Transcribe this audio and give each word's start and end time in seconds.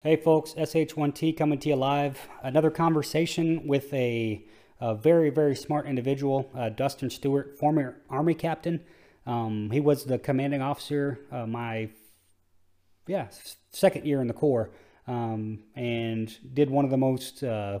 Hey 0.00 0.14
folks, 0.14 0.54
SH1T 0.54 1.36
coming 1.36 1.58
to 1.58 1.70
you 1.70 1.74
live. 1.74 2.28
Another 2.40 2.70
conversation 2.70 3.66
with 3.66 3.92
a, 3.92 4.44
a 4.80 4.94
very, 4.94 5.28
very 5.28 5.56
smart 5.56 5.86
individual, 5.86 6.48
uh, 6.54 6.68
Dustin 6.68 7.10
Stewart, 7.10 7.58
former 7.58 8.00
Army 8.08 8.34
captain. 8.34 8.84
Um, 9.26 9.70
he 9.72 9.80
was 9.80 10.04
the 10.04 10.16
commanding 10.16 10.62
officer 10.62 11.18
uh, 11.32 11.46
my, 11.46 11.90
yeah, 13.08 13.26
second 13.72 14.06
year 14.06 14.20
in 14.20 14.28
the 14.28 14.34
Corps, 14.34 14.70
um, 15.08 15.64
and 15.74 16.32
did 16.54 16.70
one 16.70 16.84
of 16.84 16.92
the 16.92 16.96
most, 16.96 17.42
uh, 17.42 17.80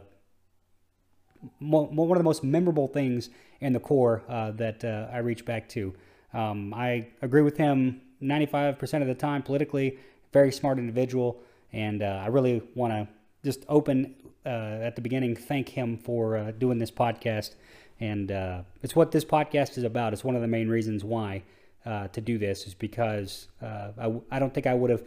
mo- 1.60 1.86
one 1.86 2.10
of 2.10 2.18
the 2.18 2.24
most 2.24 2.42
memorable 2.42 2.88
things 2.88 3.30
in 3.60 3.72
the 3.72 3.80
Corps 3.80 4.24
uh, 4.28 4.50
that 4.50 4.84
uh, 4.84 5.06
I 5.12 5.18
reach 5.18 5.44
back 5.44 5.68
to. 5.68 5.94
Um, 6.34 6.74
I 6.74 7.10
agree 7.22 7.42
with 7.42 7.58
him 7.58 8.00
95% 8.20 9.02
of 9.02 9.06
the 9.06 9.14
time 9.14 9.44
politically. 9.44 10.00
Very 10.32 10.50
smart 10.50 10.80
individual. 10.80 11.44
And 11.72 12.02
uh, 12.02 12.22
I 12.22 12.28
really 12.28 12.62
want 12.74 12.92
to 12.92 13.08
just 13.44 13.64
open 13.68 14.14
uh, 14.44 14.80
at 14.82 14.96
the 14.96 15.02
beginning, 15.02 15.36
thank 15.36 15.68
him 15.68 15.98
for 15.98 16.36
uh, 16.36 16.50
doing 16.52 16.78
this 16.78 16.90
podcast. 16.90 17.54
And 18.00 18.32
uh, 18.32 18.62
it's 18.82 18.96
what 18.96 19.10
this 19.10 19.24
podcast 19.24 19.76
is 19.76 19.84
about. 19.84 20.12
It's 20.12 20.24
one 20.24 20.36
of 20.36 20.40
the 20.40 20.48
main 20.48 20.68
reasons 20.68 21.04
why 21.04 21.42
uh, 21.84 22.08
to 22.08 22.20
do 22.20 22.38
this 22.38 22.66
is 22.66 22.74
because 22.74 23.48
uh, 23.60 23.90
I, 23.98 24.36
I 24.36 24.38
don't 24.38 24.54
think 24.54 24.66
I 24.66 24.74
would 24.74 24.90
have 24.90 25.04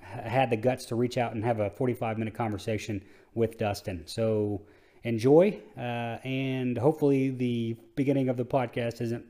had 0.00 0.50
the 0.50 0.56
guts 0.56 0.86
to 0.86 0.96
reach 0.96 1.18
out 1.18 1.34
and 1.34 1.44
have 1.44 1.60
a 1.60 1.70
45 1.70 2.18
minute 2.18 2.34
conversation 2.34 3.02
with 3.34 3.58
Dustin. 3.58 4.02
So 4.06 4.62
enjoy, 5.04 5.58
and 5.76 6.76
hopefully 6.76 7.30
the 7.30 7.76
beginning 7.96 8.28
of 8.28 8.36
the 8.36 8.44
podcast 8.44 9.00
isn't 9.00 9.24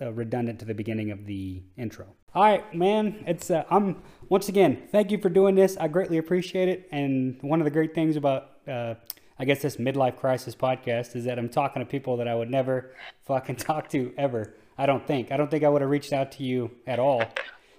redundant 0.00 0.60
to 0.60 0.64
the 0.64 0.74
beginning 0.74 1.10
of 1.10 1.26
the 1.26 1.62
intro. 1.76 2.06
All 2.32 2.44
right, 2.44 2.72
man. 2.72 3.24
It's 3.26 3.50
uh, 3.50 3.64
I'm 3.70 4.02
once 4.28 4.48
again. 4.48 4.82
Thank 4.92 5.10
you 5.10 5.18
for 5.18 5.28
doing 5.28 5.56
this. 5.56 5.76
I 5.76 5.88
greatly 5.88 6.16
appreciate 6.16 6.68
it. 6.68 6.88
And 6.92 7.36
one 7.40 7.60
of 7.60 7.64
the 7.64 7.72
great 7.72 7.92
things 7.92 8.14
about 8.14 8.50
uh, 8.68 8.94
I 9.36 9.44
guess 9.44 9.62
this 9.62 9.78
midlife 9.78 10.16
crisis 10.16 10.54
podcast 10.54 11.16
is 11.16 11.24
that 11.24 11.40
I'm 11.40 11.48
talking 11.48 11.80
to 11.80 11.86
people 11.86 12.18
that 12.18 12.28
I 12.28 12.36
would 12.36 12.48
never 12.48 12.92
fucking 13.24 13.56
talk 13.56 13.88
to 13.88 14.14
ever. 14.16 14.54
I 14.78 14.86
don't 14.86 15.04
think. 15.04 15.32
I 15.32 15.36
don't 15.36 15.50
think 15.50 15.64
I 15.64 15.68
would 15.68 15.80
have 15.80 15.90
reached 15.90 16.12
out 16.12 16.30
to 16.32 16.44
you 16.44 16.70
at 16.86 17.00
all 17.00 17.24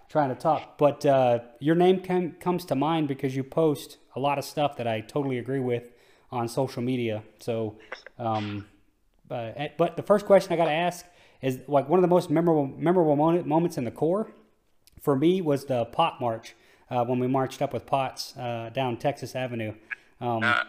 trying 0.09 0.27
to 0.27 0.35
talk. 0.35 0.77
But 0.77 1.05
uh, 1.05 1.39
your 1.59 1.75
name 1.75 2.01
com- 2.01 2.33
comes 2.33 2.65
to 2.65 2.75
mind 2.75 3.07
because 3.07 3.33
you 3.33 3.45
post 3.45 3.99
a 4.17 4.19
lot 4.19 4.37
of 4.37 4.43
stuff 4.43 4.75
that 4.75 4.85
I 4.85 4.99
totally 4.99 5.37
agree 5.37 5.61
with 5.61 5.83
on 6.29 6.49
social 6.49 6.81
media. 6.81 7.23
So, 7.39 7.77
um, 8.19 8.67
but, 9.29 9.77
but 9.77 9.95
the 9.95 10.03
first 10.03 10.25
question 10.25 10.51
I 10.51 10.57
got 10.57 10.65
to 10.65 10.71
ask 10.71 11.05
is 11.41 11.59
like 11.69 11.87
one 11.87 11.99
of 11.99 12.01
the 12.01 12.09
most 12.09 12.29
memorable 12.29 12.67
memorable 12.67 13.15
moment, 13.15 13.47
moments 13.47 13.77
in 13.77 13.85
the 13.85 13.91
Corps 13.91 14.29
for 15.01 15.15
me 15.15 15.41
was 15.41 15.65
the 15.65 15.85
pot 15.85 16.21
march 16.21 16.55
uh, 16.89 17.03
when 17.03 17.19
we 17.19 17.27
marched 17.27 17.61
up 17.61 17.73
with 17.73 17.85
pots 17.85 18.35
uh, 18.37 18.69
down 18.73 18.97
Texas 18.97 19.35
Avenue. 19.35 19.73
Um, 20.21 20.43
uh. 20.43 20.63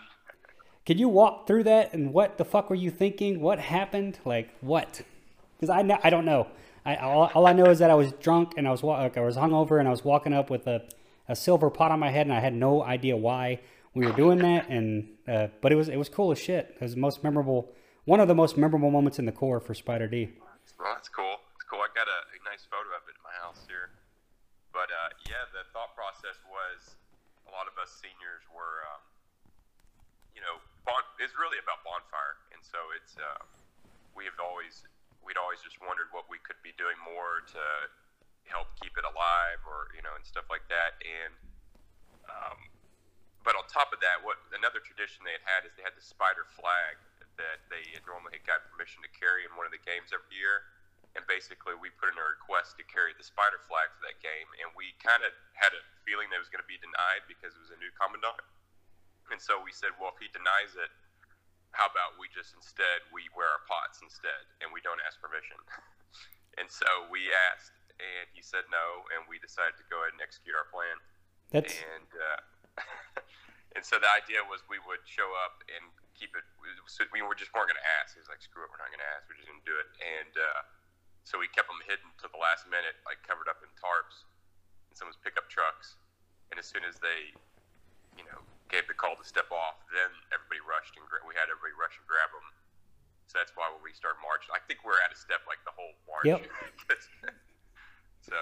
Could 0.84 0.98
you 0.98 1.08
walk 1.08 1.46
through 1.46 1.64
that 1.64 1.92
and 1.92 2.12
what 2.12 2.38
the 2.38 2.44
fuck 2.44 2.68
were 2.68 2.76
you 2.76 2.90
thinking? 2.90 3.40
What 3.40 3.60
happened? 3.60 4.18
Like 4.24 4.50
what? 4.60 5.02
Because 5.56 5.70
I 5.70 5.98
I 6.02 6.10
don't 6.10 6.24
know. 6.24 6.48
I 6.84 6.96
all, 6.96 7.30
all, 7.34 7.46
I 7.46 7.52
know 7.52 7.66
is 7.66 7.78
that 7.78 7.90
I 7.90 7.94
was 7.94 8.12
drunk 8.12 8.54
and 8.56 8.66
I 8.66 8.72
was 8.72 8.82
like, 8.82 9.16
I 9.16 9.20
was 9.20 9.36
hungover 9.36 9.78
and 9.78 9.86
I 9.86 9.92
was 9.92 10.04
walking 10.04 10.32
up 10.32 10.50
with 10.50 10.66
a, 10.66 10.82
a 11.28 11.36
silver 11.36 11.70
pot 11.70 11.92
on 11.92 12.00
my 12.00 12.10
head 12.10 12.26
and 12.26 12.34
I 12.34 12.40
had 12.40 12.54
no 12.54 12.82
idea 12.82 13.16
why 13.16 13.60
we 13.94 14.04
were 14.04 14.12
doing 14.12 14.38
that. 14.38 14.68
And 14.68 15.06
uh, 15.28 15.48
but 15.60 15.70
it 15.70 15.76
was 15.76 15.88
it 15.88 15.96
was 15.96 16.08
cool 16.08 16.32
as 16.32 16.38
shit. 16.38 16.74
It 16.74 16.82
was 16.82 16.94
the 16.94 17.00
most 17.00 17.22
memorable, 17.22 17.70
one 18.04 18.18
of 18.18 18.26
the 18.26 18.34
most 18.34 18.56
memorable 18.56 18.90
moments 18.90 19.20
in 19.20 19.26
the 19.26 19.32
Corps 19.32 19.60
for 19.60 19.74
Spider 19.74 20.08
D. 20.08 20.30
Well, 20.40 20.48
that's 20.94 21.08
cool. 21.08 21.36
It's 21.54 21.64
cool. 21.70 21.78
I 21.78 21.86
got 21.94 22.08
a, 22.08 22.18
a 22.34 22.38
nice 22.50 22.66
photo 22.66 22.90
of 22.98 23.06
it 23.06 23.14
in 23.14 23.22
my 23.22 23.36
house 23.46 23.62
here. 23.68 23.90
But 24.72 24.90
uh, 24.90 25.12
yeah, 25.28 25.46
the 25.52 25.62
thought 25.70 25.94
process 25.94 26.40
was 26.48 26.96
a 27.46 27.52
lot 27.52 27.68
of 27.68 27.71
us 27.82 27.90
seniors 27.98 28.46
were, 28.54 28.86
um, 28.94 29.02
you 30.32 30.40
know, 30.40 30.62
bon- 30.86 31.10
it's 31.18 31.34
really 31.34 31.58
about 31.58 31.82
bonfire, 31.82 32.38
and 32.54 32.62
so 32.62 32.78
it's 32.94 33.18
uh, 33.18 33.42
we 34.14 34.24
have 34.24 34.38
always 34.38 34.86
we'd 35.20 35.38
always 35.38 35.58
just 35.62 35.78
wondered 35.82 36.10
what 36.14 36.30
we 36.30 36.38
could 36.42 36.58
be 36.62 36.74
doing 36.78 36.98
more 37.02 37.42
to 37.50 37.62
help 38.46 38.70
keep 38.78 38.94
it 38.94 39.06
alive, 39.06 39.58
or 39.66 39.90
you 39.92 40.02
know, 40.02 40.14
and 40.14 40.22
stuff 40.22 40.46
like 40.46 40.64
that. 40.70 40.94
And 41.02 41.34
um, 42.30 42.58
but 43.42 43.58
on 43.58 43.66
top 43.66 43.90
of 43.90 43.98
that, 43.98 44.22
what 44.22 44.38
another 44.54 44.78
tradition 44.78 45.26
they 45.26 45.34
had 45.34 45.44
had 45.46 45.60
is 45.66 45.74
they 45.74 45.82
had 45.82 45.98
the 45.98 46.06
spider 46.06 46.46
flag 46.54 47.02
that 47.34 47.64
they 47.72 47.82
normally 48.06 48.38
had 48.38 48.46
got 48.46 48.62
permission 48.70 49.02
to 49.02 49.10
carry 49.10 49.42
in 49.42 49.50
one 49.58 49.66
of 49.66 49.74
the 49.74 49.82
games 49.82 50.14
every 50.14 50.30
year 50.30 50.62
and 51.14 51.22
basically 51.28 51.76
we 51.76 51.92
put 52.00 52.08
in 52.12 52.16
a 52.16 52.26
request 52.26 52.80
to 52.80 52.84
carry 52.88 53.12
the 53.12 53.24
spider 53.24 53.60
flag 53.68 53.92
for 53.92 54.02
that 54.08 54.18
game, 54.24 54.48
and 54.64 54.72
we 54.72 54.96
kind 55.00 55.20
of 55.20 55.32
had 55.56 55.72
a 55.76 55.82
feeling 56.08 56.32
that 56.32 56.40
it 56.40 56.44
was 56.44 56.52
going 56.52 56.64
to 56.64 56.70
be 56.70 56.80
denied 56.80 57.24
because 57.28 57.52
it 57.52 57.60
was 57.60 57.72
a 57.72 57.80
new 57.80 57.92
commandant. 57.92 58.40
And 59.28 59.40
so 59.40 59.60
we 59.60 59.72
said, 59.72 59.92
well, 60.00 60.12
if 60.12 60.18
he 60.20 60.28
denies 60.32 60.76
it, 60.76 60.92
how 61.72 61.88
about 61.88 62.20
we 62.20 62.28
just 62.32 62.52
instead 62.52 63.00
we 63.12 63.32
wear 63.32 63.48
our 63.48 63.64
pots 63.64 64.00
instead, 64.04 64.44
and 64.60 64.68
we 64.72 64.84
don't 64.84 65.00
ask 65.04 65.16
permission. 65.20 65.56
and 66.60 66.68
so 66.68 66.88
we 67.08 67.32
asked, 67.52 67.72
and 67.96 68.28
he 68.36 68.44
said 68.44 68.68
no, 68.68 69.08
and 69.16 69.24
we 69.28 69.40
decided 69.40 69.76
to 69.80 69.86
go 69.88 70.04
ahead 70.04 70.16
and 70.16 70.20
execute 70.20 70.52
our 70.52 70.68
plan. 70.68 70.96
That's... 71.48 71.72
And 71.80 72.10
uh, 72.12 72.40
and 73.76 73.84
so 73.84 74.00
the 74.00 74.08
idea 74.12 74.44
was 74.44 74.64
we 74.68 74.80
would 74.84 75.04
show 75.04 75.28
up 75.44 75.64
and 75.68 75.84
keep 76.12 76.32
it. 76.36 76.44
We 77.12 77.24
were 77.24 77.36
just 77.36 77.52
weren't 77.56 77.72
going 77.72 77.80
to 77.80 77.90
ask. 78.00 78.16
He 78.16 78.20
was 78.20 78.28
like, 78.28 78.44
"Screw 78.44 78.64
it, 78.64 78.72
we're 78.72 78.80
not 78.80 78.92
going 78.92 79.04
to 79.04 79.10
ask. 79.16 79.24
We're 79.28 79.40
just 79.40 79.48
going 79.48 79.60
to 79.60 79.68
do 79.68 79.76
it." 79.76 79.88
And 80.00 80.32
uh, 80.36 80.60
so 81.22 81.38
we 81.38 81.46
kept 81.50 81.70
them 81.70 81.78
hidden 81.86 82.10
to 82.22 82.26
the 82.30 82.40
last 82.40 82.66
minute, 82.66 82.98
like 83.06 83.22
covered 83.22 83.46
up 83.46 83.62
in 83.62 83.70
tarps 83.78 84.26
in 84.90 84.94
someone's 84.98 85.18
pickup 85.22 85.46
trucks. 85.46 85.96
And 86.50 86.58
as 86.58 86.66
soon 86.68 86.84
as 86.84 87.00
they, 87.00 87.32
you 88.18 88.26
know, 88.28 88.42
gave 88.68 88.84
the 88.90 88.96
call 88.96 89.16
to 89.16 89.24
step 89.24 89.48
off, 89.48 89.80
then 89.88 90.10
everybody 90.34 90.60
rushed 90.60 90.98
and 90.98 91.04
we 91.24 91.32
had 91.38 91.48
everybody 91.48 91.72
rush 91.78 91.96
and 91.96 92.04
grab 92.04 92.28
them. 92.34 92.46
So 93.30 93.40
that's 93.40 93.54
why 93.56 93.70
when 93.72 93.80
we 93.80 93.96
start 93.96 94.20
marching, 94.20 94.52
I 94.52 94.60
think 94.68 94.84
we're 94.84 95.00
at 95.00 95.14
a 95.14 95.18
step 95.18 95.40
like 95.48 95.62
the 95.64 95.72
whole 95.72 95.94
march. 96.04 96.28
Yep. 96.28 96.44
so 98.28 98.36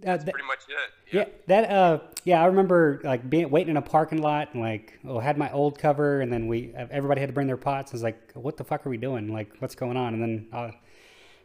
that's 0.00 0.24
uh, 0.24 0.30
pretty 0.30 0.46
much 0.46 0.64
it. 0.68 0.90
Yeah. 1.14 1.24
yeah. 1.24 1.28
that 1.46 1.70
uh, 1.70 1.98
yeah, 2.24 2.42
I 2.42 2.46
remember 2.46 3.00
like 3.04 3.28
being 3.30 3.48
waiting 3.50 3.70
in 3.70 3.76
a 3.76 3.82
parking 3.82 4.20
lot 4.20 4.52
and 4.52 4.60
like, 4.60 4.98
oh, 5.06 5.20
had 5.20 5.38
my 5.38 5.50
old 5.52 5.78
cover, 5.78 6.20
and 6.20 6.32
then 6.32 6.48
we 6.48 6.74
everybody 6.74 7.20
had 7.20 7.28
to 7.28 7.32
bring 7.32 7.46
their 7.46 7.56
pots. 7.56 7.92
I 7.92 7.94
was 7.94 8.02
like, 8.02 8.32
what 8.34 8.56
the 8.56 8.64
fuck 8.64 8.86
are 8.86 8.90
we 8.90 8.96
doing? 8.96 9.32
Like, 9.32 9.52
what's 9.60 9.74
going 9.74 9.96
on? 9.96 10.14
And 10.14 10.22
then 10.22 10.48
uh, 10.52 10.70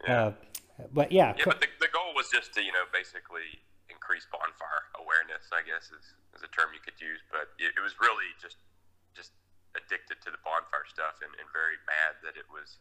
yeah. 0.08 0.34
Uh, 0.80 0.88
but 0.94 1.12
yeah. 1.12 1.36
Yeah, 1.36 1.52
but 1.52 1.60
the, 1.60 1.68
the 1.80 1.92
goal 1.92 2.16
was 2.16 2.32
just 2.32 2.54
to, 2.56 2.64
you 2.64 2.72
know, 2.72 2.88
basically 2.94 3.60
increase 3.92 4.24
bonfire 4.32 4.88
awareness, 4.96 5.52
I 5.52 5.66
guess 5.68 5.92
is, 5.92 6.16
is 6.38 6.42
a 6.46 6.52
term 6.56 6.72
you 6.72 6.80
could 6.80 6.98
use. 6.98 7.20
But 7.28 7.52
it, 7.60 7.76
it 7.76 7.84
was 7.84 8.00
really 8.00 8.32
just 8.40 8.64
just 9.12 9.36
addicted 9.76 10.24
to 10.24 10.32
the 10.32 10.40
bonfire 10.42 10.88
stuff 10.88 11.20
and, 11.20 11.32
and 11.36 11.46
very 11.52 11.78
mad 11.84 12.18
that 12.24 12.40
it 12.40 12.48
was 12.48 12.80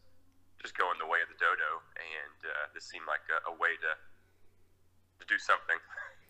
just 0.63 0.77
going 0.79 0.95
the 0.97 1.09
way 1.09 1.19
of 1.19 1.29
the 1.29 1.37
dodo. 1.37 1.83
And 1.99 2.39
uh, 2.47 2.71
this 2.71 2.87
seemed 2.87 3.05
like 3.05 3.23
a, 3.27 3.51
a 3.51 3.53
way 3.59 3.75
to 3.83 3.91
to 5.19 5.25
do 5.27 5.37
something. 5.37 5.77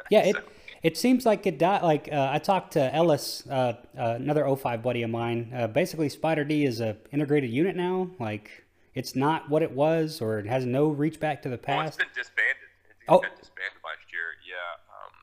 Yeah, 0.10 0.22
it 0.22 0.36
so. 0.38 0.42
it 0.82 0.98
seems 0.98 1.26
like 1.26 1.46
it 1.46 1.60
died. 1.60 1.84
Like 1.84 2.08
uh, 2.10 2.30
I 2.32 2.40
talked 2.40 2.72
to 2.74 2.96
Ellis, 2.96 3.46
uh, 3.48 3.74
uh, 3.98 4.16
another 4.16 4.46
O5 4.46 4.82
buddy 4.82 5.04
of 5.04 5.10
mine. 5.10 5.52
Uh, 5.54 5.68
basically, 5.68 6.08
Spider 6.08 6.46
D 6.46 6.64
is 6.64 6.80
a 6.80 6.96
integrated 7.12 7.50
unit 7.50 7.76
now. 7.76 8.10
Like 8.18 8.64
it's 9.00 9.16
not 9.16 9.48
what 9.48 9.64
it 9.64 9.72
was, 9.72 10.20
or 10.20 10.44
it 10.44 10.46
has 10.52 10.68
no 10.68 10.92
reach 10.92 11.24
back 11.24 11.40
to 11.48 11.50
the 11.50 11.58
past. 11.58 11.80
Well, 11.80 11.88
it's 11.88 12.04
been 12.04 12.12
disbanded. 12.12 12.68
It's 13.00 13.08
oh. 13.08 13.24
been 13.24 13.40
disbanded 13.40 13.80
last 13.80 14.04
year. 14.12 14.36
Yeah. 14.44 14.60
Um, 14.92 15.16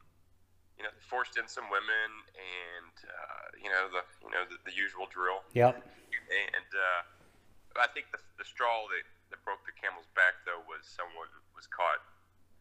you 0.81 0.83
know, 0.89 0.89
they 0.97 1.05
forced 1.05 1.37
in 1.37 1.45
some 1.45 1.69
women, 1.69 2.09
and 2.33 2.95
uh, 3.05 3.45
you 3.61 3.69
know 3.69 3.93
the 3.93 4.01
you 4.25 4.33
know 4.33 4.49
the, 4.49 4.57
the 4.65 4.73
usual 4.73 5.05
drill. 5.13 5.45
Yep. 5.53 5.77
And 5.77 6.69
uh, 6.73 7.85
I 7.85 7.89
think 7.93 8.09
the, 8.11 8.19
the 8.41 8.49
straw 8.49 8.89
that, 8.89 9.05
that 9.31 9.39
broke 9.45 9.61
the 9.69 9.77
camel's 9.77 10.09
back 10.17 10.41
though 10.49 10.65
was 10.65 10.89
someone 10.89 11.29
was 11.53 11.69
caught 11.69 12.01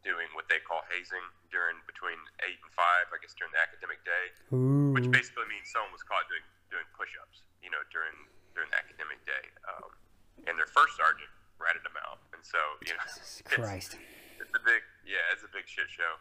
doing 0.05 0.29
what 0.37 0.45
they 0.51 0.61
call 0.61 0.85
hazing 0.91 1.23
during 1.49 1.79
between 1.89 2.19
eight 2.45 2.61
and 2.61 2.69
five, 2.75 3.09
I 3.09 3.17
guess 3.23 3.33
during 3.33 3.49
the 3.55 3.63
academic 3.63 4.05
day, 4.05 4.25
Ooh. 4.53 4.93
which 4.93 5.09
basically 5.09 5.49
means 5.49 5.71
someone 5.71 5.89
was 5.89 6.05
caught 6.05 6.29
doing 6.29 6.45
doing 6.69 6.85
push-ups, 6.93 7.41
you 7.63 7.71
know, 7.73 7.81
during 7.89 8.13
during 8.51 8.69
the 8.69 8.77
academic 8.77 9.23
day. 9.23 9.49
Um, 9.65 9.95
and 10.47 10.57
their 10.57 10.67
first 10.67 10.97
sergeant 10.97 11.29
ratted 11.59 11.83
them 11.83 11.93
out. 12.07 12.19
And 12.33 12.43
so, 12.43 12.57
you 12.85 12.93
know, 12.93 12.99
Jesus 13.07 13.41
Christ. 13.45 13.97
It's, 14.39 14.49
a 14.49 14.63
big, 14.65 14.81
yeah, 15.05 15.33
it's 15.33 15.43
a 15.43 15.51
big 15.53 15.67
shit 15.67 15.85
show. 15.89 16.13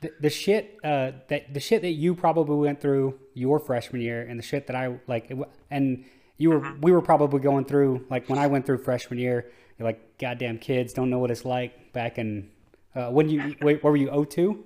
The, 0.00 0.12
the 0.20 0.30
shit 0.30 0.78
uh, 0.82 1.12
that 1.28 1.54
the 1.54 1.60
shit 1.60 1.82
that 1.82 1.92
you 1.92 2.14
probably 2.14 2.56
went 2.56 2.80
through 2.80 3.18
your 3.34 3.60
freshman 3.60 4.00
year, 4.02 4.22
and 4.22 4.38
the 4.38 4.42
shit 4.42 4.66
that 4.66 4.74
I 4.74 4.98
like, 5.06 5.32
and 5.70 6.04
you 6.38 6.50
were 6.50 6.60
mm-hmm. 6.60 6.80
we 6.80 6.90
were 6.90 7.02
probably 7.02 7.38
going 7.38 7.66
through 7.66 8.04
like 8.10 8.28
when 8.28 8.38
I 8.38 8.48
went 8.48 8.66
through 8.66 8.78
freshman 8.78 9.20
year. 9.20 9.50
You're 9.78 9.86
like, 9.86 10.18
goddamn 10.18 10.58
kids 10.58 10.92
don't 10.92 11.08
know 11.08 11.18
what 11.18 11.30
it's 11.30 11.44
like 11.44 11.92
back 11.92 12.18
in 12.18 12.50
uh, 12.94 13.10
when 13.10 13.28
you 13.28 13.54
wait, 13.62 13.82
where 13.82 13.92
were 13.92 13.96
you? 13.96 14.26
02? 14.28 14.64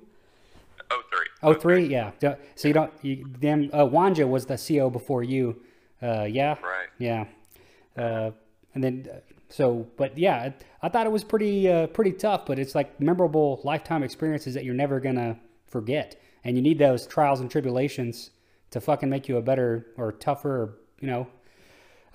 03. 1.43 1.55
03, 1.55 1.87
yeah. 1.87 2.13
So 2.55 2.69
you 2.69 2.75
don't 2.75 2.93
you 3.03 3.25
damn 3.39 3.71
uh, 3.73 3.85
Wanja 3.85 4.29
was 4.29 4.47
the 4.47 4.57
CO 4.57 4.91
before 4.91 5.23
you. 5.23 5.61
Uh, 6.03 6.25
yeah. 6.25 6.57
Right. 6.63 6.89
Yeah. 6.99 7.25
Uh, 7.97 8.31
and 8.77 8.85
then 8.85 9.09
so 9.49 9.87
but 9.97 10.17
yeah 10.19 10.51
i 10.83 10.89
thought 10.89 11.07
it 11.07 11.11
was 11.13 11.25
pretty 11.25 11.67
uh, 11.69 11.87
pretty 11.89 12.13
tough 12.13 12.45
but 12.47 12.59
it's 12.61 12.75
like 12.77 13.01
memorable 13.01 13.59
lifetime 13.65 14.03
experiences 14.05 14.53
that 14.55 14.65
you're 14.65 14.75
never 14.77 15.01
gonna 15.01 15.35
forget 15.67 16.15
and 16.45 16.55
you 16.55 16.63
need 16.63 16.79
those 16.79 17.09
trials 17.09 17.41
and 17.41 17.51
tribulations 17.51 18.31
to 18.71 18.79
fucking 18.81 19.09
make 19.11 19.27
you 19.27 19.35
a 19.39 19.43
better 19.43 19.87
or 19.99 20.11
tougher, 20.15 20.79
you 21.03 21.07
know, 21.11 21.27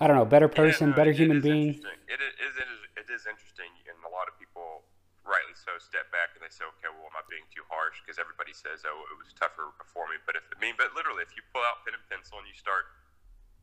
I 0.00 0.06
don't 0.06 0.16
know, 0.16 0.24
better 0.24 0.48
person, 0.48 0.88
Yeah, 0.88 0.96
no, 0.96 0.96
better 1.00 1.10
it- 1.12 1.20
human 1.20 1.40
it 1.40 1.44
being. 1.44 1.68
It 1.68 2.20
is, 2.20 2.32
it 2.56 2.64
is 2.64 2.78
it 2.96 3.06
is 3.12 3.22
interesting, 3.28 3.68
and 3.88 3.96
a 4.08 4.12
lot 4.12 4.28
of 4.28 4.36
people, 4.40 4.84
rightly 5.24 5.52
so, 5.52 5.76
step 5.80 6.08
back 6.12 6.32
and 6.32 6.40
they 6.40 6.48
say, 6.48 6.64
"Okay, 6.76 6.88
well, 6.92 7.08
am 7.12 7.16
I 7.16 7.24
being 7.28 7.44
too 7.52 7.64
harsh?" 7.68 8.00
Because 8.00 8.16
everybody 8.20 8.52
says, 8.56 8.84
"Oh, 8.88 9.04
it 9.12 9.16
was 9.20 9.32
tougher 9.36 9.68
before 9.76 10.08
me." 10.08 10.16
But 10.24 10.36
if 10.40 10.44
I 10.48 10.56
mean, 10.60 10.76
but 10.80 10.92
literally, 10.96 11.24
if 11.28 11.36
you 11.36 11.42
pull 11.52 11.60
out 11.64 11.84
pen 11.84 11.92
and 11.96 12.04
pencil 12.08 12.40
and 12.40 12.48
you 12.48 12.56
start 12.56 12.88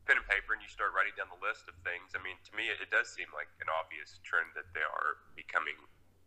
pen 0.08 0.20
and 0.20 0.28
paper 0.28 0.56
and 0.56 0.62
you 0.64 0.70
start 0.72 0.96
writing 0.96 1.14
down 1.18 1.28
the 1.32 1.42
list 1.42 1.68
of 1.68 1.76
things, 1.84 2.16
I 2.16 2.20
mean, 2.24 2.40
to 2.48 2.52
me, 2.56 2.72
it, 2.72 2.80
it 2.80 2.90
does 2.94 3.10
seem 3.12 3.30
like 3.36 3.50
an 3.64 3.70
obvious 3.72 4.20
trend 4.24 4.52
that 4.56 4.70
they 4.72 4.84
are 4.84 5.20
becoming. 5.36 5.76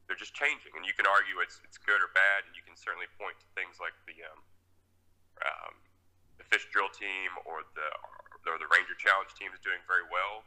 They're 0.06 0.19
just 0.19 0.34
changing, 0.34 0.74
and 0.74 0.82
you 0.84 0.92
can 0.92 1.06
argue 1.06 1.38
it's 1.40 1.62
it's 1.62 1.78
good 1.78 2.02
or 2.02 2.10
bad, 2.12 2.44
and 2.44 2.52
you 2.58 2.62
can 2.66 2.74
certainly 2.74 3.08
point 3.16 3.38
to 3.38 3.48
things 3.54 3.78
like 3.78 3.94
the 4.04 4.19
um, 4.26 4.40
um, 5.46 5.72
the 6.36 6.44
fish 6.50 6.66
drill 6.74 6.90
team 6.90 7.32
or 7.46 7.62
the 7.78 7.88
or 8.50 8.58
the 8.58 8.66
Ranger 8.74 8.98
Challenge 8.98 9.30
team 9.38 9.54
is 9.54 9.62
doing 9.62 9.78
very 9.86 10.04
well. 10.10 10.42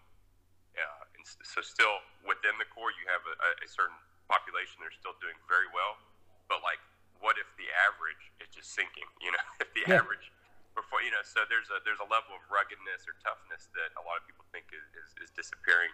Uh, 0.75 1.07
and 1.15 1.23
so 1.23 1.63
still 1.63 2.03
within 2.27 2.51
the 2.59 2.67
Corps, 2.67 2.91
you 2.91 3.07
have 3.07 3.23
a, 3.23 3.35
a 3.63 3.67
certain 3.71 3.95
population 4.27 4.83
that 4.83 4.91
are 4.91 4.99
still 4.99 5.15
doing 5.23 5.39
very 5.47 5.71
well. 5.71 5.95
But 6.51 6.59
like, 6.67 6.83
what 7.23 7.39
if 7.39 7.47
the 7.55 7.71
average 7.87 8.19
is 8.43 8.51
just 8.51 8.75
sinking? 8.75 9.07
You 9.23 9.31
know, 9.31 9.45
if 9.63 9.71
the 9.71 9.87
Yeah. 9.87 10.03
average 10.03 10.34
before 10.75 11.01
you 11.01 11.09
know, 11.09 11.23
so 11.23 11.47
there's 11.47 11.71
a 11.71 11.79
there's 11.87 12.03
a 12.03 12.09
level 12.11 12.35
of 12.35 12.43
ruggedness 12.51 13.07
or 13.07 13.15
toughness 13.23 13.71
that 13.73 13.95
a 13.95 14.03
lot 14.03 14.19
of 14.19 14.23
people 14.27 14.43
think 14.51 14.69
is, 14.75 14.85
is, 14.93 15.09
is 15.25 15.31
disappearing 15.31 15.91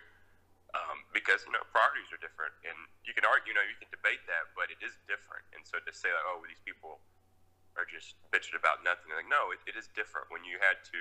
um, 0.73 1.05
because 1.13 1.45
you 1.45 1.53
know 1.53 1.63
priorities 1.69 2.09
are 2.09 2.19
different, 2.19 2.51
and 2.65 2.75
you 3.05 3.13
can 3.13 3.23
argue, 3.23 3.53
you 3.53 3.57
know, 3.57 3.63
you 3.63 3.77
can 3.77 3.87
debate 3.93 4.25
that, 4.27 4.51
but 4.57 4.73
it 4.73 4.81
is 4.81 4.97
different. 5.05 5.45
And 5.53 5.61
so 5.63 5.79
to 5.79 5.91
say 5.93 6.09
like, 6.11 6.25
oh, 6.27 6.41
these 6.49 6.61
people 6.65 6.99
are 7.79 7.87
just 7.87 8.19
bitching 8.33 8.57
about 8.57 8.83
nothing, 8.83 9.13
like 9.13 9.29
no, 9.29 9.53
it, 9.53 9.61
it 9.69 9.79
is 9.79 9.87
different 9.93 10.27
when 10.33 10.43
you 10.43 10.59
had 10.59 10.81
to 10.91 10.99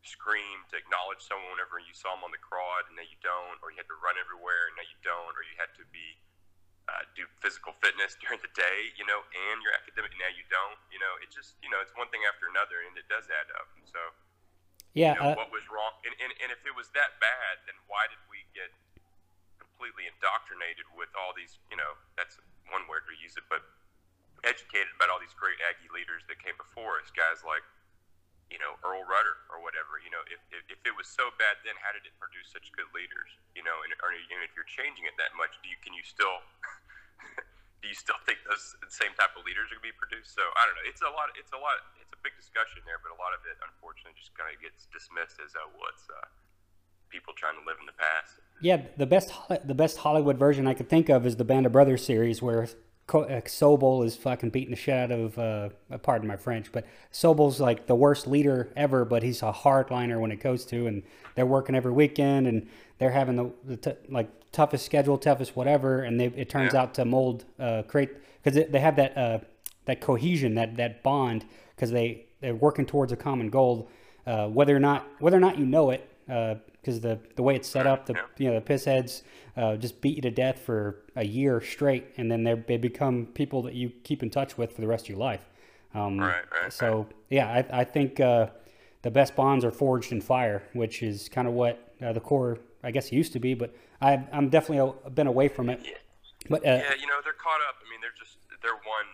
scream 0.00 0.64
to 0.72 0.80
acknowledge 0.80 1.20
someone 1.20 1.52
whenever 1.52 1.76
you 1.76 1.92
saw 1.92 2.16
them 2.16 2.24
on 2.24 2.32
the 2.32 2.40
quad 2.40 2.88
and 2.88 2.96
now 2.96 3.04
you 3.04 3.20
don't, 3.20 3.60
or 3.60 3.68
you 3.68 3.76
had 3.76 3.88
to 3.88 3.98
run 4.00 4.16
everywhere 4.16 4.72
and 4.72 4.74
now 4.80 4.86
you 4.88 4.98
don't, 5.04 5.32
or 5.36 5.44
you 5.44 5.52
had 5.60 5.68
to 5.76 5.84
be 5.92 6.16
uh, 6.90 7.06
do 7.14 7.22
physical 7.38 7.70
fitness 7.78 8.18
during 8.22 8.42
the 8.42 8.50
day, 8.58 8.90
you 8.98 9.06
know, 9.06 9.22
and 9.30 9.62
your 9.62 9.70
academic 9.78 10.10
now 10.18 10.30
you 10.34 10.42
don't, 10.50 10.78
you 10.90 10.98
know, 10.98 11.14
it 11.22 11.30
just 11.30 11.54
you 11.62 11.70
know 11.70 11.78
it's 11.78 11.94
one 11.94 12.10
thing 12.10 12.26
after 12.26 12.50
another 12.50 12.82
and 12.82 12.98
it 12.98 13.06
does 13.06 13.30
add 13.30 13.46
up. 13.54 13.70
And 13.78 13.86
so 13.86 14.02
Yeah, 14.98 15.14
you 15.14 15.22
know, 15.22 15.32
uh, 15.32 15.38
what 15.38 15.54
was 15.54 15.62
wrong, 15.70 15.94
and, 16.02 16.12
and 16.18 16.34
and 16.42 16.50
if 16.50 16.58
it 16.66 16.74
was 16.74 16.90
that 16.98 17.22
bad, 17.22 17.62
then 17.70 17.78
why 17.86 18.10
did 18.10 18.18
we 18.26 18.42
get 18.50 18.74
completely 19.62 20.10
indoctrinated 20.10 20.84
with 20.92 21.08
all 21.16 21.32
these, 21.32 21.56
you 21.70 21.78
know, 21.78 21.96
that's 22.18 22.36
one 22.68 22.84
word 22.84 23.06
to 23.08 23.16
use 23.16 23.38
it, 23.38 23.46
but 23.48 23.64
educated 24.44 24.92
about 24.96 25.08
all 25.08 25.20
these 25.20 25.32
great 25.36 25.56
Aggie 25.64 25.88
leaders 25.88 26.24
that 26.28 26.36
came 26.40 26.56
before 26.60 27.00
us, 27.00 27.08
guys 27.12 27.40
like 27.44 27.64
you 28.50 28.58
know, 28.58 28.74
Earl 28.82 29.06
Rudder 29.06 29.46
or 29.48 29.62
whatever. 29.62 30.02
You 30.02 30.10
know, 30.10 30.22
if, 30.26 30.42
if, 30.50 30.62
if 30.66 30.80
it 30.82 30.94
was 30.94 31.06
so 31.06 31.30
bad, 31.38 31.62
then 31.62 31.78
how 31.78 31.94
did 31.94 32.02
it 32.04 32.14
produce 32.18 32.50
such 32.50 32.68
good 32.74 32.90
leaders? 32.90 33.30
You 33.54 33.62
know, 33.62 33.78
and, 33.86 33.94
or, 34.02 34.10
and 34.10 34.42
if 34.42 34.52
you're 34.58 34.68
changing 34.68 35.06
it 35.06 35.14
that 35.16 35.32
much, 35.38 35.54
do 35.62 35.70
you 35.70 35.78
can 35.80 35.94
you 35.94 36.02
still 36.02 36.42
do 37.80 37.86
you 37.86 37.96
still 37.96 38.18
think 38.26 38.42
those 38.44 38.74
same 38.90 39.14
type 39.16 39.32
of 39.38 39.46
leaders 39.46 39.70
are 39.70 39.78
going 39.78 39.86
to 39.86 39.94
be 39.94 39.96
produced? 39.96 40.34
So 40.34 40.42
I 40.58 40.66
don't 40.66 40.76
know. 40.76 40.86
It's 40.90 41.00
a 41.00 41.08
lot. 41.14 41.30
It's 41.38 41.54
a 41.54 41.60
lot. 41.62 41.78
It's 42.02 42.12
a 42.12 42.20
big 42.20 42.34
discussion 42.36 42.82
there, 42.84 42.98
but 43.00 43.14
a 43.14 43.18
lot 43.22 43.32
of 43.32 43.40
it, 43.46 43.56
unfortunately, 43.62 44.18
just 44.18 44.34
kind 44.34 44.50
of 44.50 44.58
gets 44.58 44.90
dismissed 44.90 45.38
as 45.40 45.54
oh, 45.54 45.70
well, 45.72 45.94
uh, 45.94 46.26
people 47.08 47.32
trying 47.38 47.54
to 47.54 47.64
live 47.64 47.78
in 47.78 47.86
the 47.86 47.96
past. 47.96 48.42
Yeah, 48.60 48.82
the 48.98 49.06
best 49.06 49.32
the 49.64 49.78
best 49.78 50.02
Hollywood 50.02 50.36
version 50.36 50.66
I 50.66 50.74
could 50.74 50.90
think 50.90 51.08
of 51.08 51.24
is 51.24 51.36
the 51.36 51.46
Band 51.46 51.66
of 51.66 51.72
Brothers 51.72 52.04
series 52.04 52.42
where 52.42 52.68
Sobel 53.10 54.04
is 54.04 54.16
fucking 54.16 54.50
beating 54.50 54.70
the 54.70 54.76
shit 54.76 54.94
out 54.94 55.10
of 55.10 55.38
uh, 55.38 55.68
pardon 56.02 56.28
my 56.28 56.36
French, 56.36 56.70
but 56.72 56.84
Sobel's 57.12 57.60
like 57.60 57.86
the 57.86 57.94
worst 57.94 58.26
leader 58.26 58.70
ever, 58.76 59.04
but 59.04 59.22
he's 59.22 59.42
a 59.42 59.52
hardliner 59.52 60.20
when 60.20 60.30
it 60.32 60.40
goes 60.40 60.64
to, 60.66 60.86
and 60.86 61.02
they're 61.34 61.46
working 61.46 61.74
every 61.74 61.92
weekend 61.92 62.46
and 62.46 62.68
they're 62.98 63.10
having 63.10 63.36
the, 63.36 63.50
the 63.64 63.76
t- 63.76 63.98
like 64.08 64.28
toughest 64.52 64.84
schedule, 64.86 65.18
toughest 65.18 65.56
whatever, 65.56 66.02
and 66.02 66.20
they, 66.20 66.26
it 66.26 66.48
turns 66.48 66.74
Yeah. 66.74 66.82
out 66.82 66.94
to 66.94 67.04
mold 67.04 67.44
uh, 67.58 67.82
create 67.82 68.10
because 68.42 68.66
they 68.70 68.80
have 68.80 68.96
that 68.96 69.16
uh, 69.16 69.38
that 69.86 70.00
cohesion 70.00 70.54
that 70.54 70.76
that 70.76 71.02
bond 71.02 71.44
because 71.74 71.90
they 71.90 72.26
they're 72.40 72.54
working 72.54 72.86
towards 72.86 73.12
a 73.12 73.16
common 73.16 73.50
goal, 73.50 73.88
uh, 74.26 74.46
whether 74.48 74.74
or 74.74 74.80
not 74.80 75.06
whether 75.18 75.36
or 75.36 75.40
not 75.40 75.58
you 75.58 75.66
know 75.66 75.90
it 75.90 76.08
because 76.80 77.00
the 77.00 77.18
the 77.36 77.42
way 77.42 77.56
it's 77.56 77.68
set 77.68 77.86
up, 77.86 78.06
the 78.06 78.14
Yeah. 78.14 78.22
you 78.38 78.48
know 78.48 78.54
the 78.54 78.60
piss 78.60 78.84
heads 78.84 79.22
uh, 79.56 79.76
just 79.76 80.00
beat 80.00 80.16
you 80.16 80.22
to 80.22 80.30
death 80.30 80.58
for 80.60 81.02
a 81.16 81.24
year 81.24 81.60
straight, 81.60 82.06
and 82.16 82.30
then 82.30 82.44
they 82.44 82.54
they 82.54 82.76
become 82.76 83.26
people 83.26 83.62
that 83.62 83.74
you 83.74 83.90
keep 84.04 84.22
in 84.22 84.30
touch 84.30 84.56
with 84.56 84.72
for 84.72 84.80
the 84.80 84.86
rest 84.88 85.04
of 85.06 85.10
your 85.10 85.18
life. 85.18 85.48
Um, 85.94 86.18
Right, 86.20 86.44
right, 86.52 86.72
So 86.72 87.08
yeah, 87.28 87.48
I 87.48 87.80
I 87.80 87.84
think 87.84 88.20
uh, 88.20 88.48
the 89.02 89.10
best 89.10 89.34
bonds 89.36 89.64
are 89.64 89.70
forged 89.70 90.12
in 90.12 90.20
fire, 90.20 90.62
which 90.72 91.02
is 91.02 91.28
kind 91.28 91.48
of 91.48 91.54
what 91.54 91.94
uh, 92.00 92.12
the 92.12 92.20
Corps 92.20 92.58
I 92.82 92.90
guess 92.90 93.12
used 93.12 93.32
to 93.34 93.40
be, 93.40 93.54
but 93.54 93.74
I've 94.00 94.24
I'm 94.32 94.48
definitely 94.48 94.94
a, 95.04 95.10
been 95.10 95.26
away 95.26 95.48
from 95.48 95.68
it. 95.68 95.80
But 96.48 96.64
uh, 96.64 96.80
Yeah, 96.80 96.94
you 96.96 97.06
know, 97.06 97.20
they're 97.22 97.36
caught 97.36 97.60
up. 97.68 97.76
I 97.84 97.90
mean, 97.90 98.00
they're 98.00 98.16
just 98.16 98.38
they're 98.62 98.80
one 98.88 99.08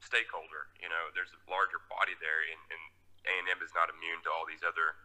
stakeholder. 0.00 0.72
You 0.80 0.88
know, 0.88 1.12
there's 1.14 1.28
a 1.36 1.40
larger 1.50 1.76
body 1.92 2.16
there, 2.24 2.40
and 2.48 2.60
and 2.72 2.82
A 3.28 3.32
and 3.36 3.46
M 3.52 3.60
is 3.60 3.72
not 3.76 3.92
immune 3.92 4.24
to 4.24 4.30
all 4.32 4.48
these 4.48 4.64
other 4.64 4.96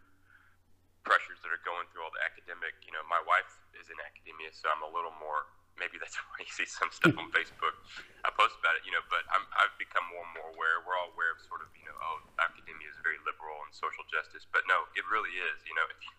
pressures 1.06 1.38
that 1.46 1.54
are 1.54 1.62
going 1.62 1.86
through 1.94 2.02
all 2.02 2.10
the 2.10 2.20
academic. 2.26 2.74
You 2.82 2.92
know, 2.92 3.06
my 3.06 3.22
wife 3.22 3.48
is 3.78 3.86
in 3.86 3.96
academia, 4.02 4.50
so 4.50 4.66
I'm 4.68 4.82
a 4.82 4.90
little 4.90 5.14
more. 5.22 5.46
Maybe 5.78 6.02
that's 6.02 6.18
why 6.34 6.42
you 6.42 6.50
see 6.50 6.66
some 6.66 6.90
stuff 6.90 7.14
on 7.14 7.30
Facebook. 7.30 7.78
I 8.26 8.34
post 8.34 8.58
about 8.58 8.74
it, 8.74 8.82
you 8.82 8.90
know, 8.90 9.06
but 9.06 9.22
I'm, 9.30 9.46
I've 9.54 9.72
become 9.78 10.02
more 10.10 10.26
and 10.26 10.34
more 10.34 10.50
aware. 10.52 10.82
We're 10.82 10.98
all 10.98 11.14
aware 11.14 11.30
of 11.30 11.38
sort 11.46 11.62
of, 11.62 11.70
you 11.78 11.86
know, 11.86 11.94
oh, 11.96 12.26
academia 12.42 12.90
is 12.90 12.98
very 13.00 13.22
liberal 13.22 13.62
and 13.62 13.70
social 13.70 14.02
justice, 14.10 14.44
but 14.50 14.66
no, 14.66 14.90
it 14.98 15.06
really 15.06 15.32
is. 15.38 15.62
You 15.64 15.78
know, 15.78 15.86
if 15.94 16.02
you 16.02 16.14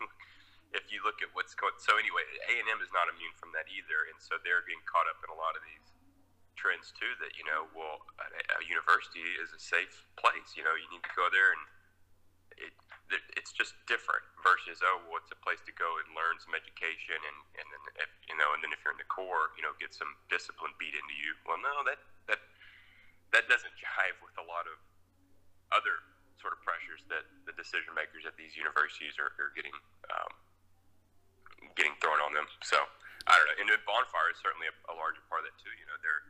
if 0.68 0.84
you 0.92 1.00
look 1.04 1.20
at 1.24 1.32
what's 1.36 1.56
going, 1.56 1.76
so 1.80 1.96
anyway, 2.00 2.24
A 2.48 2.52
and 2.60 2.68
M 2.68 2.80
is 2.80 2.92
not 2.92 3.08
immune 3.12 3.36
from 3.36 3.52
that 3.56 3.68
either, 3.68 4.08
and 4.08 4.16
so 4.20 4.40
they're 4.40 4.64
getting 4.64 4.84
caught 4.88 5.08
up 5.08 5.20
in 5.24 5.32
a 5.32 5.38
lot 5.38 5.56
of 5.56 5.64
these 5.64 5.84
trends 6.56 6.92
too. 6.96 7.12
That 7.20 7.36
you 7.36 7.44
know, 7.44 7.68
well, 7.76 8.04
a, 8.20 8.26
a 8.60 8.64
university 8.64 9.24
is 9.40 9.52
a 9.52 9.60
safe 9.60 10.04
place. 10.20 10.56
You 10.56 10.64
know, 10.64 10.76
you 10.76 10.88
need 10.92 11.04
to 11.04 11.14
go 11.16 11.28
there 11.32 11.56
and 11.56 11.64
it, 12.60 12.72
it 12.74 12.87
it's 13.08 13.52
just 13.56 13.72
different 13.88 14.20
versus 14.44 14.84
oh 14.84 15.00
well 15.08 15.20
it's 15.20 15.32
a 15.32 15.40
place 15.40 15.60
to 15.64 15.72
go 15.72 15.96
and 16.00 16.08
learn 16.12 16.36
some 16.44 16.52
education 16.52 17.16
and 17.16 17.38
and 17.56 17.66
then 17.72 17.82
if, 18.04 18.10
you 18.28 18.36
know 18.36 18.52
and 18.52 18.60
then 18.60 18.68
if 18.72 18.80
you're 18.84 18.92
in 18.92 19.00
the 19.00 19.08
Corps 19.08 19.52
you 19.56 19.64
know 19.64 19.72
get 19.80 19.96
some 19.96 20.12
discipline 20.28 20.72
beat 20.76 20.92
into 20.92 21.16
you. 21.16 21.32
Well 21.48 21.60
no 21.60 21.72
that 21.88 22.00
that 22.28 22.40
that 23.32 23.44
doesn't 23.48 23.72
jive 23.80 24.16
with 24.20 24.36
a 24.36 24.44
lot 24.44 24.68
of 24.68 24.76
other 25.72 26.04
sort 26.40 26.54
of 26.54 26.60
pressures 26.62 27.02
that 27.10 27.26
the 27.48 27.54
decision 27.56 27.92
makers 27.96 28.24
at 28.24 28.38
these 28.38 28.54
universities 28.54 29.18
are, 29.18 29.32
are 29.40 29.52
getting 29.56 29.74
um, 30.12 30.32
getting 31.74 31.96
thrown 31.98 32.20
on 32.22 32.36
them. 32.36 32.46
So 32.62 32.78
I 33.26 33.36
don't 33.36 33.48
know. 33.52 33.56
And 33.64 33.68
bonfire 33.84 34.32
is 34.32 34.38
certainly 34.40 34.68
a, 34.68 34.74
a 34.92 34.94
larger 34.96 35.24
part 35.32 35.44
of 35.44 35.52
that 35.52 35.56
too 35.60 35.72
you 35.72 35.88
know 35.88 35.96
they're 36.04 36.24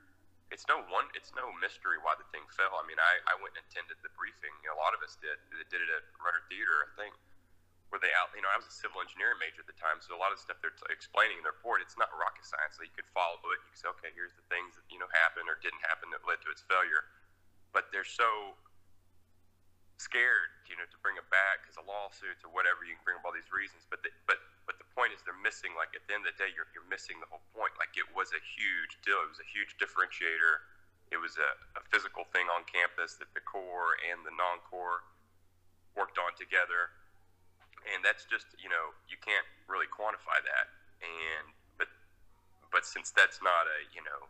it's 0.49 0.65
no 0.67 0.81
one 0.89 1.09
it's 1.13 1.33
no 1.37 1.53
mystery 1.61 2.01
why 2.01 2.17
the 2.17 2.27
thing 2.33 2.45
fell. 2.53 2.77
I 2.77 2.85
mean 2.89 2.99
i, 3.01 3.15
I 3.29 3.35
went 3.41 3.57
and 3.57 3.65
attended 3.69 4.01
the 4.01 4.13
briefing. 4.17 4.53
A 4.69 4.77
lot 4.77 4.97
of 4.97 5.01
us 5.05 5.17
did 5.21 5.37
that 5.55 5.69
did 5.69 5.85
it 5.85 5.91
at 5.93 6.05
Rudder 6.21 6.45
theater 6.49 6.89
i 6.89 6.91
think 6.97 7.13
where 7.89 8.01
they 8.01 8.13
out 8.21 8.29
you 8.37 8.45
know 8.45 8.53
i 8.53 8.59
was 8.61 8.69
a 8.69 8.75
civil 8.75 9.01
engineering 9.01 9.41
major 9.41 9.65
at 9.65 9.69
the 9.69 9.77
time 9.81 9.97
so 10.01 10.13
a 10.13 10.21
lot 10.21 10.29
of 10.29 10.37
the 10.37 10.45
stuff 10.45 10.61
they're 10.61 10.77
t- 10.77 10.85
explaining 10.93 11.41
in 11.41 11.45
the 11.45 11.53
report 11.53 11.81
it's 11.81 11.97
not 11.97 12.13
rocket 12.17 12.45
science 12.45 12.77
so 12.77 12.85
you 12.85 12.93
could 12.93 13.09
follow 13.17 13.41
it. 13.53 13.59
You 13.65 13.69
could 13.73 13.81
say 13.81 13.89
okay 13.97 14.11
here's 14.13 14.37
the 14.37 14.45
things 14.53 14.77
that 14.77 14.85
you 14.93 15.01
know 15.01 15.09
happened 15.25 15.49
or 15.49 15.57
didn't 15.61 15.85
happen 15.85 16.13
that 16.13 16.25
led 16.25 16.41
to 16.45 16.53
its 16.53 16.65
failure. 16.69 17.09
But 17.73 17.93
they're 17.93 18.09
so 18.09 18.57
scared 19.99 20.55
you 20.71 20.79
know 20.79 20.87
to 20.87 20.99
bring 21.03 21.19
it 21.19 21.27
back 21.29 21.67
because 21.67 21.75
of 21.75 21.85
lawsuits 21.85 22.47
or 22.47 22.51
whatever 22.55 22.87
you 22.87 22.95
can 22.95 23.03
bring 23.03 23.19
up 23.19 23.27
all 23.27 23.35
these 23.35 23.51
reasons 23.51 23.83
but 23.91 23.99
the, 24.07 24.15
but 24.31 24.39
point 24.99 25.15
is 25.15 25.23
they're 25.23 25.39
missing 25.39 25.71
like 25.79 25.95
at 25.95 26.03
the 26.11 26.19
end 26.19 26.27
of 26.27 26.35
the 26.35 26.39
day 26.43 26.51
you're, 26.51 26.67
you're 26.75 26.91
missing 26.91 27.23
the 27.23 27.31
whole 27.31 27.47
point. 27.55 27.71
Like 27.79 27.95
it 27.95 28.11
was 28.11 28.35
a 28.35 28.43
huge 28.43 28.99
deal. 29.07 29.23
It 29.23 29.31
was 29.31 29.39
a 29.39 29.47
huge 29.47 29.79
differentiator. 29.79 30.67
It 31.15 31.23
was 31.23 31.39
a, 31.39 31.55
a 31.79 31.83
physical 31.87 32.27
thing 32.35 32.51
on 32.51 32.67
campus 32.67 33.15
that 33.23 33.31
the 33.31 33.41
Corps 33.47 33.95
and 34.11 34.27
the 34.27 34.35
non-Corps 34.35 35.07
worked 35.95 36.19
on 36.19 36.35
together. 36.35 36.91
And 37.95 38.03
that's 38.03 38.27
just 38.27 38.51
you 38.59 38.67
know 38.67 38.91
you 39.07 39.15
can't 39.23 39.47
really 39.71 39.87
quantify 39.87 40.43
that. 40.43 40.67
And 40.99 41.55
but 41.79 41.87
but 42.75 42.83
since 42.83 43.15
that's 43.15 43.39
not 43.39 43.71
a 43.71 43.87
you 43.95 44.03
know 44.03 44.27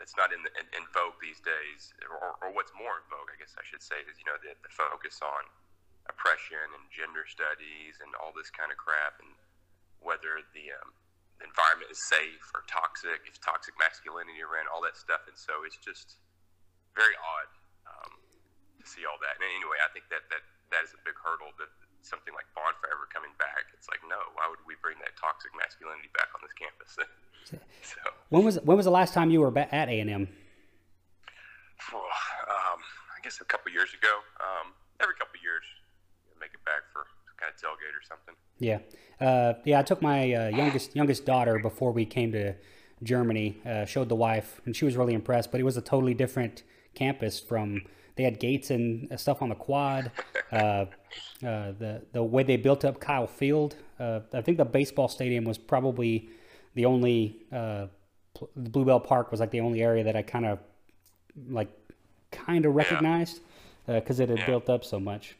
that's 0.00 0.16
not 0.16 0.32
in, 0.32 0.40
the, 0.40 0.48
in, 0.56 0.64
in 0.72 0.88
vogue 0.96 1.20
these 1.20 1.44
days 1.44 1.92
or, 2.08 2.40
or 2.40 2.48
what's 2.56 2.72
more 2.72 2.96
in 2.96 3.04
vogue 3.12 3.28
i 3.28 3.36
guess 3.36 3.52
i 3.60 3.64
should 3.68 3.84
say 3.84 4.00
is 4.08 4.16
you 4.16 4.24
know 4.24 4.40
the, 4.40 4.56
the 4.64 4.72
focus 4.72 5.20
on 5.20 5.44
oppression 6.10 6.66
and 6.74 6.84
gender 6.90 7.24
studies 7.24 8.02
and 8.02 8.10
all 8.18 8.34
this 8.34 8.50
kind 8.50 8.74
of 8.74 8.76
crap 8.76 9.16
and 9.22 9.30
whether 10.02 10.42
the, 10.52 10.74
um, 10.74 10.90
the 11.38 11.46
environment 11.46 11.88
is 11.88 12.02
safe 12.10 12.44
or 12.52 12.66
toxic 12.66 13.22
if 13.30 13.38
toxic 13.38 13.72
masculinity 13.78 14.42
around 14.42 14.66
all 14.68 14.82
that 14.82 14.98
stuff. 14.98 15.24
And 15.30 15.38
so 15.38 15.62
it's 15.62 15.78
just 15.78 16.18
very 16.98 17.14
odd 17.16 17.48
um, 17.86 18.12
to 18.82 18.84
see 18.84 19.06
all 19.06 19.16
that. 19.22 19.38
And 19.38 19.46
anyway 19.46 19.78
i 19.80 19.88
think 19.94 20.10
that 20.10 20.26
that 20.28 20.42
that 20.74 20.82
is 20.86 20.92
a 20.94 21.00
big 21.02 21.14
hurdle 21.18 21.54
that 21.58 21.70
something 22.02 22.32
like 22.32 22.48
bonfire 22.56 22.96
ever 22.96 23.06
coming 23.12 23.32
back. 23.36 23.70
It's 23.76 23.88
like 23.88 24.02
no 24.08 24.18
why 24.34 24.48
would 24.48 24.62
we 24.66 24.74
bring 24.82 24.98
that 25.04 25.14
toxic 25.20 25.52
masculinity 25.54 26.10
back 26.16 26.32
on 26.34 26.42
this 26.42 26.54
campus? 26.56 26.98
So. 27.82 27.96
When 28.28 28.44
was 28.44 28.60
when 28.60 28.76
was 28.76 28.84
the 28.84 28.92
last 28.92 29.14
time 29.14 29.32
you 29.32 29.40
were 29.40 29.50
at 29.58 29.88
A 29.88 29.96
and 29.98 30.10
M? 30.10 30.28
um, 31.96 32.80
i 33.16 33.18
guess 33.24 33.40
a 33.40 33.48
couple 33.48 33.72
years 33.72 33.90
ago. 33.96 34.20
Um, 34.38 34.76
every 35.00 35.16
couple 35.16 35.40
years 35.40 35.64
tailgate 37.60 37.94
or 37.94 38.02
something. 38.08 38.34
Yeah, 38.58 38.78
uh, 39.20 39.54
yeah. 39.64 39.78
I 39.78 39.82
took 39.82 40.02
my 40.02 40.32
uh, 40.32 40.48
youngest 40.48 40.94
youngest 40.94 41.24
daughter 41.24 41.58
before 41.58 41.92
we 41.92 42.04
came 42.04 42.32
to 42.32 42.54
Germany. 43.02 43.60
Uh, 43.64 43.84
showed 43.84 44.08
the 44.08 44.16
wife, 44.16 44.60
and 44.64 44.74
she 44.74 44.84
was 44.84 44.96
really 44.96 45.14
impressed. 45.14 45.50
But 45.50 45.60
it 45.60 45.64
was 45.64 45.76
a 45.76 45.82
totally 45.82 46.14
different 46.14 46.62
campus 46.94 47.40
from. 47.40 47.82
They 48.16 48.24
had 48.24 48.38
gates 48.38 48.70
and 48.70 49.08
stuff 49.18 49.40
on 49.40 49.48
the 49.48 49.54
quad. 49.54 50.10
Uh, 50.52 50.86
uh, 51.44 51.70
the 51.78 52.02
the 52.12 52.20
way 52.20 52.42
they 52.42 52.56
built 52.56 52.84
up 52.84 52.98
Kyle 52.98 53.28
Field. 53.28 53.76
Uh, 54.00 54.18
I 54.34 54.40
think 54.40 54.56
the 54.56 54.64
baseball 54.64 55.06
stadium 55.06 55.44
was 55.44 55.58
probably 55.58 56.28
the 56.74 56.86
only. 56.86 57.46
Blue 58.56 58.84
Bell 58.84 58.98
Park 58.98 59.30
was 59.30 59.38
like 59.38 59.52
the 59.52 59.60
only 59.60 59.80
area 59.80 60.02
that 60.02 60.16
I 60.16 60.22
kind 60.22 60.44
of 60.44 60.58
like 61.48 61.68
kind 62.32 62.66
of 62.66 62.74
recognized 62.74 63.42
because 63.86 64.18
yeah. 64.18 64.24
uh, 64.24 64.26
it 64.26 64.30
had 64.30 64.38
yeah. 64.40 64.46
built 64.46 64.68
up 64.68 64.84
so 64.84 64.98
much. 64.98 65.36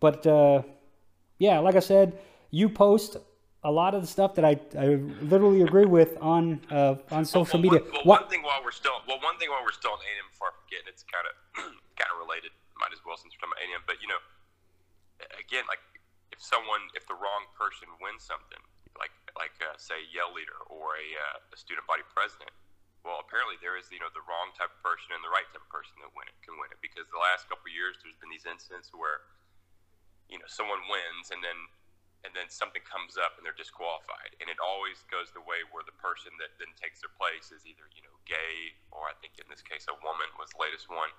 But 0.00 0.26
uh, 0.26 0.62
yeah, 1.38 1.58
like 1.60 1.76
I 1.76 1.80
said, 1.80 2.18
you 2.50 2.68
post 2.68 3.16
a 3.64 3.70
lot 3.70 3.94
of 3.94 4.00
the 4.00 4.06
stuff 4.06 4.38
that 4.38 4.44
I, 4.44 4.54
I 4.78 5.02
literally 5.26 5.62
agree 5.62 5.90
with 5.90 6.14
on 6.20 6.60
uh, 6.70 6.96
on 7.10 7.24
social 7.24 7.58
well, 7.58 7.66
media. 7.66 7.80
One, 7.80 7.92
well, 7.92 8.22
one 8.22 8.26
thing 8.30 8.42
while 8.46 8.62
we're 8.62 8.76
still 8.76 9.02
well, 9.08 9.18
one 9.20 9.36
thing 9.42 9.50
while 9.50 9.64
we're 9.64 9.74
still 9.74 9.96
on 9.96 10.00
A&M 10.00 10.28
before 10.30 10.52
I 10.52 10.54
forget, 10.62 10.86
and 10.86 10.90
it's 10.94 11.02
kind 11.02 11.26
of 11.26 11.34
kind 11.98 12.10
of 12.12 12.22
related, 12.22 12.54
might 12.78 12.94
as 12.94 13.02
well 13.02 13.18
since 13.18 13.34
we're 13.34 13.48
talking 13.48 13.58
about 13.58 13.66
A&M. 13.66 13.82
But 13.88 13.98
you 13.98 14.08
know, 14.08 14.20
again, 15.40 15.66
like 15.66 15.82
if 16.30 16.38
someone, 16.38 16.86
if 16.94 17.08
the 17.10 17.16
wrong 17.16 17.48
person 17.56 17.90
wins 17.98 18.22
something, 18.22 18.60
like 19.00 19.14
like 19.34 19.56
uh, 19.64 19.74
say 19.80 20.04
Yell 20.12 20.30
leader 20.30 20.56
or 20.70 20.96
a, 20.96 21.06
uh, 21.16 21.54
a 21.54 21.56
student 21.56 21.88
body 21.90 22.06
president, 22.12 22.52
well, 23.02 23.22
apparently 23.22 23.58
there 23.58 23.74
is 23.74 23.90
you 23.90 23.98
know 23.98 24.10
the 24.14 24.24
wrong 24.30 24.54
type 24.54 24.70
of 24.70 24.80
person 24.82 25.10
and 25.10 25.22
the 25.26 25.32
right 25.32 25.46
type 25.50 25.62
of 25.62 25.70
person 25.74 25.94
that 26.02 26.10
win 26.14 26.26
it 26.30 26.38
can 26.42 26.54
win 26.54 26.70
it 26.70 26.78
because 26.78 27.06
the 27.10 27.18
last 27.18 27.46
couple 27.50 27.66
of 27.66 27.74
years 27.74 27.98
there's 28.02 28.18
been 28.22 28.30
these 28.30 28.46
incidents 28.46 28.90
where 28.90 29.26
you 30.30 30.38
know 30.38 30.48
someone 30.48 30.82
wins 30.90 31.30
and 31.30 31.42
then 31.42 31.58
and 32.26 32.34
then 32.34 32.50
something 32.50 32.82
comes 32.82 33.14
up 33.14 33.38
and 33.38 33.46
they're 33.46 33.54
disqualified. 33.54 34.34
And 34.42 34.50
it 34.50 34.58
always 34.58 35.06
goes 35.06 35.30
the 35.30 35.44
way 35.46 35.62
where 35.70 35.86
the 35.86 35.94
person 35.94 36.34
that 36.42 36.58
then 36.58 36.74
takes 36.74 36.98
their 36.98 37.12
place 37.14 37.54
is 37.54 37.62
either 37.62 37.86
you 37.94 38.02
know 38.02 38.14
gay 38.26 38.74
or 38.90 39.06
I 39.06 39.14
think 39.22 39.38
in 39.38 39.46
this 39.46 39.62
case 39.62 39.86
a 39.86 39.94
woman 40.02 40.26
was 40.34 40.50
the 40.50 40.60
latest 40.62 40.90
one. 40.90 41.12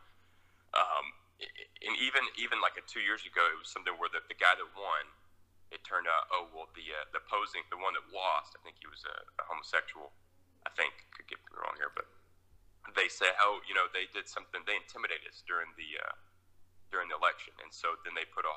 Um, 0.75 1.15
and 1.39 1.93
even 2.01 2.25
even 2.35 2.59
like 2.59 2.75
a 2.75 2.83
two 2.83 3.01
years 3.01 3.23
ago, 3.23 3.45
it 3.47 3.57
was 3.57 3.69
something 3.69 3.93
where 3.95 4.09
the, 4.09 4.25
the 4.25 4.35
guy 4.35 4.57
that 4.57 4.69
won, 4.73 5.05
it 5.69 5.85
turned 5.85 6.09
out, 6.09 6.27
oh 6.33 6.49
well, 6.51 6.67
the 6.73 6.91
uh, 6.91 7.05
the 7.13 7.21
posing, 7.29 7.63
the 7.69 7.79
one 7.79 7.93
that 7.93 8.03
lost, 8.09 8.57
I 8.57 8.59
think 8.65 8.81
he 8.81 8.89
was 8.89 9.05
a, 9.05 9.15
a 9.39 9.43
homosexual. 9.45 10.11
I 10.65 10.73
think 10.75 10.91
could 11.15 11.29
get 11.31 11.39
me 11.47 11.55
wrong 11.55 11.77
here, 11.79 11.93
but 11.93 12.09
they 12.97 13.07
say, 13.07 13.31
oh, 13.39 13.63
you 13.63 13.71
know, 13.71 13.87
they 13.87 14.11
did 14.11 14.27
something, 14.27 14.63
they 14.67 14.75
intimidated 14.75 15.31
us 15.31 15.39
during 15.47 15.71
the 15.79 16.01
uh, 16.01 16.15
during 16.91 17.07
the 17.07 17.15
election, 17.15 17.53
and 17.61 17.71
so 17.71 17.95
then 18.03 18.17
they 18.17 18.25
put 18.27 18.43
a 18.43 18.55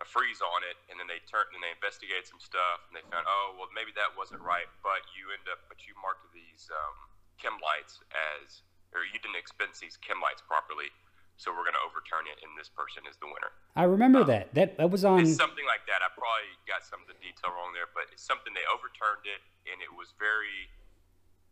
a 0.00 0.06
freeze 0.06 0.44
on 0.44 0.60
it, 0.66 0.76
and 0.92 1.00
then 1.00 1.08
they 1.08 1.20
turn 1.24 1.48
and 1.56 1.64
they 1.64 1.72
investigate 1.72 2.28
some 2.28 2.40
stuff, 2.42 2.84
and 2.88 2.94
they 2.96 3.04
found, 3.08 3.24
oh, 3.24 3.56
well, 3.56 3.70
maybe 3.72 3.96
that 3.96 4.12
wasn't 4.12 4.42
right, 4.44 4.68
but 4.84 5.04
you 5.16 5.32
end 5.32 5.48
up, 5.48 5.64
but 5.72 5.80
you 5.88 5.96
marked 5.98 6.28
these 6.36 6.68
um, 6.68 6.96
chem 7.40 7.56
lights 7.64 8.04
as, 8.12 8.60
or 8.92 9.08
you 9.08 9.16
didn't 9.20 9.40
expense 9.40 9.80
these 9.80 9.96
chem 9.96 10.20
lights 10.20 10.44
properly, 10.44 10.92
so 11.40 11.48
we're 11.52 11.64
going 11.64 11.76
to 11.76 11.84
overturn 11.84 12.28
it, 12.28 12.36
and 12.44 12.52
this 12.56 12.68
person 12.68 13.08
is 13.08 13.16
the 13.20 13.28
winner. 13.28 13.52
I 13.72 13.88
remember 13.88 14.24
um, 14.24 14.28
that. 14.28 14.52
That 14.52 14.76
that 14.80 14.88
was 14.88 15.04
on 15.04 15.24
something 15.24 15.68
like 15.68 15.84
that. 15.88 16.04
I 16.04 16.12
probably 16.12 16.52
got 16.68 16.84
some 16.84 17.00
of 17.00 17.08
the 17.08 17.16
detail 17.20 17.52
wrong 17.56 17.72
there, 17.76 17.88
but 17.92 18.08
it's 18.12 18.24
something 18.24 18.52
they 18.52 18.64
overturned 18.68 19.24
it, 19.24 19.40
and 19.68 19.80
it 19.80 19.92
was 19.92 20.12
very 20.16 20.68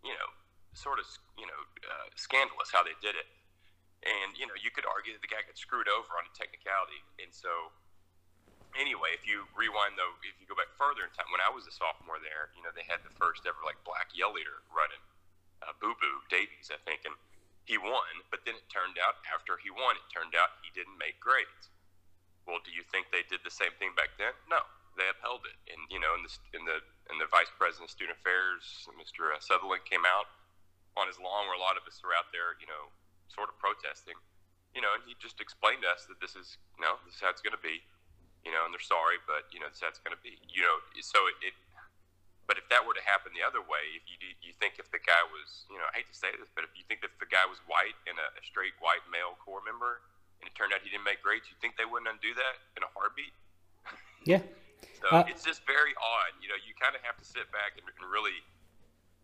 you 0.05 0.13
know, 0.13 0.29
sort 0.77 1.01
of, 1.01 1.09
you 1.41 1.49
know, 1.49 1.61
uh, 1.89 2.13
scandalous 2.15 2.69
how 2.69 2.85
they 2.85 2.95
did 3.01 3.17
it. 3.17 3.27
And, 4.05 4.37
you 4.37 4.45
know, 4.45 4.53
you 4.61 4.69
could 4.69 4.85
argue 4.85 5.17
that 5.17 5.25
the 5.25 5.33
guy 5.33 5.41
got 5.41 5.57
screwed 5.57 5.89
over 5.89 6.13
on 6.21 6.29
a 6.29 6.33
technicality. 6.37 7.01
And 7.17 7.33
so, 7.33 7.73
anyway, 8.79 9.15
if 9.17 9.27
you 9.27 9.47
rewind, 9.55 9.97
though, 9.97 10.15
if 10.23 10.37
you 10.39 10.47
go 10.47 10.59
back 10.59 10.71
further 10.79 11.07
in 11.07 11.13
time, 11.15 11.31
when 11.31 11.43
I 11.43 11.51
was 11.51 11.67
a 11.67 11.75
sophomore 11.75 12.21
there, 12.21 12.55
you 12.55 12.63
know, 12.63 12.75
they 12.75 12.87
had 12.87 13.03
the 13.03 13.15
first 13.15 13.47
ever, 13.47 13.61
like, 13.65 13.79
black 13.83 14.13
yell 14.15 14.35
leader 14.35 14.63
running, 14.71 15.03
uh, 15.65 15.75
Boo 15.79 15.97
Boo 15.99 16.25
Davies, 16.29 16.71
I 16.71 16.79
think. 16.83 17.03
And 17.09 17.15
he 17.65 17.81
won, 17.81 18.25
but 18.29 18.45
then 18.45 18.59
it 18.59 18.67
turned 18.69 19.01
out, 19.01 19.23
after 19.29 19.57
he 19.57 19.73
won, 19.73 19.97
it 19.97 20.07
turned 20.13 20.37
out 20.37 20.61
he 20.61 20.71
didn't 20.75 21.01
make 21.01 21.19
grades. 21.19 21.73
Well, 22.45 22.61
do 22.61 22.75
you 22.75 22.85
think 22.93 23.09
they 23.09 23.25
did 23.25 23.41
the 23.41 23.55
same 23.55 23.73
thing 23.81 23.97
back 23.97 24.15
then? 24.21 24.37
No 24.47 24.61
they 24.97 25.11
upheld 25.11 25.47
it. 25.47 25.59
And 25.71 25.83
you 25.91 25.99
know, 25.99 26.15
in 26.15 26.23
the 26.23 26.33
in 26.55 26.63
the 26.65 26.79
in 27.11 27.17
the 27.19 27.29
vice 27.29 27.51
president 27.59 27.91
of 27.91 27.95
student 27.95 28.19
affairs, 28.19 28.87
Mr. 28.95 29.35
Uh, 29.35 29.43
Southerland 29.43 29.85
came 29.87 30.07
out 30.07 30.31
on 30.95 31.11
his 31.11 31.19
lawn 31.19 31.51
where 31.51 31.59
a 31.59 31.63
lot 31.63 31.75
of 31.75 31.85
us 31.85 31.99
were 32.01 32.15
out 32.15 32.31
there, 32.31 32.55
you 32.63 32.71
know, 32.71 32.91
sort 33.27 33.51
of 33.51 33.59
protesting. 33.59 34.17
You 34.75 34.83
know, 34.83 34.91
and 34.95 35.03
he 35.07 35.15
just 35.23 35.39
explained 35.39 35.87
to 35.87 35.91
us 35.91 36.07
that 36.11 36.19
this 36.19 36.35
is, 36.35 36.59
you 36.75 36.83
know, 36.83 36.99
this 37.07 37.19
is 37.19 37.23
how 37.23 37.31
it's 37.31 37.43
going 37.43 37.55
to 37.55 37.63
be. 37.63 37.83
You 38.45 38.53
know, 38.53 38.69
and 38.69 38.71
they're 38.77 38.85
sorry, 38.85 39.19
but 39.25 39.49
you 39.51 39.59
know, 39.59 39.73
this 39.73 39.81
is 39.81 39.85
how 39.85 39.91
it's 39.91 40.01
going 40.05 40.13
to 40.13 40.21
be. 40.21 40.37
You 40.49 40.63
know, 40.65 40.77
so 41.01 41.25
it, 41.29 41.37
it. 41.41 41.57
But 42.45 42.61
if 42.61 42.69
that 42.69 42.85
were 42.85 42.93
to 42.93 43.01
happen 43.01 43.33
the 43.33 43.41
other 43.41 43.65
way, 43.65 43.97
if 43.97 44.05
you 44.05 44.21
do, 44.21 44.29
you 44.45 44.53
think 44.61 44.77
if 44.77 44.93
the 44.93 45.01
guy 45.01 45.25
was, 45.33 45.65
you 45.73 45.81
know, 45.81 45.89
I 45.89 46.05
hate 46.05 46.13
to 46.13 46.19
say 46.19 46.29
this, 46.37 46.53
but 46.53 46.61
if 46.61 46.77
you 46.77 46.85
think 46.85 47.01
that 47.01 47.17
if 47.17 47.21
the 47.21 47.31
guy 47.33 47.49
was 47.49 47.57
white 47.65 47.97
and 48.05 48.21
a, 48.21 48.29
a 48.37 48.43
straight 48.45 48.77
white 48.85 49.01
male 49.09 49.33
corps 49.41 49.65
member, 49.65 50.05
and 50.45 50.45
it 50.45 50.53
turned 50.53 50.77
out 50.77 50.85
he 50.85 50.93
didn't 50.93 51.09
make 51.09 51.25
grades, 51.25 51.49
you 51.49 51.57
think 51.65 51.81
they 51.81 51.89
wouldn't 51.89 52.05
undo 52.05 52.37
that 52.37 52.61
in 52.77 52.85
a 52.85 52.91
heartbeat? 52.93 53.33
Yeah. 54.29 54.45
So 55.01 55.09
uh, 55.21 55.25
it's 55.29 55.45
just 55.45 55.65
very 55.69 55.93
odd. 55.97 56.33
You 56.45 56.49
know, 56.49 56.61
you 56.61 56.77
kind 56.77 56.93
of 56.97 57.01
have 57.05 57.17
to 57.17 57.25
sit 57.25 57.49
back 57.53 57.77
and, 57.77 57.85
and 57.89 58.05
really 58.09 58.41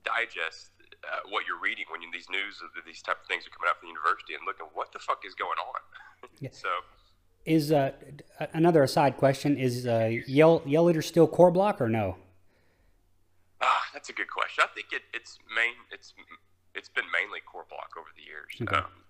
digest 0.05 0.73
uh, 1.05 1.25
what 1.29 1.49
you're 1.49 1.61
reading 1.61 1.85
when 1.89 2.01
you, 2.05 2.09
these 2.13 2.29
news 2.29 2.61
of 2.61 2.73
these 2.85 3.01
type 3.01 3.21
of 3.21 3.27
things 3.29 3.49
are 3.49 3.53
coming 3.53 3.69
out 3.69 3.81
from 3.81 3.89
the 3.89 3.95
university 3.97 4.37
and 4.37 4.45
looking 4.45 4.69
what 4.77 4.93
the 4.93 5.01
fuck 5.01 5.25
is 5.25 5.33
going 5.37 5.57
on. 5.57 5.81
yeah. 6.41 6.53
So 6.65 6.69
is 7.45 7.73
uh, 7.73 7.93
another 8.53 8.83
aside 8.83 9.17
question 9.17 9.57
is 9.57 9.87
uh, 9.87 10.11
Yell 10.27 10.63
Yell 10.67 10.93
still 11.03 11.27
Corps 11.27 11.51
block 11.51 11.81
or 11.81 11.89
no? 11.89 12.17
Ah, 13.61 13.85
that's 13.93 14.09
a 14.09 14.13
good 14.13 14.29
question. 14.29 14.65
I 14.65 14.73
think 14.75 14.93
it, 14.93 15.03
it's 15.13 15.39
main 15.55 15.75
it's 15.91 16.15
it's 16.75 16.89
been 16.89 17.09
mainly 17.13 17.41
Corps 17.41 17.69
block 17.69 17.93
over 17.97 18.09
the 18.17 18.25
years. 18.25 18.53
Okay. 18.61 18.77
Um, 18.77 19.05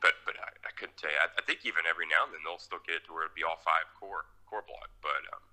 but 0.00 0.16
but 0.24 0.36
I, 0.40 0.50
I 0.68 0.72
couldn't 0.76 0.96
tell 0.96 1.10
you. 1.10 1.20
I, 1.20 1.28
I, 1.36 1.42
think 1.44 1.64
even 1.68 1.84
every 1.84 2.08
now 2.08 2.24
and 2.24 2.32
then 2.32 2.40
they'll 2.44 2.60
still 2.60 2.80
get 2.84 3.00
it 3.00 3.04
to 3.08 3.12
where 3.12 3.28
it'd 3.28 3.36
be 3.36 3.44
all 3.44 3.60
five 3.60 3.88
Corps 3.96 4.24
Corps 4.48 4.64
block. 4.64 4.88
But 5.04 5.20
um, 5.32 5.44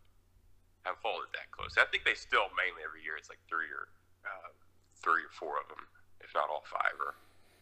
haven't 0.88 1.04
followed 1.04 1.32
it 1.32 1.36
that 1.36 1.52
close. 1.52 1.76
I 1.80 1.88
think 1.92 2.08
they 2.08 2.16
still 2.16 2.52
mainly 2.56 2.84
every 2.84 3.04
year 3.04 3.20
it's 3.20 3.28
like 3.28 3.44
three 3.48 3.72
or 3.72 3.92
uh, 4.24 4.52
three 5.00 5.28
or 5.28 5.34
four 5.36 5.60
of 5.60 5.68
them, 5.68 5.84
if 6.24 6.32
not 6.36 6.48
all 6.48 6.64
five, 6.68 6.96
or 7.00 7.16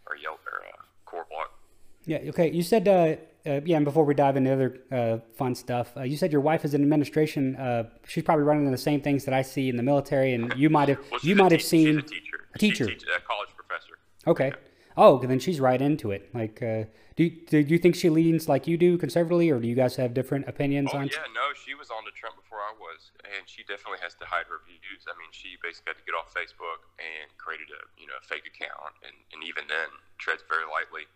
or 0.10 0.18
yell 0.18 0.38
or 0.46 0.66
uh, 0.66 0.86
Corps 1.06 1.30
block. 1.30 1.61
Yeah. 2.05 2.20
Okay. 2.29 2.51
You 2.51 2.63
said, 2.63 2.88
uh, 2.88 3.15
uh, 3.50 3.62
yeah. 3.65 3.77
And 3.77 3.86
before 3.86 4.05
we 4.05 4.13
dive 4.13 4.38
into 4.38 4.53
other 4.53 4.77
uh, 4.91 5.17
fun 5.36 5.55
stuff, 5.55 5.96
uh, 5.98 6.03
you 6.03 6.17
said 6.17 6.31
your 6.31 6.41
wife 6.41 6.65
is 6.65 6.74
in 6.74 6.81
administration. 6.81 7.55
Uh, 7.55 7.89
she's 8.08 8.24
probably 8.24 8.43
running 8.43 8.70
the 8.72 8.77
same 8.77 9.01
things 9.01 9.25
that 9.25 9.34
I 9.34 9.41
see 9.41 9.70
in 9.70 9.77
the 9.77 9.84
military, 9.84 10.34
and 10.34 10.53
you 10.55 10.70
might 10.70 10.89
have 10.89 11.00
well, 11.12 11.20
you 11.24 11.36
might 11.36 11.51
have 11.51 11.62
seen 11.62 12.00
a 12.00 12.01
teacher. 12.01 12.38
A 12.53 12.58
teacher, 12.58 12.86
a 12.86 13.22
college 13.22 13.50
professor. 13.55 13.98
Okay. 14.27 14.48
Yeah. 14.50 14.67
Oh, 14.98 15.20
then 15.20 15.39
she's 15.39 15.60
right 15.60 15.81
into 15.81 16.12
it. 16.12 16.29
Like, 16.34 16.62
uh, 16.62 16.84
do 17.15 17.24
you, 17.24 17.31
do 17.48 17.60
you 17.60 17.77
think 17.77 17.96
she 17.96 18.10
leans 18.10 18.50
like 18.50 18.67
you 18.67 18.75
do 18.75 18.98
conservatively, 18.98 19.50
or 19.50 19.60
do 19.60 19.67
you 19.67 19.75
guys 19.75 19.96
have 19.96 20.13
different 20.13 20.48
opinions 20.48 20.91
oh, 20.93 21.00
on? 21.00 21.08
Yeah, 21.08 21.27
no, 21.36 21.55
she 21.55 21.75
was 21.75 21.91
on 21.91 22.03
to 22.03 22.12
Trump 22.12 22.36
before 22.36 22.60
I 22.60 22.72
was, 22.75 23.12
and 23.24 23.48
she 23.48 23.63
definitely 23.63 24.00
has 24.03 24.15
to 24.20 24.25
hide 24.25 24.48
her 24.51 24.60
views. 24.67 25.08
I 25.08 25.15
mean, 25.15 25.31
she 25.31 25.55
basically 25.63 25.96
had 25.96 26.00
to 26.00 26.08
get 26.08 26.15
off 26.15 26.31
Facebook 26.36 26.88
and 27.00 27.27
created 27.38 27.72
a 27.72 27.81
you 28.00 28.08
know 28.08 28.20
a 28.20 28.24
fake 28.24 28.48
account, 28.48 28.96
and, 29.03 29.15
and 29.31 29.43
even 29.43 29.67
then 29.67 29.91
treads 30.20 30.43
very 30.48 30.67
lightly. 30.67 31.08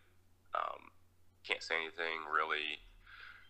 Um, 0.55 0.95
can't 1.43 1.61
say 1.61 1.75
anything 1.75 2.25
really. 2.31 2.79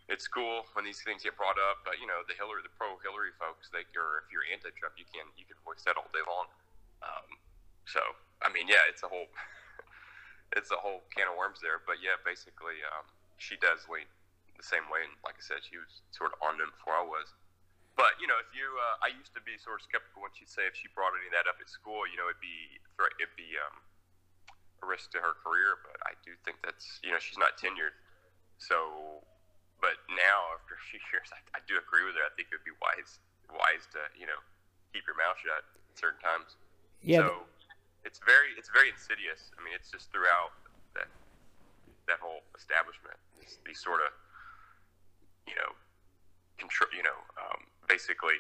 It's 0.06 0.30
cool 0.30 0.70
when 0.78 0.86
these 0.86 1.02
things 1.02 1.26
get 1.26 1.34
brought 1.34 1.58
up, 1.58 1.82
but 1.82 1.98
you 1.98 2.06
know 2.06 2.22
the 2.30 2.38
Hillary, 2.38 2.62
the 2.62 2.74
pro 2.78 2.98
Hillary 3.02 3.34
folks, 3.42 3.74
they 3.74 3.86
or 3.98 4.26
if 4.26 4.30
you're 4.30 4.46
anti-Trump, 4.50 4.98
you 4.98 5.08
can 5.10 5.26
you 5.38 5.46
can 5.46 5.58
voice 5.66 5.82
that 5.86 5.98
all 5.98 6.10
day 6.14 6.22
long. 6.26 6.50
Um, 7.02 7.30
so 7.90 8.02
I 8.42 8.54
mean, 8.54 8.70
yeah, 8.70 8.86
it's 8.90 9.02
a 9.02 9.10
whole 9.10 9.30
it's 10.58 10.70
a 10.70 10.78
whole 10.78 11.06
can 11.10 11.30
of 11.30 11.38
worms 11.38 11.62
there. 11.62 11.82
But 11.86 12.02
yeah, 12.02 12.22
basically, 12.22 12.82
um, 12.86 13.10
she 13.42 13.58
does 13.58 13.86
lean 13.90 14.06
the 14.58 14.66
same 14.66 14.88
way. 14.94 15.04
And 15.06 15.14
like 15.26 15.38
I 15.38 15.44
said, 15.44 15.66
she 15.66 15.78
was 15.80 16.04
sort 16.14 16.34
of 16.34 16.40
on 16.42 16.58
them 16.58 16.72
before 16.76 16.96
I 16.98 17.06
was. 17.06 17.34
But 17.96 18.20
you 18.20 18.28
know, 18.28 18.36
if 18.44 18.52
you, 18.52 18.68
uh, 18.76 19.08
I 19.08 19.16
used 19.16 19.32
to 19.40 19.44
be 19.44 19.56
sort 19.56 19.80
of 19.80 19.88
skeptical 19.88 20.20
when 20.20 20.36
she'd 20.36 20.52
say 20.52 20.68
if 20.68 20.76
she 20.76 20.92
brought 20.92 21.16
any 21.16 21.32
of 21.32 21.36
that 21.36 21.48
up 21.48 21.64
at 21.64 21.72
school, 21.72 22.04
you 22.04 22.20
know, 22.20 22.28
it'd 22.28 22.44
be 22.44 22.84
it'd 23.20 23.36
be 23.40 23.56
um, 23.56 23.85
risk 24.86 25.12
to 25.18 25.20
her 25.20 25.34
career. 25.42 25.82
But 25.82 25.98
I 26.06 26.14
do 26.22 26.38
think 26.46 26.62
that's 26.62 27.02
you 27.02 27.12
know 27.12 27.20
she's 27.20 27.42
not 27.42 27.58
tenured, 27.58 27.98
so. 28.58 29.22
But 29.84 30.00
now 30.08 30.40
after 30.56 30.80
a 30.80 30.84
few 30.88 31.04
years, 31.12 31.28
I, 31.36 31.60
I 31.60 31.62
do 31.68 31.76
agree 31.76 32.08
with 32.08 32.16
her. 32.16 32.24
I 32.24 32.32
think 32.40 32.48
it'd 32.54 32.64
be 32.64 32.74
wise 32.80 33.20
wise 33.52 33.86
to 33.92 34.02
you 34.16 34.26
know 34.26 34.40
keep 34.96 35.04
your 35.04 35.20
mouth 35.20 35.36
shut 35.42 35.62
at 35.62 35.96
certain 36.00 36.22
times. 36.24 36.56
Yeah. 37.04 37.28
So, 37.28 37.46
it's 38.08 38.22
very 38.22 38.54
it's 38.56 38.70
very 38.70 38.94
insidious. 38.94 39.52
I 39.58 39.60
mean, 39.66 39.74
it's 39.74 39.90
just 39.90 40.14
throughout 40.14 40.54
that 40.94 41.10
that 42.08 42.22
whole 42.22 42.46
establishment. 42.56 43.18
It's 43.42 43.58
these 43.66 43.82
sort 43.82 44.00
of 44.00 44.14
you 45.50 45.58
know 45.58 45.74
control 46.58 46.90
you 46.94 47.04
know 47.04 47.20
um, 47.42 47.68
basically 47.90 48.40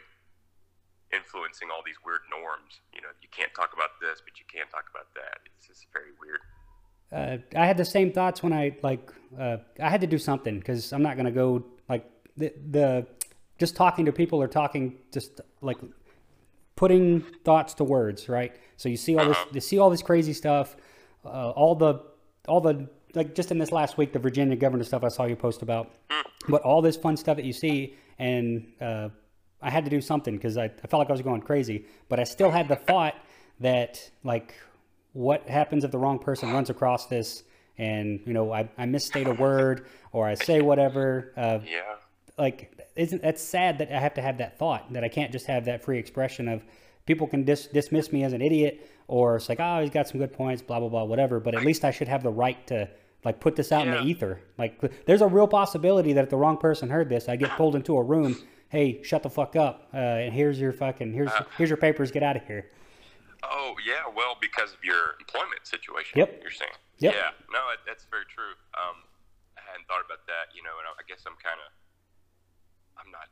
influencing 1.13 1.69
all 1.71 1.81
these 1.85 1.97
weird 2.05 2.21
norms. 2.29 2.81
You 2.93 3.01
know, 3.01 3.09
you 3.21 3.29
can't 3.31 3.53
talk 3.53 3.73
about 3.73 3.99
this, 4.01 4.21
but 4.23 4.39
you 4.39 4.45
can 4.51 4.67
talk 4.67 4.85
about 4.89 5.13
that. 5.15 5.39
It's 5.57 5.67
just 5.67 5.87
very 5.93 6.13
weird. 6.19 6.41
Uh, 7.11 7.37
I 7.59 7.65
had 7.65 7.77
the 7.77 7.85
same 7.85 8.11
thoughts 8.11 8.41
when 8.41 8.51
I 8.51 8.75
like 8.81 9.11
uh, 9.39 9.57
I 9.81 9.89
had 9.89 10.01
to 10.01 10.07
do 10.07 10.17
something 10.17 10.59
because 10.59 10.91
I'm 10.91 11.03
not 11.03 11.17
gonna 11.17 11.31
go 11.31 11.65
like 11.87 12.05
the 12.35 12.51
the 12.71 13.07
just 13.57 13.75
talking 13.75 14.05
to 14.05 14.11
people 14.11 14.41
or 14.41 14.47
talking 14.47 14.95
just 15.11 15.41
like 15.61 15.77
putting 16.75 17.21
thoughts 17.43 17.73
to 17.75 17.83
words, 17.83 18.27
right? 18.29 18.55
So 18.77 18.89
you 18.89 18.97
see 18.97 19.17
all 19.17 19.25
this, 19.25 19.37
you 19.53 19.61
see 19.61 19.79
all 19.79 19.89
this 19.89 20.01
crazy 20.01 20.33
stuff, 20.33 20.75
uh, 21.23 21.51
all 21.51 21.75
the, 21.75 22.01
all 22.47 22.61
the 22.61 22.89
like 23.13 23.33
just 23.33 23.51
in 23.51 23.57
this 23.57 23.71
last 23.71 23.97
week, 23.97 24.11
the 24.11 24.19
Virginia 24.19 24.55
governor 24.55 24.83
stuff 24.83 25.03
I 25.03 25.07
saw 25.07 25.23
you 25.23 25.37
post 25.37 25.61
about, 25.61 25.91
but 26.49 26.61
all 26.63 26.81
this 26.81 26.97
fun 26.97 27.15
stuff 27.15 27.37
that 27.37 27.45
you 27.45 27.53
see, 27.53 27.95
and 28.19 28.67
uh, 28.81 29.09
I 29.65 29.69
had 29.71 29.83
to 29.85 29.89
do 29.89 29.99
something 29.99 30.35
because 30.35 30.57
I, 30.57 30.65
I 30.65 30.87
felt 30.87 30.99
like 30.99 31.09
I 31.09 31.13
was 31.13 31.21
going 31.21 31.41
crazy, 31.41 31.85
but 32.07 32.19
I 32.19 32.23
still 32.23 32.51
had 32.51 32.67
the 32.67 32.75
thought 32.75 33.15
that 33.59 34.09
like, 34.23 34.53
what 35.13 35.49
happens 35.49 35.83
if 35.83 35.91
the 35.91 35.97
wrong 35.97 36.19
person 36.19 36.51
runs 36.53 36.69
across 36.69 37.07
this, 37.07 37.43
and 37.77 38.19
you 38.25 38.33
know 38.33 38.53
I, 38.53 38.69
I 38.77 38.85
misstate 38.85 39.27
a 39.27 39.33
word 39.33 39.87
or 40.13 40.27
I 40.27 40.35
say 40.35 40.61
whatever, 40.61 41.33
uh, 41.35 41.59
Yeah. 41.65 41.81
like 42.37 42.71
isn't 42.95 43.21
that's 43.21 43.41
sad 43.41 43.79
that 43.79 43.91
I 43.91 43.99
have 43.99 44.13
to 44.13 44.21
have 44.21 44.37
that 44.37 44.57
thought 44.57 44.93
that 44.93 45.03
I 45.03 45.09
can't 45.09 45.31
just 45.31 45.47
have 45.47 45.65
that 45.65 45.83
free 45.83 45.99
expression 45.99 46.47
of 46.47 46.63
people 47.05 47.27
can 47.27 47.43
dis- 47.43 47.67
dismiss 47.67 48.11
me 48.13 48.23
as 48.23 48.31
an 48.33 48.41
idiot 48.41 48.89
or 49.09 49.35
it's 49.35 49.49
like 49.49 49.59
oh 49.59 49.81
he's 49.81 49.89
got 49.89 50.07
some 50.07 50.19
good 50.19 50.31
points 50.31 50.61
blah 50.61 50.79
blah 50.79 50.87
blah 50.87 51.03
whatever 51.03 51.41
but 51.41 51.53
at 51.55 51.63
least 51.65 51.83
I 51.83 51.91
should 51.91 52.07
have 52.07 52.23
the 52.23 52.29
right 52.31 52.65
to 52.67 52.89
like 53.25 53.41
put 53.41 53.57
this 53.57 53.73
out 53.73 53.85
in 53.87 53.91
the 53.93 54.01
ether 54.03 54.39
like 54.57 54.79
there's 55.05 55.21
a 55.21 55.27
real 55.27 55.47
possibility 55.47 56.13
that 56.13 56.23
if 56.23 56.29
the 56.29 56.37
wrong 56.37 56.55
person 56.57 56.89
heard 56.89 57.09
this 57.09 57.27
I 57.27 57.35
get 57.35 57.49
pulled 57.51 57.75
into 57.75 57.97
a 57.97 58.03
room 58.03 58.37
hey 58.69 59.01
shut 59.03 59.23
the 59.23 59.29
fuck 59.29 59.55
up 59.55 59.87
uh, 59.93 59.97
and 59.97 60.33
here's 60.33 60.59
your 60.59 60.73
fucking 60.73 61.13
here's 61.13 61.31
here's 61.57 61.69
your 61.69 61.77
papers 61.77 62.11
get 62.11 62.23
out 62.23 62.35
of 62.35 62.45
here 62.45 62.71
Oh 63.45 63.77
yeah, 63.85 64.09
well 64.09 64.33
because 64.41 64.73
of 64.73 64.81
your 64.81 65.21
employment 65.21 65.69
situation. 65.69 66.17
Yep. 66.17 66.41
You're 66.41 66.49
saying. 66.49 66.73
Yep. 66.97 67.13
Yeah. 67.13 67.29
No, 67.53 67.61
that- 67.69 67.85
that's 67.85 68.01
very 68.09 68.25
true. 68.25 68.57
Um, 68.73 69.05
I 69.53 69.61
hadn't 69.69 69.85
thought 69.85 70.01
about 70.01 70.25
that. 70.25 70.49
You 70.57 70.65
know, 70.65 70.81
and 70.81 70.89
I, 70.89 70.97
I 70.97 71.05
guess 71.05 71.21
I'm 71.29 71.37
kind 71.37 71.61
of, 71.61 71.69
I'm 72.97 73.13
not 73.13 73.29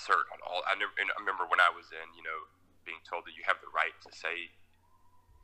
certain 0.00 0.32
on 0.32 0.40
all. 0.48 0.64
I, 0.64 0.72
never, 0.80 0.88
I 0.96 1.04
remember 1.20 1.44
when 1.44 1.60
I 1.60 1.68
was 1.68 1.92
in, 1.92 2.08
you 2.16 2.24
know, 2.24 2.48
being 2.88 3.04
told 3.04 3.28
that 3.28 3.36
you 3.36 3.44
have 3.44 3.60
the 3.60 3.68
right 3.76 3.92
to 4.08 4.10
say 4.16 4.48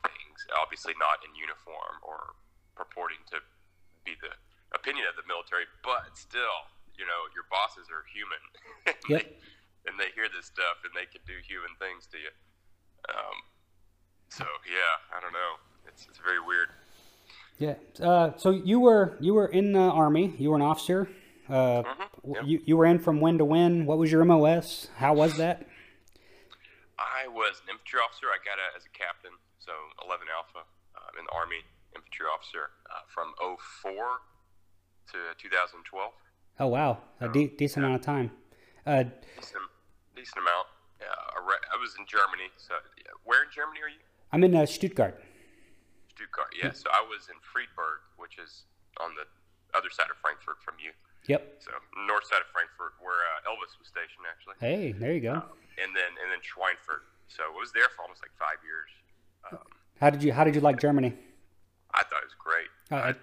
things. 0.08 0.38
Obviously, 0.56 0.96
not 0.96 1.20
in 1.20 1.36
uniform 1.36 2.00
or 2.00 2.40
purporting 2.80 3.20
to 3.36 3.44
be 4.08 4.16
the 4.24 4.32
opinion 4.72 5.04
of 5.12 5.14
the 5.20 5.26
military, 5.28 5.68
but 5.84 6.16
still, 6.16 6.72
you 6.98 7.04
know, 7.06 7.20
your 7.34 7.44
bosses 7.50 7.86
are 7.90 8.04
human. 8.12 8.40
and, 8.86 8.96
Yep. 9.08 9.22
they, 9.22 9.90
and 9.90 9.94
they 9.98 10.10
hear 10.14 10.28
this 10.34 10.46
stuff, 10.46 10.82
and 10.84 10.92
they 10.94 11.06
can 11.06 11.20
do 11.26 11.34
human 11.46 11.70
things 11.78 12.06
to 12.12 12.18
you. 12.18 12.32
Um, 13.08 13.36
so 14.28 14.44
yeah, 14.68 15.16
I 15.16 15.20
don't 15.20 15.32
know. 15.32 15.52
It's 15.88 16.06
it's 16.08 16.18
very 16.18 16.40
weird. 16.40 16.68
Yeah. 17.58 17.74
Uh, 18.00 18.32
so 18.36 18.50
you 18.50 18.80
were 18.80 19.16
you 19.20 19.34
were 19.34 19.46
in 19.48 19.72
the 19.72 19.80
army. 19.80 20.34
You 20.38 20.50
were 20.50 20.56
an 20.56 20.62
officer. 20.62 21.08
Uh, 21.48 21.82
w- 22.22 22.36
yep. 22.36 22.44
You 22.46 22.60
you 22.64 22.76
were 22.76 22.86
in 22.86 22.98
from 23.00 23.20
when 23.20 23.38
to 23.38 23.44
when? 23.44 23.86
What 23.86 23.98
was 23.98 24.12
your 24.12 24.24
MOS? 24.24 24.88
How 24.96 25.14
was 25.14 25.36
that? 25.38 25.66
I 27.00 27.26
was 27.28 27.60
an 27.64 27.72
infantry 27.72 27.98
officer. 28.00 28.28
I 28.28 28.38
got 28.44 28.60
out 28.60 28.76
as 28.76 28.84
a 28.84 28.92
captain, 28.92 29.32
so 29.58 29.72
11 30.04 30.28
Alpha 30.28 30.68
um, 31.00 31.12
in 31.18 31.24
the 31.24 31.32
Army, 31.32 31.64
infantry 31.96 32.28
officer 32.28 32.76
uh, 32.92 33.08
from 33.08 33.32
04 33.80 34.20
to 35.16 35.18
2012. 35.40 36.12
Oh 36.60 36.68
wow, 36.68 36.98
a 37.20 37.28
de- 37.28 37.48
decent 37.56 37.84
amount 37.84 37.98
of 38.00 38.04
time. 38.04 38.30
Uh, 38.86 39.04
Decent, 39.40 39.64
decent 40.14 40.44
amount. 40.44 40.68
Yeah, 41.00 41.08
I 41.08 41.76
was 41.80 41.96
in 41.98 42.04
Germany. 42.04 42.52
So 42.60 42.76
yeah. 43.00 43.16
where 43.24 43.42
in 43.42 43.48
Germany 43.48 43.80
are 43.80 43.88
you? 43.88 44.00
I'm 44.32 44.44
in 44.44 44.52
uh, 44.54 44.66
Stuttgart. 44.68 45.16
Stuttgart. 46.12 46.52
Yeah. 46.52 46.72
So 46.76 46.92
I 46.92 47.00
was 47.00 47.32
in 47.32 47.40
Friedberg, 47.40 48.04
which 48.20 48.36
is 48.36 48.68
on 49.00 49.16
the 49.16 49.24
other 49.72 49.88
side 49.88 50.12
of 50.12 50.20
Frankfurt 50.20 50.60
from 50.60 50.76
you. 50.76 50.92
Yep. 51.32 51.64
So 51.64 51.72
north 52.04 52.28
side 52.28 52.44
of 52.44 52.48
Frankfurt, 52.52 52.92
where 53.00 53.24
uh, 53.24 53.48
Elvis 53.48 53.72
was 53.80 53.88
stationed, 53.88 54.28
actually. 54.28 54.60
Hey, 54.60 54.92
there 54.92 55.16
you 55.16 55.24
go. 55.24 55.40
and 55.80 55.90
then 55.96 56.12
and 56.20 56.28
then 56.28 56.44
Schweinfurt. 56.44 57.08
So 57.32 57.48
I 57.48 57.52
was 57.56 57.72
there 57.72 57.88
for 57.96 58.04
almost 58.04 58.20
like 58.20 58.36
five 58.36 58.60
years. 58.60 58.90
Um, 59.48 59.64
How 59.96 60.12
did 60.12 60.20
you 60.20 60.36
How 60.36 60.44
did 60.44 60.52
you 60.54 60.60
like 60.60 60.76
Germany? 60.76 61.16
I 61.96 62.04
thought 62.04 62.20
it 62.20 62.28
was 62.28 62.36
great. 62.38 62.68
Uh, 62.92 63.08
I'd, 63.12 63.20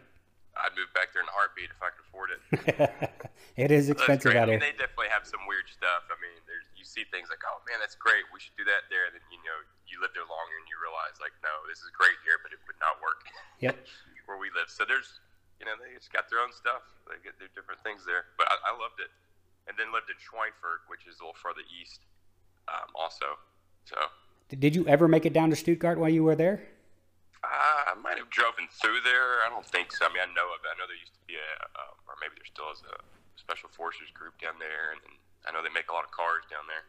I'd 0.57 0.73
move 0.73 0.89
back 0.97 1.13
there 1.13 1.21
in 1.21 1.29
a 1.29 1.35
heartbeat 1.37 1.69
if 1.69 1.77
I 1.85 1.93
could 1.93 2.06
afford 2.29 2.89
it. 2.91 3.21
it 3.63 3.71
is 3.71 3.89
expensive 3.89 4.33
great. 4.35 4.41
out 4.41 4.49
I 4.49 4.57
mean, 4.57 4.61
here. 4.61 4.71
they 4.71 4.75
definitely 4.77 5.11
have 5.11 5.25
some 5.25 5.41
weird 5.47 5.67
stuff. 5.71 6.05
I 6.11 6.17
mean, 6.19 6.37
there's 6.45 6.67
you 6.75 6.83
see 6.85 7.03
things 7.09 7.31
like, 7.31 7.41
oh 7.47 7.59
man, 7.67 7.79
that's 7.79 7.95
great. 7.97 8.23
We 8.31 8.39
should 8.43 8.55
do 8.59 8.65
that 8.67 8.87
there. 8.91 9.07
And 9.09 9.13
then 9.15 9.25
you 9.31 9.39
know, 9.47 9.59
you 9.87 9.99
live 10.03 10.11
there 10.13 10.27
longer 10.27 10.55
and 10.59 10.67
you 10.69 10.77
realize 10.79 11.17
like, 11.23 11.33
no, 11.41 11.51
this 11.69 11.79
is 11.81 11.89
great 11.95 12.17
here, 12.27 12.37
but 12.43 12.51
it 12.53 12.59
would 12.67 12.77
not 12.83 12.99
work 13.03 13.23
Yep. 13.65 13.75
where 14.29 14.37
we 14.37 14.51
live. 14.53 14.69
So 14.69 14.83
there's, 14.85 15.19
you 15.57 15.65
know, 15.65 15.73
they 15.79 15.89
just 15.95 16.11
got 16.13 16.27
their 16.29 16.39
own 16.43 16.51
stuff. 16.53 16.83
They 17.09 17.17
get 17.23 17.39
their 17.41 17.49
different 17.57 17.81
things 17.81 18.03
there. 18.05 18.29
But 18.37 18.51
I, 18.51 18.71
I 18.71 18.73
loved 18.77 18.99
it. 19.01 19.09
And 19.67 19.75
then 19.75 19.91
lived 19.91 20.07
in 20.07 20.15
Schweinfurt, 20.21 20.87
which 20.87 21.03
is 21.09 21.19
a 21.19 21.27
little 21.27 21.35
further 21.35 21.63
east, 21.67 21.99
um, 22.71 22.87
also. 22.95 23.35
So 23.83 23.97
Did 24.55 24.75
you 24.75 24.87
ever 24.87 25.07
make 25.07 25.25
it 25.25 25.33
down 25.33 25.49
to 25.51 25.55
Stuttgart 25.57 25.99
while 25.99 26.09
you 26.09 26.23
were 26.23 26.35
there? 26.35 26.63
Uh, 27.43 27.91
I 27.91 27.95
might 28.01 28.17
have 28.17 28.29
driven 28.29 28.67
through 28.71 29.01
there. 29.03 29.45
I 29.45 29.49
don't 29.49 29.65
think 29.65 29.91
so. 29.93 30.05
I 30.05 30.09
mean, 30.09 30.21
I 30.21 30.29
know 30.33 30.49
of 30.53 30.59
it. 30.65 30.69
I 30.73 30.75
know 30.77 30.85
there 30.87 30.97
used 30.97 31.13
to 31.13 31.23
be 31.27 31.35
a, 31.35 31.49
um, 31.79 31.95
or 32.07 32.15
maybe 32.21 32.35
there 32.35 32.45
still 32.49 32.71
is 32.73 32.81
a 32.85 32.97
special 33.39 33.69
forces 33.69 34.09
group 34.13 34.39
down 34.41 34.55
there, 34.59 34.91
and, 34.91 35.01
and 35.05 35.15
I 35.45 35.51
know 35.53 35.63
they 35.63 35.73
make 35.73 35.89
a 35.89 35.93
lot 35.93 36.03
of 36.03 36.11
cars 36.11 36.43
down 36.49 36.65
there. 36.67 36.83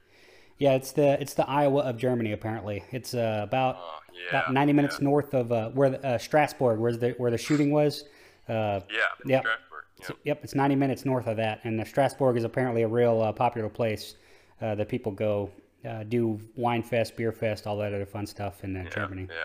Yeah, 0.59 0.73
it's 0.75 0.91
the 0.93 1.21
it's 1.21 1.35
the 1.35 1.49
Iowa 1.49 1.83
of 1.83 1.97
Germany. 1.99 2.33
Apparently, 2.33 2.83
it's 2.91 3.15
uh, 3.15 3.41
about 3.45 3.77
Oh, 3.79 3.99
yeah. 4.13 4.41
about 4.41 4.53
90 4.53 4.73
minutes 4.73 4.97
yeah. 4.99 5.05
north 5.05 5.33
of 5.35 5.53
uh, 5.53 5.71
where 5.71 5.91
the, 5.91 6.05
uh, 6.05 6.19
Strasbourg, 6.19 6.81
where 6.81 6.97
the 6.97 7.11
where 7.19 7.31
the 7.31 7.39
shooting 7.39 7.71
was. 7.71 8.05
Uh, 8.49 8.81
Yeah, 8.91 9.03
Yep. 9.27 9.43
Strasbourg. 9.43 9.85
Yeah. 10.01 10.09
Yep, 10.25 10.41
it's 10.45 10.55
90 10.55 10.75
minutes 10.77 11.05
north 11.05 11.27
of 11.27 11.37
that, 11.37 11.61
and 11.65 11.81
uh, 11.81 11.85
Strasbourg 11.85 12.37
is 12.37 12.45
apparently 12.45 12.83
a 12.83 12.89
real 12.89 13.21
uh, 13.21 13.33
popular 13.33 13.69
place 13.69 14.15
uh, 14.63 14.75
that 14.77 14.89
people 14.89 15.13
go 15.13 15.51
uh, 15.89 16.05
do 16.05 16.41
wine 16.57 16.83
fest, 16.83 17.17
beer 17.17 17.33
fest, 17.33 17.67
all 17.67 17.77
that 17.79 17.93
other 17.93 18.07
fun 18.07 18.27
stuff 18.27 18.63
in 18.65 18.77
uh, 18.77 18.83
yeah, 18.85 18.89
Germany. 18.91 19.27
Yeah, 19.29 19.37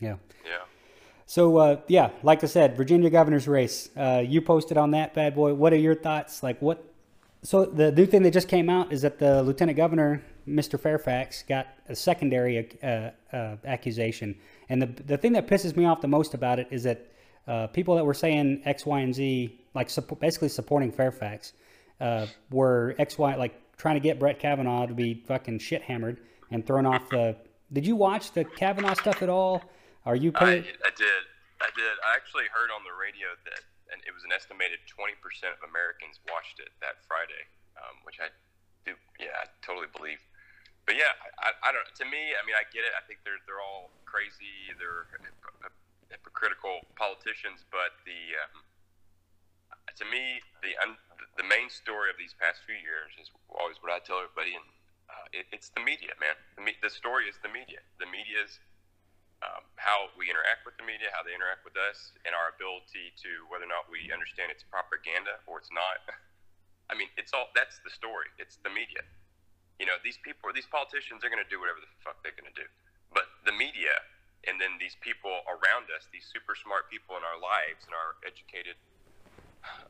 Yeah. 0.00 0.16
yeah. 0.44 0.58
So 1.26 1.58
uh, 1.58 1.80
yeah, 1.86 2.10
like 2.22 2.42
I 2.42 2.46
said, 2.46 2.76
Virginia 2.76 3.10
governor's 3.10 3.46
race. 3.46 3.88
Uh, 3.96 4.22
you 4.26 4.40
posted 4.40 4.76
on 4.76 4.90
that 4.92 5.14
bad 5.14 5.34
boy. 5.34 5.54
What 5.54 5.72
are 5.72 5.76
your 5.76 5.94
thoughts? 5.94 6.42
Like 6.42 6.60
what? 6.60 6.84
So 7.42 7.64
the 7.64 7.92
new 7.92 8.04
thing 8.04 8.22
that 8.24 8.32
just 8.32 8.48
came 8.48 8.68
out 8.68 8.92
is 8.92 9.02
that 9.02 9.18
the 9.18 9.42
lieutenant 9.42 9.76
governor, 9.76 10.22
Mr. 10.46 10.78
Fairfax, 10.78 11.44
got 11.44 11.68
a 11.88 11.94
secondary 11.94 12.68
uh, 12.82 13.10
uh, 13.32 13.56
accusation, 13.64 14.34
and 14.68 14.82
the 14.82 14.86
the 15.04 15.16
thing 15.16 15.32
that 15.34 15.46
pisses 15.46 15.76
me 15.76 15.84
off 15.84 16.00
the 16.00 16.08
most 16.08 16.34
about 16.34 16.58
it 16.58 16.66
is 16.70 16.82
that 16.82 17.06
uh, 17.46 17.66
people 17.68 17.94
that 17.96 18.04
were 18.04 18.14
saying 18.14 18.62
X, 18.64 18.84
Y, 18.84 19.00
and 19.00 19.14
Z, 19.14 19.58
like 19.74 19.88
suppo- 19.88 20.18
basically 20.18 20.48
supporting 20.48 20.90
Fairfax, 20.90 21.52
uh, 22.00 22.26
were 22.50 22.94
X, 22.98 23.18
Y, 23.18 23.34
like 23.36 23.54
trying 23.76 23.94
to 23.96 24.00
get 24.00 24.18
Brett 24.18 24.38
Kavanaugh 24.38 24.86
to 24.86 24.94
be 24.94 25.22
fucking 25.26 25.58
shit 25.58 25.82
hammered 25.82 26.20
and 26.50 26.66
thrown 26.66 26.86
off 26.86 27.08
the. 27.10 27.36
Did 27.72 27.86
you 27.86 27.94
watch 27.94 28.32
the 28.32 28.44
Kavanaugh 28.44 28.94
stuff 28.94 29.22
at 29.22 29.28
all? 29.28 29.62
Are 30.08 30.16
you 30.16 30.32
I, 30.36 30.64
paying? 30.64 30.64
I 30.64 30.92
did. 30.96 31.22
I 31.60 31.68
did. 31.76 31.94
I 32.00 32.16
actually 32.16 32.48
heard 32.48 32.72
on 32.72 32.80
the 32.88 32.96
radio 32.96 33.36
that, 33.44 33.62
and 33.92 34.00
it 34.08 34.16
was 34.16 34.24
an 34.24 34.32
estimated 34.32 34.80
20% 34.88 35.12
of 35.52 35.60
Americans 35.60 36.16
watched 36.32 36.56
it 36.56 36.72
that 36.80 37.04
Friday, 37.04 37.44
um, 37.76 38.00
which 38.08 38.16
I 38.16 38.32
do. 38.88 38.96
Yeah, 39.20 39.36
I 39.36 39.46
totally 39.60 39.92
believe. 39.92 40.24
But 40.88 40.96
yeah, 40.96 41.12
I, 41.44 41.52
I 41.60 41.70
don't. 41.70 41.84
To 42.00 42.06
me, 42.08 42.32
I 42.32 42.40
mean, 42.48 42.56
I 42.56 42.64
get 42.72 42.88
it. 42.88 42.96
I 42.96 43.04
think 43.04 43.20
they're 43.28 43.38
they're 43.44 43.60
all 43.60 43.92
crazy. 44.08 44.72
They're 44.80 45.04
hyp- 45.12 45.76
hypocritical 46.08 46.80
politicians. 46.96 47.68
But 47.68 47.92
the 48.08 48.40
um, 48.40 48.64
to 50.00 50.04
me, 50.08 50.40
the 50.64 50.72
un, 50.80 50.96
the 51.36 51.44
main 51.44 51.68
story 51.68 52.08
of 52.08 52.16
these 52.16 52.32
past 52.32 52.64
few 52.64 52.80
years 52.80 53.12
is 53.20 53.28
always 53.52 53.76
what 53.84 53.92
I 53.92 54.00
tell 54.00 54.24
everybody, 54.24 54.56
and 54.56 54.66
uh, 55.12 55.36
it, 55.36 55.44
it's 55.52 55.68
the 55.76 55.84
media, 55.84 56.16
man. 56.16 56.34
The, 56.56 56.64
me, 56.64 56.72
the 56.80 56.90
story 56.90 57.28
is 57.28 57.36
the 57.44 57.52
media. 57.52 57.84
The 58.00 58.08
media 58.08 58.40
is 58.40 58.56
um, 59.40 59.64
how 59.80 60.12
we 60.20 60.28
interact 60.28 60.68
with 60.68 60.76
the 60.76 60.84
media, 60.84 61.08
how 61.16 61.24
they 61.24 61.32
interact 61.32 61.64
with 61.64 61.76
us, 61.80 62.12
and 62.28 62.36
our 62.36 62.52
ability 62.52 63.12
to 63.24 63.48
whether 63.48 63.64
or 63.64 63.72
not 63.72 63.88
we 63.88 64.12
understand 64.12 64.52
it's 64.52 64.64
propaganda 64.64 65.40
or 65.48 65.56
it's 65.56 65.72
not. 65.72 66.04
I 66.92 66.98
mean, 66.98 67.08
it's 67.16 67.32
all 67.32 67.48
that's 67.56 67.80
the 67.80 67.92
story. 67.92 68.28
It's 68.36 68.60
the 68.60 68.72
media. 68.72 69.00
You 69.80 69.88
know, 69.88 69.96
these 70.04 70.20
people, 70.20 70.52
these 70.52 70.68
politicians, 70.68 71.24
they're 71.24 71.32
going 71.32 71.40
to 71.40 71.48
do 71.48 71.56
whatever 71.56 71.80
the 71.80 71.88
fuck 72.04 72.20
they're 72.20 72.36
going 72.36 72.52
to 72.52 72.58
do. 72.58 72.68
But 73.16 73.32
the 73.48 73.54
media, 73.56 73.96
and 74.44 74.60
then 74.60 74.76
these 74.76 75.00
people 75.00 75.32
around 75.48 75.88
us, 75.88 76.04
these 76.12 76.28
super 76.28 76.52
smart 76.52 76.92
people 76.92 77.16
in 77.16 77.24
our 77.24 77.40
lives, 77.40 77.88
and 77.88 77.96
our 77.96 78.20
educated, 78.28 78.76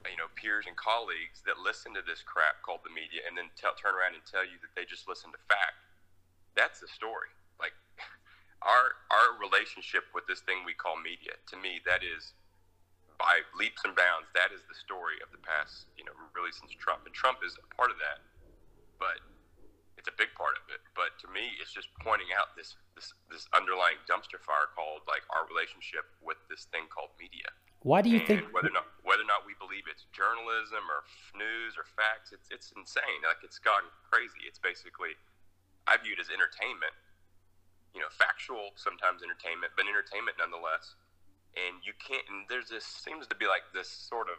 you 0.07 0.15
know, 0.15 0.31
peers 0.39 0.71
and 0.71 0.79
colleagues 0.79 1.43
that 1.43 1.59
listen 1.59 1.91
to 1.99 2.07
this 2.07 2.23
crap 2.23 2.63
called 2.63 2.87
the 2.87 2.95
media, 2.95 3.27
and 3.27 3.35
then 3.35 3.51
tell, 3.59 3.75
turn 3.75 3.99
around 3.99 4.15
and 4.15 4.23
tell 4.23 4.47
you 4.47 4.63
that 4.63 4.71
they 4.79 4.87
just 4.87 5.11
listen 5.11 5.35
to 5.35 5.41
fact. 5.51 5.75
That's 6.55 6.79
the 6.79 6.91
story. 6.91 7.35
Our 8.61 9.01
our 9.09 9.29
relationship 9.41 10.05
with 10.13 10.29
this 10.29 10.41
thing 10.45 10.63
we 10.69 10.75
call 10.77 11.01
media 11.01 11.41
to 11.49 11.57
me 11.57 11.81
that 11.89 12.05
is 12.05 12.37
by 13.17 13.41
leaps 13.57 13.81
and 13.85 13.93
bounds 13.97 14.29
that 14.37 14.53
is 14.53 14.65
the 14.69 14.77
story 14.77 15.17
of 15.21 15.29
the 15.33 15.41
past 15.45 15.89
you 15.97 16.05
know 16.05 16.13
really 16.33 16.53
since 16.53 16.73
trump 16.77 17.05
and 17.05 17.13
trump 17.13 17.41
is 17.45 17.53
a 17.61 17.67
part 17.77 17.93
of 17.93 17.97
that 18.01 18.25
but 18.97 19.21
it's 20.01 20.09
a 20.09 20.17
big 20.17 20.33
part 20.37 20.57
of 20.57 20.65
it 20.73 20.81
but 20.97 21.13
to 21.21 21.29
me 21.29 21.53
it's 21.61 21.69
just 21.73 21.93
pointing 22.01 22.33
out 22.33 22.53
this 22.57 22.81
this 22.97 23.13
this 23.29 23.45
underlying 23.53 24.01
dumpster 24.09 24.41
fire 24.41 24.73
called 24.73 25.05
like 25.05 25.21
our 25.37 25.45
relationship 25.53 26.09
with 26.25 26.41
this 26.49 26.65
thing 26.73 26.89
called 26.89 27.13
media 27.21 27.49
Why 27.85 28.01
do 28.01 28.09
you 28.09 28.25
and 28.25 28.29
think? 28.29 28.49
whether 28.57 28.73
or 28.73 28.77
not 28.77 28.89
whether 29.05 29.25
or 29.25 29.29
not 29.29 29.45
we 29.45 29.53
believe 29.61 29.85
it's 29.89 30.09
journalism 30.17 30.85
or 30.89 31.05
f- 31.05 31.33
news 31.37 31.77
or 31.81 31.85
facts. 31.85 32.33
It's 32.33 32.49
it's 32.53 32.73
insane. 32.77 33.21
Like 33.25 33.41
it's 33.45 33.61
gone 33.61 33.85
crazy. 34.09 34.45
It's 34.49 34.61
basically 34.61 35.17
I 35.89 35.97
view 36.01 36.13
it 36.17 36.21
as 36.21 36.29
entertainment. 36.29 36.93
You 37.95 38.01
know, 38.01 38.13
factual 38.15 38.71
sometimes 38.79 39.23
entertainment, 39.23 39.75
but 39.75 39.87
entertainment 39.91 40.39
nonetheless. 40.39 40.95
And 41.59 41.83
you 41.83 41.91
can't. 41.99 42.23
And 42.31 42.47
there's 42.47 42.71
this 42.71 42.87
seems 42.87 43.27
to 43.27 43.37
be 43.37 43.51
like 43.51 43.67
this 43.75 43.91
sort 43.91 44.31
of 44.31 44.39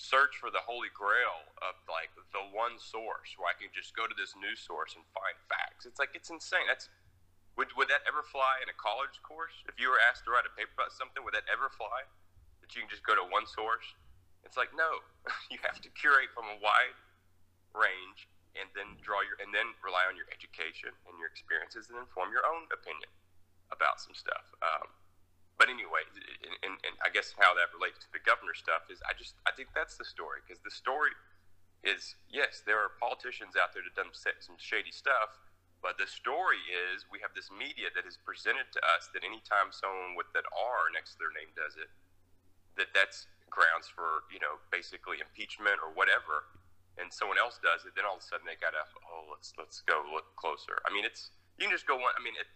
search 0.00 0.40
for 0.40 0.48
the 0.48 0.64
holy 0.64 0.88
grail 0.96 1.44
of 1.60 1.76
like 1.84 2.08
the 2.32 2.40
one 2.56 2.80
source 2.80 3.36
where 3.36 3.52
I 3.52 3.56
can 3.60 3.68
just 3.74 3.92
go 3.92 4.08
to 4.08 4.16
this 4.16 4.32
news 4.32 4.62
source 4.62 4.96
and 4.96 5.04
find 5.12 5.36
facts. 5.50 5.84
It's 5.84 6.00
like 6.00 6.16
it's 6.16 6.32
insane. 6.32 6.64
That's 6.64 6.88
would 7.60 7.68
would 7.76 7.92
that 7.92 8.06
ever 8.08 8.24
fly 8.24 8.64
in 8.64 8.72
a 8.72 8.76
college 8.80 9.20
course? 9.20 9.52
If 9.68 9.76
you 9.76 9.92
were 9.92 10.00
asked 10.00 10.24
to 10.24 10.32
write 10.32 10.48
a 10.48 10.54
paper 10.56 10.72
about 10.72 10.96
something, 10.96 11.20
would 11.20 11.36
that 11.36 11.44
ever 11.52 11.68
fly? 11.68 12.08
That 12.64 12.72
you 12.72 12.80
can 12.80 12.88
just 12.88 13.04
go 13.04 13.12
to 13.12 13.26
one 13.28 13.44
source? 13.44 13.84
It's 14.46 14.56
like 14.56 14.72
no, 14.72 15.04
you 15.52 15.60
have 15.66 15.82
to 15.84 15.90
curate 15.92 16.32
from 16.32 16.48
a 16.48 16.56
wide 16.62 16.96
range 17.76 18.30
and 18.58 18.66
then 18.74 18.98
draw 18.98 19.22
your 19.22 19.38
and 19.38 19.54
then 19.54 19.74
rely 19.82 20.06
on 20.10 20.18
your 20.18 20.26
education 20.34 20.90
and 21.06 21.14
your 21.18 21.30
experiences 21.30 21.90
and 21.90 21.98
then 21.98 22.08
form 22.10 22.34
your 22.34 22.42
own 22.46 22.66
opinion 22.74 23.10
about 23.70 24.02
some 24.02 24.14
stuff. 24.14 24.50
Um, 24.62 24.90
but 25.60 25.68
anyway, 25.68 26.02
and, 26.40 26.56
and, 26.64 26.74
and 26.88 26.94
I 27.04 27.12
guess 27.12 27.36
how 27.36 27.52
that 27.52 27.68
relates 27.76 28.00
to 28.06 28.10
the 28.16 28.22
governor 28.24 28.56
stuff 28.56 28.88
is 28.88 28.98
I 29.04 29.12
just 29.14 29.36
I 29.44 29.52
think 29.52 29.70
that's 29.76 30.00
the 30.00 30.08
story 30.08 30.40
because 30.42 30.58
the 30.64 30.72
story 30.72 31.12
is 31.84 32.16
yes, 32.32 32.64
there 32.64 32.80
are 32.80 32.96
politicians 32.96 33.54
out 33.56 33.76
there 33.76 33.84
that 33.84 33.94
done 33.94 34.12
some 34.12 34.56
shady 34.56 34.92
stuff, 34.92 35.36
but 35.84 36.00
the 36.00 36.08
story 36.08 36.60
is 36.68 37.08
we 37.08 37.20
have 37.20 37.36
this 37.36 37.52
media 37.52 37.92
that 37.92 38.08
is 38.08 38.16
presented 38.20 38.68
to 38.72 38.80
us 38.84 39.12
that 39.12 39.22
anytime 39.24 39.72
someone 39.72 40.16
with 40.16 40.32
that 40.32 40.48
R 40.50 40.88
next 40.92 41.16
to 41.16 41.24
their 41.24 41.32
name 41.32 41.52
does 41.52 41.76
it, 41.76 41.92
that 42.80 42.92
that's 42.96 43.28
grounds 43.52 43.90
for 43.90 44.24
you 44.32 44.40
know 44.40 44.62
basically 44.72 45.20
impeachment 45.20 45.76
or 45.82 45.92
whatever 45.92 46.48
and 47.00 47.08
someone 47.08 47.40
else 47.40 47.56
does 47.64 47.88
it, 47.88 47.96
then 47.96 48.04
all 48.04 48.20
of 48.20 48.22
a 48.22 48.28
sudden 48.28 48.44
they 48.44 48.60
gotta 48.60 48.84
oh 49.08 49.32
let's 49.32 49.56
let's 49.56 49.80
go 49.88 50.04
look 50.12 50.28
closer. 50.36 50.78
I 50.84 50.92
mean 50.92 51.08
it's 51.08 51.32
you 51.56 51.66
can 51.66 51.72
just 51.72 51.88
go 51.88 51.96
one. 51.96 52.12
I 52.14 52.20
mean 52.20 52.36
it, 52.36 52.46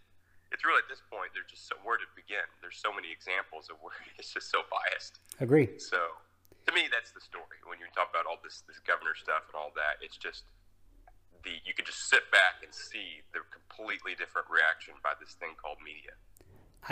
it's 0.53 0.63
really 0.63 0.85
at 0.85 0.91
this 0.93 1.01
point 1.09 1.33
there's 1.33 1.49
just 1.49 1.65
so 1.67 1.81
where 1.83 1.97
to 1.97 2.07
begin. 2.13 2.45
There's 2.61 2.79
so 2.79 2.93
many 2.93 3.09
examples 3.09 3.73
of 3.73 3.81
where 3.81 3.97
it's 4.21 4.31
just 4.31 4.53
so 4.53 4.63
biased. 4.69 5.25
Agree. 5.41 5.81
So 5.81 5.99
to 6.69 6.71
me 6.77 6.87
that's 6.93 7.11
the 7.17 7.25
story 7.25 7.59
when 7.65 7.81
you 7.81 7.89
talk 7.97 8.13
about 8.13 8.29
all 8.29 8.39
this 8.45 8.63
this 8.69 8.79
governor 8.85 9.17
stuff 9.17 9.49
and 9.49 9.57
all 9.57 9.73
that. 9.75 10.05
It's 10.05 10.21
just 10.21 10.45
the 11.43 11.57
you 11.65 11.73
could 11.73 11.89
just 11.89 12.13
sit 12.13 12.29
back 12.29 12.61
and 12.61 12.71
see 12.71 13.25
the 13.33 13.41
completely 13.49 14.13
different 14.15 14.47
reaction 14.53 14.95
by 15.01 15.17
this 15.17 15.35
thing 15.41 15.57
called 15.57 15.81
media. 15.81 16.13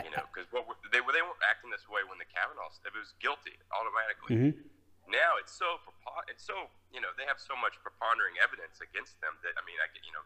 You 0.00 0.08
know, 0.08 0.24
because 0.32 0.48
what 0.48 0.64
they 0.88 1.04
were 1.04 1.12
they 1.12 1.20
weren't 1.20 1.44
acting 1.44 1.68
this 1.68 1.84
way 1.84 2.00
when 2.08 2.16
the 2.16 2.24
Kavanaugh 2.24 2.72
stuff. 2.72 2.96
It 2.96 3.04
was 3.04 3.12
guilty 3.20 3.60
automatically. 3.76 4.32
Mm-hmm 4.32 4.72
now 5.10 5.38
it's 5.40 5.52
so 5.52 5.82
it's 6.30 6.44
so 6.46 6.70
you 6.94 7.02
know 7.02 7.10
they 7.18 7.26
have 7.26 7.40
so 7.42 7.58
much 7.58 7.74
prepondering 7.82 8.38
evidence 8.38 8.78
against 8.78 9.18
them 9.18 9.34
that 9.42 9.54
I 9.58 9.62
mean 9.66 9.78
I 9.82 9.90
you 10.02 10.14
know 10.14 10.24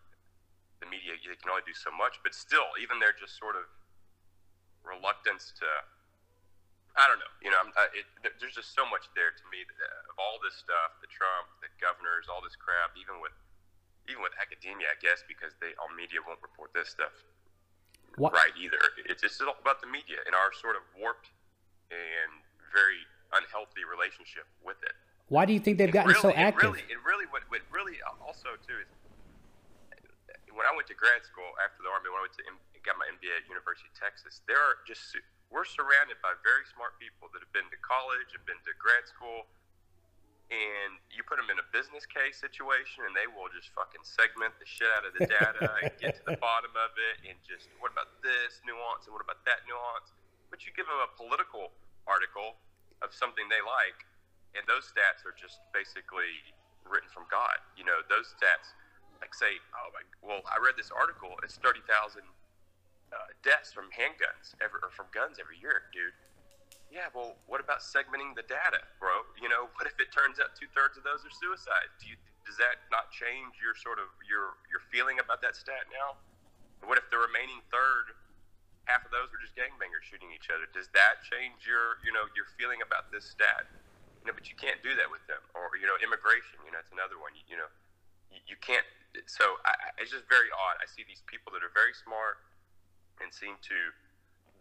the 0.81 0.89
media 0.89 1.17
they 1.17 1.39
can 1.41 1.49
only 1.49 1.65
do 1.65 1.73
so 1.73 1.89
much, 1.89 2.21
but 2.21 2.37
still 2.37 2.69
even 2.77 3.01
their 3.01 3.17
just 3.17 3.41
sort 3.41 3.57
of 3.57 3.65
reluctance 4.85 5.51
to 5.59 5.69
I 6.97 7.09
don't 7.11 7.19
know 7.21 7.33
you 7.43 7.51
know 7.51 7.61
uh, 7.75 7.91
it, 7.97 8.07
there's 8.39 8.55
just 8.55 8.77
so 8.77 8.87
much 8.87 9.11
there 9.19 9.35
to 9.35 9.45
me 9.51 9.67
that, 9.67 9.79
uh, 9.81 10.13
of 10.13 10.17
all 10.21 10.39
this 10.41 10.55
stuff 10.55 11.01
the 11.03 11.11
Trump 11.11 11.51
the 11.59 11.69
governors 11.83 12.31
all 12.31 12.41
this 12.45 12.55
crap 12.55 12.95
even 12.95 13.19
with 13.19 13.35
even 14.07 14.23
with 14.23 14.33
academia 14.39 14.93
I 14.93 14.99
guess 15.03 15.27
because 15.27 15.59
they 15.59 15.75
all 15.83 15.91
media 15.91 16.23
won't 16.23 16.39
report 16.39 16.71
this 16.71 16.95
stuff 16.95 17.13
what? 18.15 18.31
right 18.31 18.55
either 18.55 18.79
it's 19.11 19.27
just 19.27 19.43
all 19.43 19.59
about 19.59 19.83
the 19.83 19.91
media 19.91 20.23
and 20.23 20.39
our 20.39 20.55
sort 20.55 20.79
of 20.79 20.87
warped 20.95 21.35
and 21.91 22.31
very 22.71 23.03
unhealthy 23.35 23.83
relationship 23.83 24.47
with 24.63 24.79
it. 24.85 24.95
Why 25.27 25.43
do 25.43 25.51
you 25.51 25.59
think 25.59 25.79
they've 25.79 25.91
gotten 25.91 26.15
really, 26.15 26.23
so 26.23 26.31
active? 26.31 26.71
It 26.71 26.87
really, 26.87 26.87
it 26.87 27.01
really, 27.03 27.27
what, 27.35 27.43
what 27.51 27.63
really 27.75 27.99
um, 28.07 28.15
also 28.23 28.55
too 28.63 28.79
is 28.79 28.87
when 30.55 30.65
I 30.65 30.73
went 30.73 30.87
to 30.89 30.97
grad 30.97 31.21
school 31.27 31.51
after 31.61 31.83
the 31.83 31.91
army, 31.91 32.09
when 32.09 32.23
I 32.23 32.31
went 32.31 32.39
to 32.39 32.47
got 32.87 32.95
my 32.95 33.11
MBA 33.19 33.43
at 33.43 33.45
University 33.51 33.91
of 33.91 33.99
Texas, 33.99 34.47
there 34.47 34.63
are 34.63 34.79
just 34.87 35.03
we're 35.51 35.67
surrounded 35.67 36.23
by 36.23 36.39
very 36.47 36.63
smart 36.71 36.95
people 37.03 37.27
that 37.35 37.43
have 37.43 37.51
been 37.51 37.67
to 37.75 37.79
college 37.83 38.31
and 38.35 38.43
been 38.47 38.59
to 38.63 38.73
grad 38.79 39.07
school, 39.11 39.51
and 40.55 40.99
you 41.11 41.27
put 41.27 41.43
them 41.43 41.51
in 41.51 41.59
a 41.59 41.67
business 41.75 42.07
case 42.07 42.39
situation, 42.39 43.03
and 43.07 43.13
they 43.15 43.27
will 43.27 43.51
just 43.51 43.75
fucking 43.75 44.07
segment 44.07 44.55
the 44.63 44.67
shit 44.67 44.87
out 44.95 45.03
of 45.03 45.13
the 45.19 45.27
data 45.27 45.67
and 45.83 45.91
get 45.99 46.19
to 46.23 46.25
the 46.31 46.39
bottom 46.47 46.71
of 46.79 46.95
it, 46.95 47.27
and 47.27 47.37
just 47.43 47.67
what 47.83 47.91
about 47.91 48.23
this 48.23 48.63
nuance 48.63 49.11
and 49.11 49.13
what 49.15 49.23
about 49.23 49.43
that 49.47 49.67
nuance? 49.67 50.15
But 50.51 50.63
you 50.63 50.71
give 50.75 50.87
them 50.87 51.03
a 51.03 51.11
political 51.19 51.75
article 52.07 52.59
of 53.05 53.13
something 53.13 53.49
they 53.49 53.61
like, 53.61 54.05
and 54.57 54.65
those 54.65 54.89
stats 54.89 55.25
are 55.29 55.37
just 55.37 55.61
basically 55.77 56.41
written 56.87 57.11
from 57.13 57.29
God. 57.29 57.61
You 57.77 57.85
know, 57.85 58.01
those 58.09 58.33
stats, 58.33 58.73
like 59.21 59.35
say, 59.37 59.61
oh 59.77 59.89
my, 59.93 60.03
well, 60.25 60.43
I 60.49 60.57
read 60.63 60.79
this 60.79 60.89
article. 60.95 61.37
It's 61.45 61.61
thirty 61.61 61.85
thousand 61.85 62.25
uh, 63.13 63.31
deaths 63.45 63.73
from 63.73 63.93
handguns 63.93 64.57
every, 64.65 64.81
or 64.83 64.91
from 64.93 65.07
guns 65.13 65.37
every 65.37 65.61
year, 65.61 65.89
dude. 65.93 66.15
Yeah, 66.87 67.11
well, 67.11 67.35
what 67.51 67.59
about 67.59 67.83
segmenting 67.83 68.39
the 68.39 68.47
data, 68.47 68.79
bro? 69.03 69.27
You 69.43 69.51
know, 69.51 69.67
what 69.75 69.91
if 69.91 69.99
it 69.99 70.15
turns 70.15 70.39
out 70.39 70.55
two 70.55 70.71
thirds 70.71 70.95
of 70.95 71.03
those 71.03 71.27
are 71.27 71.35
suicides? 71.35 71.93
Do 71.99 72.09
you 72.09 72.17
does 72.47 72.55
that 72.63 72.87
not 72.95 73.11
change 73.11 73.59
your 73.59 73.75
sort 73.75 73.99
of 73.99 74.07
your 74.23 74.55
your 74.71 74.79
feeling 74.95 75.19
about 75.19 75.43
that 75.43 75.59
stat 75.59 75.91
now? 75.91 76.15
What 76.87 76.97
if 76.97 77.11
the 77.11 77.19
remaining 77.19 77.59
third 77.75 78.15
half 78.87 79.03
of 79.03 79.11
those 79.11 79.29
were 79.35 79.43
just 79.43 79.59
gangbangers 79.59 80.07
shooting 80.07 80.31
each 80.31 80.49
other. 80.49 80.71
Does 80.71 80.87
that 80.95 81.27
change 81.27 81.67
your, 81.67 81.99
you 82.07 82.15
know, 82.15 82.31
your 82.39 82.47
feeling 82.55 82.81
about 82.81 83.11
this 83.11 83.27
stat? 83.27 83.67
You 84.23 84.31
know, 84.31 84.35
but 84.35 84.47
you 84.47 84.57
can't 84.59 84.79
do 84.83 84.95
that 84.99 85.11
with 85.11 85.23
them. 85.27 85.43
Or 85.55 85.75
you 85.79 85.87
know, 85.87 85.99
immigration. 86.03 86.59
You 86.63 86.75
know, 86.75 86.81
it's 86.81 86.95
another 86.95 87.19
one. 87.19 87.35
You, 87.35 87.45
you 87.55 87.59
know, 87.59 87.71
you, 88.31 88.55
you 88.55 88.57
can't. 88.63 88.87
So 89.27 89.59
I, 89.67 89.75
it's 89.99 90.15
just 90.15 90.27
very 90.31 90.51
odd. 90.55 90.79
I 90.79 90.87
see 90.87 91.03
these 91.07 91.23
people 91.27 91.51
that 91.55 91.63
are 91.67 91.75
very 91.75 91.95
smart 91.95 92.43
and 93.19 93.31
seem 93.31 93.59
to 93.67 93.79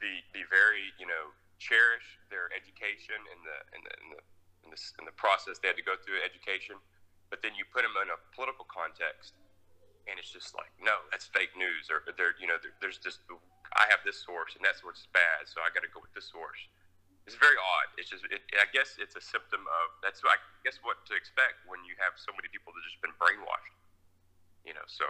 be 0.02 0.26
be 0.34 0.46
very, 0.50 0.94
you 0.98 1.06
know, 1.06 1.34
cherish 1.58 2.20
their 2.30 2.50
education 2.54 3.18
and 3.18 3.40
the 3.46 3.58
and 3.74 3.82
the 3.86 3.94
and 4.02 4.08
the, 4.14 4.22
and 4.66 4.70
the, 4.74 4.80
and 5.02 5.06
the 5.06 5.16
process 5.16 5.62
they 5.62 5.70
had 5.70 5.80
to 5.80 5.86
go 5.86 5.98
through 6.02 6.22
education. 6.26 6.78
But 7.30 7.42
then 7.42 7.58
you 7.58 7.66
put 7.66 7.82
them 7.82 7.94
in 8.02 8.14
a 8.14 8.20
political 8.38 8.70
context, 8.70 9.34
and 10.06 10.22
it's 10.22 10.30
just 10.30 10.54
like, 10.54 10.70
no, 10.78 11.02
that's 11.10 11.26
fake 11.26 11.58
news, 11.58 11.90
or 11.90 12.06
there, 12.18 12.38
you 12.38 12.46
know, 12.46 12.62
there, 12.62 12.74
there's 12.80 13.02
just 13.02 13.26
I 13.76 13.86
have 13.92 14.00
this 14.08 14.24
source 14.24 14.56
and 14.56 14.64
that 14.64 14.80
source 14.80 15.04
is 15.04 15.10
bad, 15.12 15.52
so 15.52 15.60
I 15.60 15.68
got 15.76 15.84
to 15.84 15.92
go 15.92 16.00
with 16.00 16.16
this 16.16 16.32
source. 16.32 16.60
It's 17.28 17.36
very 17.36 17.60
odd. 17.60 17.88
It's 17.98 18.10
just, 18.10 18.24
it, 18.32 18.42
I 18.56 18.70
guess 18.72 18.96
it's 19.02 19.16
a 19.16 19.22
symptom 19.22 19.62
of 19.62 19.86
that's. 20.04 20.22
I 20.24 20.38
guess 20.64 20.78
what 20.84 20.98
to 21.10 21.14
expect 21.18 21.66
when 21.68 21.82
you 21.84 21.98
have 21.98 22.14
so 22.16 22.32
many 22.38 22.48
people 22.54 22.72
that 22.72 22.82
just 22.86 23.02
been 23.02 23.16
brainwashed. 23.18 23.76
You 24.64 24.74
know, 24.78 24.86
so 24.86 25.06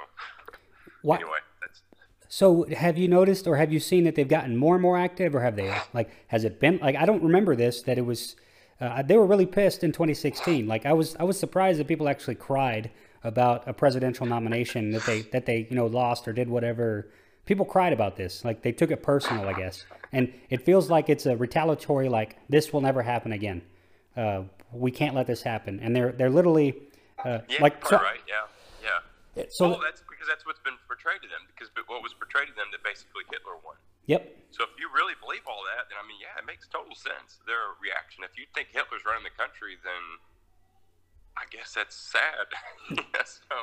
what? 1.01 1.19
anyway, 1.19 1.43
that's. 1.61 1.83
So 2.27 2.65
have 2.71 2.97
you 2.97 3.07
noticed 3.07 3.45
or 3.47 3.57
have 3.57 3.71
you 3.71 3.79
seen 3.79 4.05
that 4.05 4.15
they've 4.15 4.27
gotten 4.27 4.57
more 4.57 4.75
and 4.75 4.81
more 4.81 4.97
active, 4.97 5.35
or 5.35 5.41
have 5.41 5.55
they 5.55 5.75
like 5.93 6.09
has 6.27 6.43
it 6.43 6.59
been 6.59 6.79
like 6.81 6.95
I 6.95 7.05
don't 7.05 7.23
remember 7.23 7.55
this 7.55 7.81
that 7.83 7.97
it 7.97 8.05
was. 8.05 8.35
Uh, 8.79 9.01
they 9.01 9.15
were 9.15 9.25
really 9.25 9.45
pissed 9.45 9.83
in 9.83 9.91
2016. 9.91 10.67
Like 10.67 10.85
I 10.85 10.93
was, 10.93 11.15
I 11.17 11.23
was 11.23 11.39
surprised 11.39 11.79
that 11.79 11.87
people 11.87 12.09
actually 12.09 12.35
cried 12.35 12.91
about 13.23 13.67
a 13.67 13.73
presidential 13.73 14.25
nomination 14.25 14.91
that 14.91 15.05
they 15.05 15.21
that 15.33 15.45
they 15.45 15.67
you 15.69 15.75
know 15.75 15.87
lost 15.87 16.27
or 16.27 16.33
did 16.33 16.47
whatever 16.47 17.11
people 17.45 17.65
cried 17.65 17.93
about 17.93 18.15
this. 18.15 18.43
Like 18.43 18.61
they 18.61 18.71
took 18.71 18.91
it 18.91 19.03
personal, 19.03 19.47
I 19.47 19.53
guess. 19.53 19.85
And 20.11 20.33
it 20.49 20.65
feels 20.65 20.89
like 20.89 21.09
it's 21.09 21.25
a 21.25 21.35
retaliatory, 21.35 22.09
like 22.09 22.37
this 22.49 22.73
will 22.73 22.81
never 22.81 23.01
happen 23.01 23.31
again. 23.31 23.61
Uh, 24.15 24.43
we 24.71 24.91
can't 24.91 25.15
let 25.15 25.27
this 25.27 25.41
happen. 25.41 25.79
And 25.81 25.95
they're 25.95 26.11
they're 26.11 26.29
literally 26.29 26.75
uh, 27.23 27.39
yeah, 27.49 27.61
like 27.61 27.85
so, 27.85 27.97
right, 27.97 28.19
yeah, 28.27 28.45
yeah. 29.35 29.45
So 29.49 29.69
well, 29.69 29.81
that's 29.83 30.03
because 30.07 30.27
that's 30.27 30.45
what's 30.45 30.63
been 30.63 30.79
portrayed 30.87 31.21
to 31.21 31.27
them. 31.27 31.43
Because 31.51 31.71
what 31.87 32.01
was 32.01 32.13
portrayed 32.13 32.47
to 32.47 32.55
them 32.55 32.71
that 32.71 32.83
basically 32.83 33.27
Hitler 33.31 33.59
won. 33.63 33.75
Yep. 34.07 34.21
So 34.51 34.63
if 34.63 34.77
you 34.79 34.87
really 34.93 35.17
believe 35.19 35.43
all 35.49 35.65
that, 35.75 35.89
then 35.89 35.97
I 35.97 36.05
mean, 36.07 36.21
yeah, 36.21 36.37
it 36.37 36.45
makes 36.45 36.69
total 36.69 36.95
sense. 36.95 37.41
Their 37.43 37.75
reaction. 37.81 38.23
If 38.23 38.37
you 38.37 38.45
think 38.53 38.69
Hitler's 38.71 39.03
running 39.03 39.25
the 39.25 39.35
country, 39.35 39.75
then 39.83 40.03
I 41.35 41.43
guess 41.49 41.73
that's 41.75 41.97
sad. 41.97 42.47
so 43.25 43.55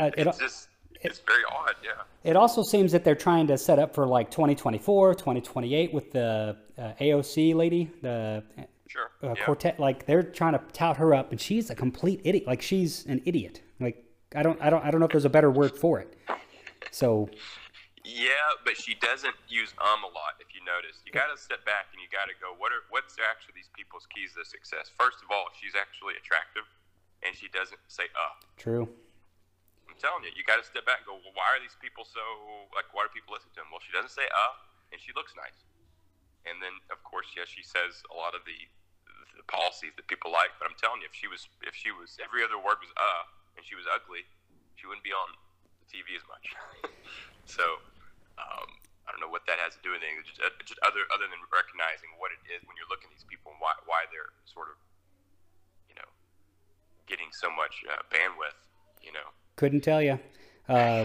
uh, 0.00 0.10
it, 0.16 0.26
it's 0.26 0.40
just 0.40 0.69
it's 1.02 1.20
very 1.20 1.42
odd, 1.50 1.74
yeah. 1.82 2.02
It 2.24 2.36
also 2.36 2.62
seems 2.62 2.92
that 2.92 3.04
they're 3.04 3.14
trying 3.14 3.46
to 3.46 3.56
set 3.56 3.78
up 3.78 3.94
for 3.94 4.06
like 4.06 4.30
2024, 4.30 5.14
2028 5.14 5.94
with 5.94 6.12
the 6.12 6.56
uh, 6.78 6.92
AOC 7.00 7.54
lady, 7.54 7.90
the 8.02 8.42
sure. 8.86 9.10
uh, 9.22 9.28
yeah. 9.28 9.44
quartet. 9.44 9.80
Like 9.80 10.04
they're 10.06 10.22
trying 10.22 10.52
to 10.52 10.60
tout 10.72 10.98
her 10.98 11.14
up, 11.14 11.30
and 11.30 11.40
she's 11.40 11.70
a 11.70 11.74
complete 11.74 12.20
idiot. 12.24 12.46
Like 12.46 12.60
she's 12.60 13.06
an 13.06 13.22
idiot. 13.24 13.62
Like 13.80 14.04
I 14.34 14.42
don't, 14.42 14.60
I 14.60 14.68
don't, 14.68 14.84
I 14.84 14.90
don't 14.90 15.00
know 15.00 15.06
if 15.06 15.12
there's 15.12 15.24
a 15.24 15.30
better 15.30 15.50
word 15.50 15.76
for 15.76 16.00
it. 16.00 16.16
So. 16.90 17.28
Yeah, 18.02 18.32
but 18.64 18.76
she 18.80 18.96
doesn't 18.96 19.36
use 19.46 19.72
um 19.76 20.02
a 20.02 20.08
lot. 20.08 20.40
If 20.40 20.56
you 20.56 20.64
notice, 20.64 21.00
you 21.04 21.12
got 21.12 21.28
to 21.28 21.36
step 21.40 21.64
back 21.64 21.92
and 21.92 22.00
you 22.00 22.08
got 22.08 22.32
to 22.32 22.36
go. 22.40 22.56
What 22.56 22.72
are 22.72 22.88
what's 22.88 23.16
actually 23.20 23.54
these 23.54 23.68
people's 23.76 24.08
keys 24.08 24.32
to 24.36 24.44
success? 24.44 24.90
First 24.98 25.20
of 25.20 25.28
all, 25.30 25.52
she's 25.60 25.76
actually 25.76 26.16
attractive, 26.16 26.64
and 27.22 27.36
she 27.36 27.48
doesn't 27.52 27.80
say 27.88 28.08
uh. 28.16 28.40
True 28.56 28.88
telling 30.00 30.24
you, 30.24 30.32
you 30.32 30.42
got 30.48 30.56
to 30.56 30.64
step 30.64 30.88
back 30.88 31.04
and 31.04 31.08
go, 31.12 31.20
well, 31.20 31.36
why 31.36 31.52
are 31.52 31.60
these 31.60 31.76
people 31.76 32.08
so 32.08 32.24
like? 32.72 32.88
Why 32.96 33.04
do 33.04 33.12
people 33.12 33.36
listen 33.36 33.52
to 33.54 33.60
them? 33.60 33.68
Well, 33.68 33.84
she 33.84 33.92
doesn't 33.92 34.10
say 34.10 34.24
uh, 34.24 34.54
and 34.90 34.98
she 34.98 35.12
looks 35.12 35.36
nice. 35.36 35.60
And 36.48 36.56
then, 36.64 36.72
of 36.88 37.04
course, 37.04 37.28
yes, 37.36 37.52
she 37.52 37.60
says 37.60 38.00
a 38.08 38.16
lot 38.16 38.32
of 38.32 38.42
the 38.48 38.56
the 39.36 39.44
policies 39.44 39.92
that 40.00 40.08
people 40.08 40.32
like. 40.32 40.56
But 40.56 40.72
I'm 40.72 40.78
telling 40.80 41.04
you, 41.04 41.08
if 41.08 41.14
she 41.14 41.28
was 41.28 41.46
if 41.60 41.76
she 41.76 41.92
was 41.92 42.16
every 42.16 42.40
other 42.40 42.56
word 42.56 42.80
was 42.80 42.90
uh 42.96 43.24
and 43.60 43.62
she 43.62 43.76
was 43.76 43.84
ugly, 43.92 44.24
she 44.80 44.88
wouldn't 44.88 45.04
be 45.04 45.12
on 45.12 45.36
the 45.84 45.86
TV 45.92 46.16
as 46.16 46.24
much. 46.24 46.56
so 47.44 47.64
um, 48.40 48.68
I 49.04 49.12
don't 49.12 49.20
know 49.20 49.28
what 49.28 49.44
that 49.50 49.60
has 49.60 49.76
to 49.76 49.82
do 49.84 49.92
with 49.92 50.00
anything. 50.00 50.24
Just, 50.24 50.40
uh, 50.40 50.54
just 50.64 50.80
other 50.80 51.04
other 51.12 51.28
than 51.28 51.40
recognizing 51.52 52.16
what 52.16 52.32
it 52.32 52.40
is 52.48 52.64
when 52.64 52.78
you're 52.80 52.88
looking 52.88 53.12
at 53.12 53.20
these 53.20 53.28
people 53.28 53.52
and 53.52 53.60
why 53.60 53.76
why 53.84 54.08
they're 54.08 54.32
sort 54.48 54.72
of 54.72 54.80
you 55.92 55.96
know 55.98 56.08
getting 57.04 57.28
so 57.36 57.52
much 57.52 57.84
uh, 57.84 58.00
bandwidth. 58.08 58.56
You 59.04 59.12
know. 59.12 59.28
Couldn't 59.60 59.82
tell 59.84 60.00
you. 60.00 60.16
Uh, 60.70 61.04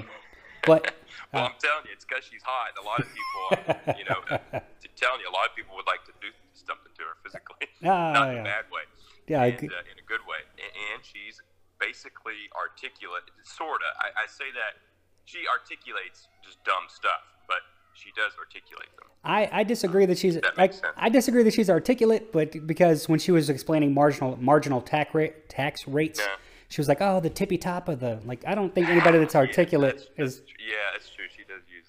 but 0.65 0.95
well, 1.35 1.51
I'm 1.51 1.59
telling 1.59 1.83
you, 1.83 1.91
it's 1.91 2.05
because 2.07 2.23
she's 2.23 2.39
hot. 2.41 2.71
A 2.79 2.85
lot 2.87 3.03
of 3.03 3.07
people, 3.11 3.91
you 3.99 4.05
know, 4.07 4.23
to 4.31 4.87
telling 4.95 5.19
you, 5.19 5.27
a 5.27 5.35
lot 5.35 5.51
of 5.51 5.55
people 5.59 5.75
would 5.75 5.85
like 5.91 6.05
to 6.07 6.13
do 6.23 6.31
something 6.55 6.87
to 6.95 7.03
her 7.03 7.19
physically, 7.21 7.67
Ah, 7.83 8.13
not 8.15 8.31
in 8.31 8.39
a 8.39 8.43
bad 8.47 8.63
way, 8.71 8.87
Yeah, 9.27 9.41
I 9.41 9.47
and, 9.47 9.59
g- 9.59 9.67
uh, 9.67 9.83
in 9.91 9.99
a 9.99 10.07
good 10.07 10.23
way. 10.23 10.39
And, 10.55 10.71
and 10.95 11.03
she's 11.03 11.41
basically 11.83 12.47
articulate, 12.55 13.27
sorta. 13.43 13.91
I, 13.99 14.23
I 14.23 14.27
say 14.31 14.47
that 14.55 14.79
she 15.25 15.43
articulates 15.51 16.31
just 16.41 16.63
dumb 16.63 16.87
stuff, 16.87 17.27
but 17.51 17.59
she 17.91 18.15
does 18.15 18.31
articulate 18.39 18.87
them. 18.95 19.11
I, 19.25 19.49
I 19.51 19.63
disagree 19.65 20.05
that 20.05 20.17
she's 20.17 20.35
That 20.39 20.55
I. 20.55 20.71
I 20.95 21.09
disagree 21.09 21.43
that 21.43 21.53
she's 21.53 21.69
articulate, 21.69 22.31
but 22.31 22.65
because 22.65 23.09
when 23.09 23.19
she 23.19 23.33
was 23.33 23.49
explaining 23.49 23.93
marginal 23.93 24.37
marginal 24.39 24.79
tax 24.79 25.13
rate 25.13 25.49
tax 25.49 25.89
rates, 25.89 26.21
Yeah. 26.23 26.35
She 26.75 26.81
was 26.81 26.89
like, 26.89 26.99
"Oh, 26.99 27.21
the 27.21 27.29
tippy 27.29 27.57
top 27.57 27.87
of 27.87 28.01
the 28.01 28.19
like." 28.25 28.43
I 28.45 28.53
don't 28.53 28.75
think 28.75 28.89
anybody 28.89 29.17
that's 29.19 29.33
articulate 29.45 29.95
That's- 29.97 30.07
is 30.17 30.39
that's- 30.39 30.55
yeah, 30.59 30.75
that's 30.91 31.09
true. 31.09 31.23
She 31.33 31.43
does 31.43 31.61
use 31.73 31.85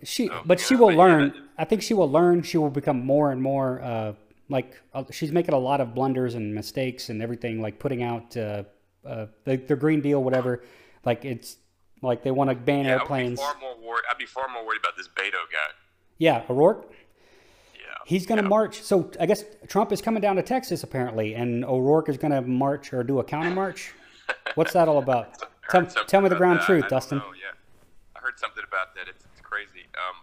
it. 0.00 0.06
she, 0.06 0.28
So, 0.28 0.42
but 0.44 0.60
yeah, 0.60 0.64
she 0.66 0.76
will 0.76 0.88
but 0.90 0.96
learn. 0.96 1.28
that- 1.30 1.36
I 1.58 1.64
think 1.64 1.82
she 1.82 1.92
will 1.94 2.08
learn. 2.10 2.42
She 2.42 2.56
will 2.56 2.70
become 2.70 3.04
more 3.04 3.32
and 3.32 3.42
more 3.42 3.82
uh, 3.82 4.12
like 4.48 4.80
uh, 4.94 5.02
she's 5.10 5.32
making 5.32 5.54
a 5.54 5.58
lot 5.58 5.80
of 5.80 5.92
blunders 5.92 6.36
and 6.36 6.54
mistakes 6.54 7.08
and 7.08 7.20
everything, 7.20 7.60
like 7.60 7.80
putting 7.80 8.04
out 8.04 8.36
uh, 8.36 8.62
uh, 9.04 9.26
the 9.44 9.56
the 9.56 9.74
Green 9.74 10.00
Deal, 10.00 10.22
whatever. 10.22 10.62
Like 11.04 11.24
it's 11.24 11.56
like 12.00 12.22
they 12.22 12.30
want 12.30 12.50
to 12.50 12.54
ban 12.54 12.84
Yeah, 12.84 12.92
airplanes. 12.92 13.40
I 13.40 13.42
would 13.48 13.54
be 13.54 13.60
far 13.60 13.74
more 13.74 13.88
worried. 13.88 14.04
I'd 14.08 14.18
be 14.18 14.26
far 14.26 14.46
more 14.54 14.64
worried 14.64 14.78
about 14.84 14.96
this 14.96 15.08
Beto 15.08 15.42
guy. 15.50 15.70
Yeah, 16.18 16.44
O'Rourke. 16.48 16.92
Yeah, 17.74 17.80
He's 18.06 18.24
going 18.26 18.38
to 18.38 18.44
yeah. 18.44 18.48
march. 18.48 18.82
So 18.82 19.10
I 19.18 19.26
guess 19.26 19.44
Trump 19.66 19.90
is 19.90 20.00
coming 20.00 20.20
down 20.20 20.36
to 20.36 20.42
Texas 20.42 20.84
apparently, 20.84 21.34
and 21.34 21.64
O'Rourke 21.64 22.08
is 22.08 22.18
going 22.18 22.30
to 22.32 22.40
march 22.42 22.92
or 22.92 23.02
do 23.02 23.18
a 23.18 23.24
counter 23.24 23.50
march. 23.50 23.92
What's 24.54 24.72
that 24.72 24.88
all 24.88 24.98
about? 24.98 25.38
Tell, 25.70 25.86
tell 25.86 26.20
me 26.20 26.28
the 26.28 26.34
ground 26.34 26.58
that. 26.60 26.66
truth, 26.66 26.88
Dustin. 26.88 27.18
know, 27.18 27.32
yeah, 27.32 27.56
I 28.14 28.18
heard 28.18 28.38
something 28.38 28.62
about 28.66 28.94
that. 28.94 29.08
It's, 29.08 29.24
it's 29.24 29.40
crazy. 29.40 29.86
Um, 29.94 30.16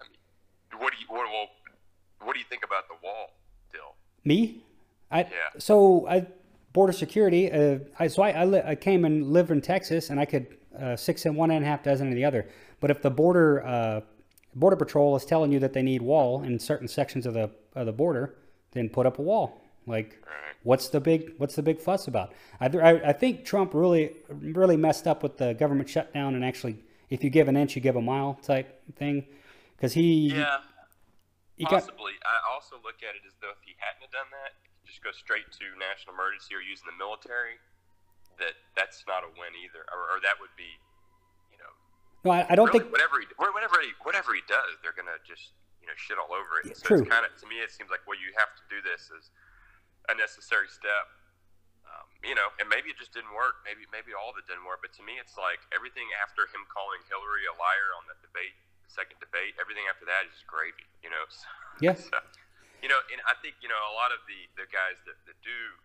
I 0.00 0.04
mean, 0.08 0.82
what 0.82 0.92
do 0.92 0.98
you 0.98 1.06
what, 1.08 1.26
well, 1.30 1.46
what 2.24 2.32
do 2.32 2.40
you 2.40 2.46
think 2.48 2.64
about 2.64 2.88
the 2.88 2.94
wall 3.04 3.34
deal? 3.72 3.94
Me? 4.24 4.64
I 5.12 5.20
Yeah. 5.20 5.28
so 5.58 6.08
I 6.08 6.26
border 6.72 6.92
security. 6.92 7.52
Uh, 7.52 7.78
I 8.00 8.08
so 8.08 8.22
I 8.22 8.30
I, 8.30 8.44
li- 8.46 8.62
I 8.64 8.74
came 8.74 9.04
and 9.04 9.32
lived 9.32 9.52
in 9.52 9.60
Texas, 9.60 10.10
and 10.10 10.18
I 10.18 10.24
could 10.24 10.56
uh, 10.76 10.96
six 10.96 11.24
in 11.24 11.36
one 11.36 11.52
and 11.52 11.64
a 11.64 11.68
half 11.68 11.84
dozen 11.84 12.08
in 12.08 12.14
the 12.14 12.24
other. 12.24 12.48
But 12.80 12.90
if 12.90 13.00
the 13.00 13.10
border 13.10 13.64
uh, 13.64 14.00
border 14.56 14.76
patrol 14.76 15.14
is 15.14 15.24
telling 15.24 15.52
you 15.52 15.60
that 15.60 15.72
they 15.72 15.82
need 15.82 16.02
wall 16.02 16.42
in 16.42 16.58
certain 16.58 16.88
sections 16.88 17.26
of 17.26 17.34
the 17.34 17.50
of 17.76 17.86
the 17.86 17.92
border, 17.92 18.34
then 18.72 18.88
put 18.88 19.06
up 19.06 19.18
a 19.18 19.22
wall. 19.22 19.60
Like, 19.88 20.22
what's 20.62 20.88
the 20.88 21.00
big 21.00 21.32
what's 21.38 21.56
the 21.56 21.62
big 21.62 21.80
fuss 21.80 22.06
about? 22.06 22.32
I, 22.60 22.66
I 22.66 23.08
I 23.08 23.12
think 23.12 23.44
Trump 23.44 23.74
really 23.74 24.12
really 24.28 24.76
messed 24.76 25.06
up 25.06 25.22
with 25.22 25.38
the 25.38 25.54
government 25.54 25.88
shutdown 25.88 26.34
and 26.34 26.44
actually, 26.44 26.78
if 27.10 27.24
you 27.24 27.30
give 27.30 27.48
an 27.48 27.56
inch, 27.56 27.74
you 27.74 27.82
give 27.82 27.96
a 27.96 28.02
mile 28.02 28.38
type 28.42 28.80
thing, 28.96 29.26
because 29.76 29.94
he 29.94 30.28
Yeah, 30.34 30.58
he 31.56 31.64
got 31.64 31.82
possibly. 31.82 32.12
I 32.22 32.54
also 32.54 32.76
look 32.84 33.02
at 33.02 33.16
it 33.16 33.26
as 33.26 33.34
though 33.40 33.50
if 33.50 33.62
he 33.64 33.74
hadn't 33.78 34.06
have 34.06 34.14
done 34.14 34.30
that, 34.30 34.54
just 34.86 35.02
go 35.02 35.10
straight 35.12 35.50
to 35.58 35.64
national 35.76 36.14
emergency 36.14 36.54
or 36.54 36.62
using 36.62 36.86
the 36.86 36.96
military, 36.96 37.58
that 38.38 38.54
that's 38.78 39.04
not 39.10 39.26
a 39.26 39.30
win 39.34 39.52
either, 39.58 39.82
or, 39.90 40.16
or 40.16 40.18
that 40.22 40.38
would 40.38 40.54
be, 40.54 40.70
you 41.50 41.58
know, 41.58 41.72
no, 42.24 42.30
I, 42.30 42.46
I 42.48 42.54
don't 42.54 42.70
really 42.70 42.86
think 42.86 42.94
whatever 42.94 43.18
he 43.20 43.26
whatever 43.36 43.78
he 43.82 43.90
whatever 44.02 44.30
he 44.32 44.42
does, 44.46 44.78
they're 44.80 44.96
gonna 44.96 45.18
just 45.26 45.52
you 45.82 45.86
know 45.90 45.96
shit 45.98 46.16
all 46.16 46.30
over 46.30 46.62
it. 46.62 46.72
Yeah, 46.72 46.78
so 46.78 46.94
true. 46.94 47.02
it's 47.02 47.10
kind 47.10 47.26
of 47.26 47.34
to 47.42 47.46
me, 47.46 47.58
it 47.60 47.70
seems 47.74 47.90
like 47.90 48.06
well, 48.06 48.18
you 48.18 48.30
have 48.38 48.54
to 48.54 48.64
do 48.70 48.78
this 48.80 49.10
as 49.10 49.30
a 50.08 50.14
necessary 50.16 50.68
step. 50.72 51.06
Um, 51.88 52.04
you 52.20 52.36
know, 52.36 52.52
and 52.60 52.68
maybe 52.68 52.92
it 52.92 52.98
just 53.00 53.12
didn't 53.16 53.32
work. 53.32 53.64
Maybe 53.64 53.88
maybe 53.88 54.12
all 54.12 54.28
of 54.32 54.36
it 54.36 54.44
didn't 54.48 54.64
work. 54.68 54.84
But 54.84 54.92
to 55.00 55.02
me, 55.04 55.16
it's 55.20 55.36
like 55.40 55.60
everything 55.72 56.08
after 56.20 56.44
him 56.52 56.64
calling 56.68 57.00
Hillary 57.08 57.48
a 57.48 57.54
liar 57.56 57.88
on 57.96 58.04
that 58.12 58.20
debate, 58.20 58.52
the 58.84 58.92
second 58.92 59.20
debate, 59.24 59.56
everything 59.56 59.88
after 59.88 60.04
that 60.04 60.28
is 60.28 60.32
just 60.36 60.48
gravy. 60.48 60.84
You 61.04 61.12
know. 61.12 61.24
So, 61.78 61.86
Yeah. 61.86 61.94
so, 61.94 62.18
you 62.82 62.90
know, 62.90 62.98
and 63.14 63.22
I 63.30 63.38
think 63.38 63.54
you 63.62 63.70
know 63.70 63.78
a 63.78 63.94
lot 63.94 64.10
of 64.10 64.18
the 64.26 64.50
the 64.58 64.66
guys 64.66 64.98
that, 65.06 65.14
that 65.30 65.38
do 65.46 65.78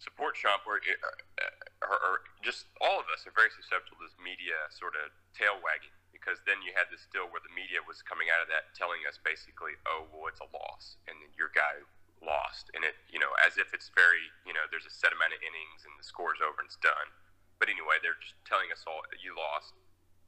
support 0.00 0.34
Trump 0.34 0.66
or, 0.66 0.82
or, 0.82 1.94
or 2.02 2.14
just 2.42 2.66
all 2.82 2.98
of 2.98 3.06
us 3.12 3.22
are 3.22 3.34
very 3.36 3.52
susceptible 3.54 4.00
to 4.02 4.10
this 4.10 4.16
media 4.18 4.56
sort 4.74 4.98
of 4.98 5.14
tail 5.30 5.54
wagging 5.62 5.94
because 6.10 6.42
then 6.42 6.58
you 6.64 6.74
had 6.74 6.90
this 6.90 7.06
deal 7.14 7.30
where 7.30 7.38
the 7.44 7.52
media 7.54 7.78
was 7.86 8.02
coming 8.02 8.26
out 8.32 8.42
of 8.42 8.48
that 8.50 8.74
telling 8.74 8.98
us 9.06 9.18
basically, 9.22 9.78
oh, 9.86 10.10
well, 10.10 10.26
it's 10.26 10.42
a 10.42 10.48
loss, 10.50 10.98
and 11.06 11.14
then 11.22 11.30
your 11.38 11.50
guy 11.54 11.82
lost, 12.22 12.70
and 12.72 12.86
it, 12.86 12.94
you 13.10 13.18
know, 13.18 13.34
as 13.42 13.58
if 13.58 13.74
it's 13.74 13.90
very, 13.92 14.30
you 14.46 14.54
know, 14.54 14.64
there's 14.70 14.86
a 14.86 14.94
set 14.94 15.10
amount 15.10 15.34
of 15.34 15.42
innings 15.42 15.82
and 15.82 15.92
the 15.98 16.06
score's 16.06 16.38
over 16.38 16.62
and 16.62 16.70
it's 16.70 16.78
done. 16.78 17.10
But 17.58 17.70
anyway, 17.70 17.98
they're 18.02 18.18
just 18.18 18.38
telling 18.46 18.70
us 18.74 18.86
all 18.86 19.02
you 19.18 19.34
lost, 19.34 19.74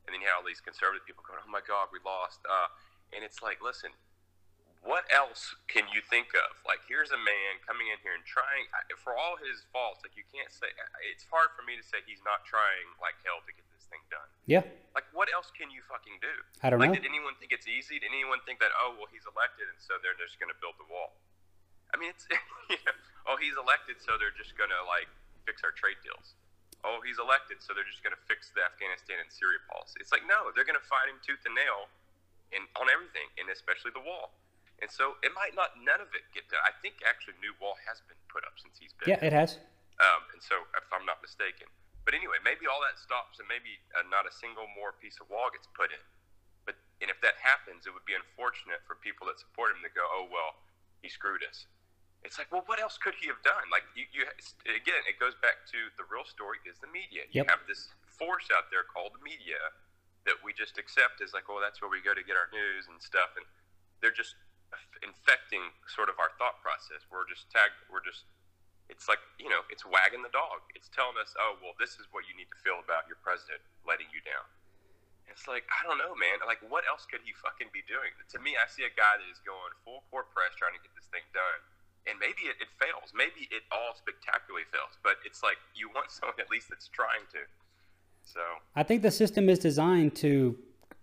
and 0.06 0.14
then 0.14 0.22
you 0.22 0.28
had 0.30 0.38
all 0.38 0.46
these 0.46 0.62
conservative 0.62 1.06
people 1.06 1.22
going, 1.26 1.40
oh 1.42 1.50
my 1.50 1.62
God, 1.62 1.90
we 1.94 1.98
lost, 2.02 2.42
uh, 2.46 2.70
and 3.14 3.22
it's 3.22 3.42
like, 3.42 3.62
listen, 3.62 3.94
what 4.84 5.08
else 5.08 5.56
can 5.64 5.88
you 5.88 6.04
think 6.04 6.36
of? 6.36 6.60
Like, 6.68 6.84
here's 6.84 7.08
a 7.08 7.16
man 7.16 7.56
coming 7.64 7.88
in 7.88 7.96
here 8.04 8.12
and 8.12 8.20
trying, 8.22 8.68
for 9.00 9.16
all 9.16 9.40
his 9.40 9.64
faults, 9.72 10.04
like, 10.04 10.12
you 10.12 10.28
can't 10.28 10.52
say, 10.52 10.68
it's 11.08 11.24
hard 11.24 11.56
for 11.56 11.64
me 11.64 11.74
to 11.74 11.82
say 11.82 12.04
he's 12.04 12.20
not 12.20 12.44
trying 12.44 12.92
like 13.00 13.16
hell 13.24 13.40
to 13.48 13.52
get 13.56 13.64
this 13.72 13.88
thing 13.88 14.04
done. 14.12 14.28
yeah. 14.44 14.62
Like, 14.92 15.08
what 15.16 15.32
else 15.32 15.50
can 15.50 15.72
you 15.72 15.82
fucking 15.88 16.20
do? 16.22 16.30
I 16.62 16.70
don't 16.70 16.78
like, 16.78 16.92
know. 16.92 17.00
did 17.00 17.08
anyone 17.08 17.34
think 17.40 17.50
it's 17.50 17.66
easy? 17.66 17.98
Did 17.98 18.12
anyone 18.12 18.44
think 18.44 18.60
that, 18.60 18.70
oh, 18.76 18.94
well, 18.94 19.08
he's 19.10 19.26
elected, 19.26 19.66
and 19.72 19.80
so 19.80 19.98
they're 20.04 20.14
just 20.20 20.38
going 20.38 20.52
to 20.52 20.58
build 20.62 20.78
the 20.78 20.86
wall? 20.86 21.16
I 21.94 21.96
mean, 21.96 22.10
it's, 22.10 22.26
you 22.72 22.82
know, 22.82 22.96
oh, 23.30 23.38
he's 23.38 23.54
elected, 23.54 24.02
so 24.02 24.18
they're 24.18 24.34
just 24.34 24.58
going 24.58 24.74
to, 24.74 24.82
like, 24.90 25.06
fix 25.46 25.62
our 25.62 25.70
trade 25.70 26.02
deals. 26.02 26.34
Oh, 26.82 27.00
he's 27.00 27.16
elected, 27.22 27.62
so 27.62 27.72
they're 27.72 27.86
just 27.86 28.02
going 28.02 28.12
to 28.12 28.20
fix 28.26 28.50
the 28.52 28.60
Afghanistan 28.66 29.22
and 29.22 29.30
Syria 29.30 29.62
policy. 29.70 30.02
It's 30.02 30.10
like, 30.12 30.26
no, 30.26 30.50
they're 30.52 30.66
going 30.66 30.76
to 30.76 30.84
fight 30.90 31.06
him 31.08 31.22
tooth 31.22 31.40
and 31.46 31.54
nail 31.56 31.88
in, 32.52 32.66
on 32.76 32.90
everything, 32.90 33.30
and 33.40 33.48
especially 33.48 33.94
the 33.94 34.02
wall. 34.04 34.34
And 34.82 34.90
so 34.90 35.16
it 35.22 35.30
might 35.32 35.54
not, 35.54 35.78
none 35.80 36.02
of 36.02 36.10
it 36.12 36.26
get 36.34 36.50
done. 36.50 36.60
I 36.66 36.74
think 36.82 37.00
actually 37.06 37.38
new 37.40 37.54
wall 37.62 37.78
has 37.86 38.02
been 38.04 38.18
put 38.28 38.42
up 38.44 38.58
since 38.58 38.76
he's 38.76 38.92
been 38.98 39.14
Yeah, 39.16 39.22
it 39.22 39.32
has. 39.32 39.62
um, 40.02 40.26
and 40.34 40.42
so, 40.42 40.66
if 40.76 40.84
I'm 40.90 41.06
not 41.06 41.22
mistaken, 41.22 41.70
but 42.04 42.12
anyway, 42.12 42.36
maybe 42.44 42.68
all 42.68 42.84
that 42.84 43.00
stops, 43.00 43.40
and 43.40 43.48
maybe 43.48 43.80
uh, 43.96 44.04
not 44.12 44.28
a 44.28 44.34
single 44.34 44.68
more 44.76 44.92
piece 44.92 45.16
of 45.22 45.30
wall 45.32 45.48
gets 45.48 45.70
put 45.72 45.88
in. 45.88 46.02
But 46.68 46.76
and 47.00 47.08
if 47.08 47.16
that 47.24 47.40
happens, 47.40 47.88
it 47.88 47.96
would 47.96 48.04
be 48.04 48.12
unfortunate 48.12 48.84
for 48.84 49.00
people 49.00 49.24
that 49.32 49.40
support 49.40 49.72
him 49.72 49.80
to 49.86 49.92
go, 49.94 50.04
"Oh 50.04 50.28
well, 50.28 50.60
he 51.00 51.08
screwed 51.08 51.40
us." 51.48 51.64
It's 52.24 52.40
like, 52.40 52.48
well, 52.48 52.64
what 52.64 52.80
else 52.80 52.96
could 52.96 53.12
he 53.20 53.28
have 53.28 53.40
done? 53.44 53.68
Like 53.68 53.84
you, 53.92 54.08
you 54.10 54.24
again, 54.64 55.04
it 55.04 55.20
goes 55.20 55.36
back 55.44 55.68
to 55.70 55.78
the 56.00 56.08
real 56.08 56.24
story 56.24 56.58
is 56.64 56.80
the 56.80 56.88
media. 56.88 57.28
You 57.28 57.44
have 57.46 57.68
this 57.68 57.92
force 58.08 58.48
out 58.48 58.72
there 58.72 58.88
called 58.88 59.12
the 59.12 59.22
media 59.22 59.60
that 60.24 60.40
we 60.40 60.56
just 60.56 60.80
accept 60.80 61.20
as 61.20 61.36
like, 61.36 61.52
well, 61.52 61.60
that's 61.60 61.84
where 61.84 61.92
we 61.92 62.00
go 62.00 62.16
to 62.16 62.24
get 62.24 62.32
our 62.32 62.48
news 62.48 62.88
and 62.88 62.96
stuff, 62.96 63.36
and 63.36 63.44
they're 64.00 64.14
just 64.14 64.40
infecting 65.04 65.68
sort 65.84 66.08
of 66.08 66.16
our 66.16 66.32
thought 66.40 66.64
process. 66.64 67.04
We're 67.12 67.28
just 67.28 67.52
tagged. 67.52 67.76
We're 67.92 68.02
just 68.02 68.24
it's 68.88 69.08
like 69.08 69.20
you 69.40 69.48
know 69.48 69.64
it's 69.72 69.84
wagging 69.88 70.20
the 70.20 70.32
dog 70.32 70.60
it's 70.76 70.92
telling 70.92 71.16
us 71.16 71.32
oh 71.40 71.56
well 71.64 71.72
this 71.80 71.96
is 71.96 72.04
what 72.12 72.28
you 72.28 72.36
need 72.36 72.48
to 72.52 72.58
feel 72.60 72.80
about 72.84 73.08
your 73.08 73.16
president 73.24 73.60
letting 73.88 74.08
you 74.12 74.20
down 74.28 74.44
it's 75.24 75.48
like 75.48 75.64
i 75.72 75.80
don't 75.88 75.96
know 75.96 76.12
man 76.12 76.36
like 76.44 76.60
what 76.68 76.84
else 76.84 77.08
could 77.08 77.24
he 77.24 77.32
fucking 77.40 77.68
be 77.72 77.80
doing 77.88 78.12
to 78.28 78.36
me 78.44 78.52
i 78.60 78.66
see 78.68 78.84
a 78.84 78.92
guy 78.92 79.16
that 79.16 79.28
is 79.28 79.40
going 79.40 79.72
full 79.88 80.04
court 80.12 80.28
press 80.36 80.52
trying 80.60 80.76
to 80.76 80.82
get 80.84 80.92
this 80.92 81.08
thing 81.08 81.24
done 81.32 81.60
and 82.06 82.18
maybe 82.20 82.48
it, 82.48 82.56
it 82.60 82.68
fails 82.78 83.12
maybe 83.14 83.48
it 83.50 83.62
all 83.72 83.94
spectacularly 83.96 84.64
fails 84.72 84.96
but 85.02 85.16
it's 85.24 85.42
like 85.42 85.56
you 85.74 85.88
want 85.94 86.10
someone 86.16 86.36
at 86.38 86.50
least 86.50 86.68
that's 86.68 86.88
trying 86.88 87.24
to 87.32 87.38
so 88.24 88.40
I 88.74 88.82
think 88.82 89.02
the 89.02 89.10
system 89.10 89.48
is 89.48 89.58
designed 89.58 90.14
to 90.16 90.56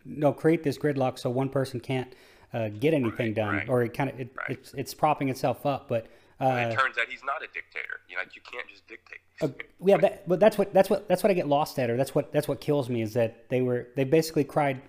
you 0.05 0.17
know, 0.17 0.33
create 0.33 0.63
this 0.63 0.77
gridlock 0.77 1.19
so 1.19 1.29
one 1.29 1.49
person 1.49 1.79
can't 1.79 2.13
uh, 2.53 2.69
get 2.69 2.93
anything 2.93 3.27
Right, 3.27 3.35
done, 3.35 3.55
right, 3.55 3.69
or 3.69 3.83
it 3.83 3.93
kind 3.93 4.09
of 4.09 4.19
it, 4.19 4.35
right. 4.35 4.49
it's 4.57 4.73
it's 4.73 4.93
propping 4.93 5.29
itself 5.29 5.65
up. 5.65 5.87
But 5.87 6.07
uh, 6.41 6.69
it 6.69 6.77
turns 6.77 6.97
out 6.97 7.07
he's 7.07 7.23
not 7.23 7.41
a 7.41 7.47
dictator 7.53 8.01
you 8.09 8.17
know 8.17 8.23
you 8.33 8.41
can't 8.51 8.67
just 8.67 8.85
dictate 8.87 9.19
uh, 9.41 9.47
yeah, 9.83 9.97
that, 9.97 10.27
but 10.27 10.39
that's 10.39 10.57
what 10.57 10.73
that's 10.73 10.89
what 10.89 11.07
that's 11.07 11.23
what 11.23 11.31
I 11.31 11.33
get 11.33 11.47
lost 11.47 11.79
at, 11.79 11.89
or 11.89 11.97
that's 11.97 12.13
what 12.13 12.31
that's 12.31 12.47
what 12.47 12.61
kills 12.61 12.89
me 12.89 13.01
is 13.01 13.13
that 13.13 13.49
they 13.49 13.61
were 13.61 13.87
they 13.95 14.03
basically 14.03 14.43
cried 14.43 14.81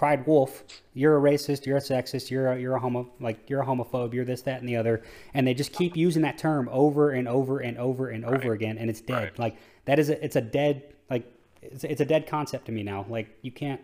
cried 0.00 0.26
wolf. 0.26 0.64
You're 0.94 1.18
a 1.18 1.20
racist. 1.20 1.66
You're 1.66 1.76
a 1.76 1.80
sexist. 1.80 2.30
You're 2.30 2.52
a, 2.52 2.58
you're 2.58 2.74
a 2.74 2.80
homo 2.80 3.10
like 3.20 3.50
you're 3.50 3.60
a 3.60 3.66
homophobe. 3.66 4.14
You're 4.14 4.24
this 4.24 4.40
that 4.42 4.58
and 4.60 4.66
the 4.66 4.76
other, 4.76 5.02
and 5.34 5.46
they 5.46 5.52
just 5.52 5.74
keep 5.74 5.94
using 5.94 6.22
that 6.22 6.38
term 6.38 6.70
over 6.72 7.10
and 7.10 7.28
over 7.28 7.58
and 7.58 7.76
over 7.76 8.08
and 8.08 8.24
over 8.24 8.48
Right. 8.48 8.52
again, 8.52 8.78
and 8.78 8.88
it's 8.88 9.02
dead. 9.02 9.22
Right. 9.24 9.38
Like 9.38 9.56
that 9.84 9.98
is 9.98 10.08
a 10.08 10.24
it's 10.24 10.36
a 10.36 10.40
dead 10.40 10.94
like 11.10 11.30
it's, 11.60 11.84
it's 11.84 12.00
a 12.00 12.06
dead 12.06 12.26
concept 12.26 12.64
to 12.66 12.72
me 12.72 12.82
now. 12.82 13.04
Like 13.10 13.28
you 13.42 13.52
can't. 13.52 13.82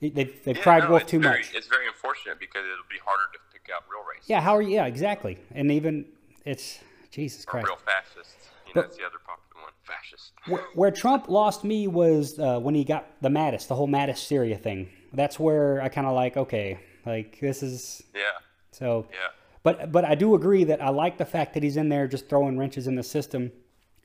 They've, 0.00 0.12
they've 0.14 0.56
Yeah, 0.56 0.62
cried 0.62 0.82
no, 0.84 0.90
wolf 0.90 1.06
too 1.06 1.20
very, 1.20 1.38
much. 1.38 1.54
It's 1.54 1.68
very 1.68 1.86
unfortunate 1.86 2.40
because 2.40 2.64
it'll 2.64 2.90
be 2.90 2.98
harder 3.04 3.26
to 3.32 3.38
pick 3.52 3.70
out 3.72 3.84
real 3.88 4.00
racists. 4.02 4.28
Yeah, 4.28 4.40
how 4.40 4.56
are 4.56 4.62
you? 4.62 4.74
Yeah, 4.74 4.86
exactly. 4.86 5.38
And 5.54 5.70
even 5.70 6.04
it's 6.44 6.80
Jesus 7.12 7.44
Or 7.44 7.50
Christ. 7.50 7.66
real 7.68 7.76
fascists. 7.76 8.34
You 8.66 8.74
know, 8.74 8.74
But- 8.74 8.80
that's 8.82 8.96
the 8.96 9.04
other 9.06 9.18
popular 9.24 9.62
one. 9.62 9.72
Fascist. 9.88 10.32
Where, 10.46 10.62
where 10.74 10.90
Trump 10.90 11.28
lost 11.28 11.64
me 11.64 11.88
was 11.88 12.38
uh, 12.38 12.58
when 12.60 12.74
he 12.74 12.84
got 12.84 13.06
the 13.20 13.28
Mattis, 13.28 13.66
the 13.66 13.74
whole 13.74 13.88
Mattis 13.88 14.18
Syria 14.18 14.56
thing. 14.56 14.88
That's 15.12 15.40
where 15.40 15.80
I 15.80 15.88
kind 15.88 16.06
of 16.06 16.14
like, 16.14 16.36
okay, 16.36 16.78
like 17.06 17.38
this 17.40 17.62
is 17.62 18.02
Yeah. 18.14 18.22
so. 18.70 19.06
Yeah. 19.10 19.16
But 19.62 19.90
but 19.90 20.04
I 20.04 20.14
do 20.14 20.34
agree 20.34 20.64
that 20.64 20.80
I 20.82 20.90
like 20.90 21.18
the 21.18 21.24
fact 21.24 21.54
that 21.54 21.62
he's 21.62 21.76
in 21.76 21.88
there 21.88 22.06
just 22.06 22.28
throwing 22.28 22.58
wrenches 22.58 22.86
in 22.86 22.94
the 22.94 23.02
system. 23.02 23.50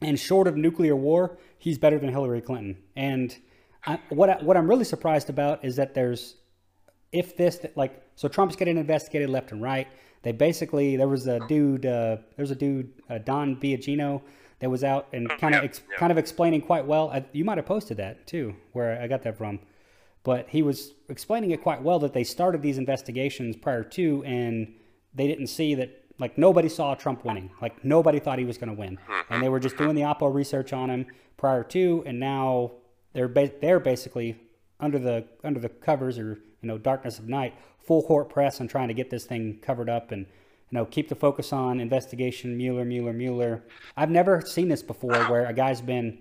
And 0.01 0.19
short 0.19 0.47
of 0.47 0.57
nuclear 0.57 0.95
war, 0.95 1.37
he's 1.57 1.77
better 1.77 1.97
than 1.99 2.09
Hillary 2.09 2.41
Clinton. 2.41 2.77
And 2.95 3.37
I, 3.85 3.99
what 4.09 4.29
I, 4.29 4.43
what 4.43 4.57
I'm 4.57 4.67
really 4.67 4.83
surprised 4.83 5.29
about 5.29 5.63
is 5.63 5.75
that 5.77 5.93
there's 5.93 6.35
if 7.11 7.37
this 7.37 7.59
like 7.75 8.01
so 8.15 8.27
Trump's 8.27 8.55
getting 8.55 8.77
investigated 8.77 9.29
left 9.29 9.51
and 9.51 9.61
right. 9.61 9.87
They 10.23 10.31
basically 10.31 10.95
there 10.97 11.07
was 11.07 11.27
a 11.27 11.39
dude 11.47 11.85
uh, 11.85 12.17
there 12.35 12.43
was 12.43 12.51
a 12.51 12.55
dude 12.55 12.91
uh, 13.09 13.17
Don 13.19 13.57
Biagino 13.57 14.21
that 14.63 14.69
was 14.69 14.81
out 14.81 15.09
and 15.11 15.29
oh, 15.29 15.35
kind 15.35 15.53
of 15.53 15.61
ex- 15.65 15.81
yeah. 15.91 15.97
kind 15.97 16.09
of 16.09 16.17
explaining 16.17 16.61
quite 16.61 16.85
well. 16.85 17.09
I, 17.09 17.25
you 17.33 17.43
might 17.43 17.57
have 17.57 17.65
posted 17.65 17.97
that 17.97 18.25
too, 18.25 18.55
where 18.71 18.99
I 19.01 19.07
got 19.07 19.21
that 19.23 19.37
from. 19.37 19.59
But 20.23 20.47
he 20.47 20.61
was 20.61 20.93
explaining 21.09 21.51
it 21.51 21.61
quite 21.61 21.81
well 21.81 21.99
that 21.99 22.13
they 22.13 22.23
started 22.23 22.61
these 22.61 22.77
investigations 22.77 23.57
prior 23.57 23.83
to, 23.83 24.23
and 24.23 24.73
they 25.13 25.27
didn't 25.27 25.47
see 25.47 25.75
that 25.75 26.05
like 26.17 26.37
nobody 26.37 26.69
saw 26.69 26.95
Trump 26.95 27.25
winning. 27.25 27.51
Like 27.61 27.83
nobody 27.83 28.21
thought 28.21 28.39
he 28.39 28.45
was 28.45 28.57
going 28.57 28.69
to 28.69 28.79
win, 28.79 28.97
and 29.29 29.43
they 29.43 29.49
were 29.49 29.59
just 29.59 29.75
doing 29.75 29.95
the 29.95 30.03
Oppo 30.03 30.33
research 30.33 30.71
on 30.71 30.89
him 30.89 31.07
prior 31.35 31.65
to, 31.65 32.01
and 32.05 32.17
now 32.17 32.71
they're 33.11 33.27
ba- 33.27 33.51
they're 33.59 33.81
basically 33.81 34.39
under 34.79 34.97
the 34.97 35.25
under 35.43 35.59
the 35.59 35.67
covers 35.67 36.17
or 36.17 36.39
you 36.61 36.69
know 36.69 36.77
darkness 36.77 37.19
of 37.19 37.27
night, 37.27 37.53
full 37.79 38.01
court 38.01 38.29
press 38.29 38.61
and 38.61 38.69
trying 38.69 38.87
to 38.87 38.93
get 38.93 39.09
this 39.09 39.25
thing 39.25 39.59
covered 39.61 39.89
up 39.89 40.13
and 40.13 40.25
you 40.73 40.79
know 40.81 40.89
keep 40.89 41.05
the 41.07 41.13
focus 41.13 41.53
on 41.53 41.77
investigation 41.77 42.57
Mueller 42.57 42.81
Mueller 42.81 43.13
Mueller. 43.13 43.61
I've 43.95 44.09
never 44.09 44.41
seen 44.41 44.73
this 44.73 44.81
before 44.81 45.13
where 45.29 45.45
a 45.45 45.53
guy's 45.53 45.85
been 45.85 46.17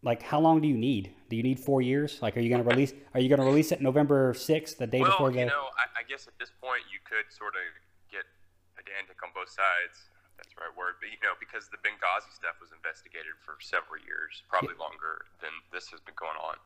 like 0.00 0.24
how 0.24 0.40
long 0.40 0.64
do 0.64 0.68
you 0.68 0.80
need? 0.80 1.12
Do 1.28 1.36
you 1.36 1.44
need 1.44 1.60
four 1.60 1.84
years? 1.84 2.24
Like, 2.24 2.40
are 2.40 2.40
you 2.40 2.48
going 2.48 2.64
to 2.64 2.68
release? 2.72 2.96
Are 3.12 3.20
you 3.20 3.28
going 3.28 3.44
to 3.44 3.44
release 3.44 3.68
it 3.68 3.84
November 3.84 4.32
sixth, 4.32 4.80
the 4.80 4.88
day 4.88 5.04
Well, 5.04 5.12
before 5.12 5.28
the? 5.28 5.44
you 5.44 5.52
know, 5.52 5.68
I, 5.76 6.00
I 6.00 6.02
guess 6.08 6.24
at 6.24 6.32
this 6.40 6.48
point 6.56 6.88
you 6.88 7.04
could 7.04 7.28
sort 7.28 7.52
of 7.52 7.68
get 8.08 8.24
a 8.24 8.80
pedantic 8.80 9.20
on 9.20 9.28
both 9.36 9.52
sides. 9.52 10.08
That's 10.40 10.56
the 10.56 10.64
right 10.64 10.72
word, 10.72 10.96
but 11.04 11.12
you 11.12 11.20
know, 11.20 11.36
because 11.36 11.68
the 11.68 11.76
Benghazi 11.84 12.32
stuff 12.32 12.56
was 12.64 12.72
investigated 12.72 13.36
for 13.44 13.60
several 13.60 14.00
years, 14.00 14.40
probably 14.48 14.72
longer 14.80 15.28
than 15.44 15.52
this 15.68 15.92
has 15.92 16.00
been 16.00 16.16
going 16.16 16.40
on. 16.40 16.56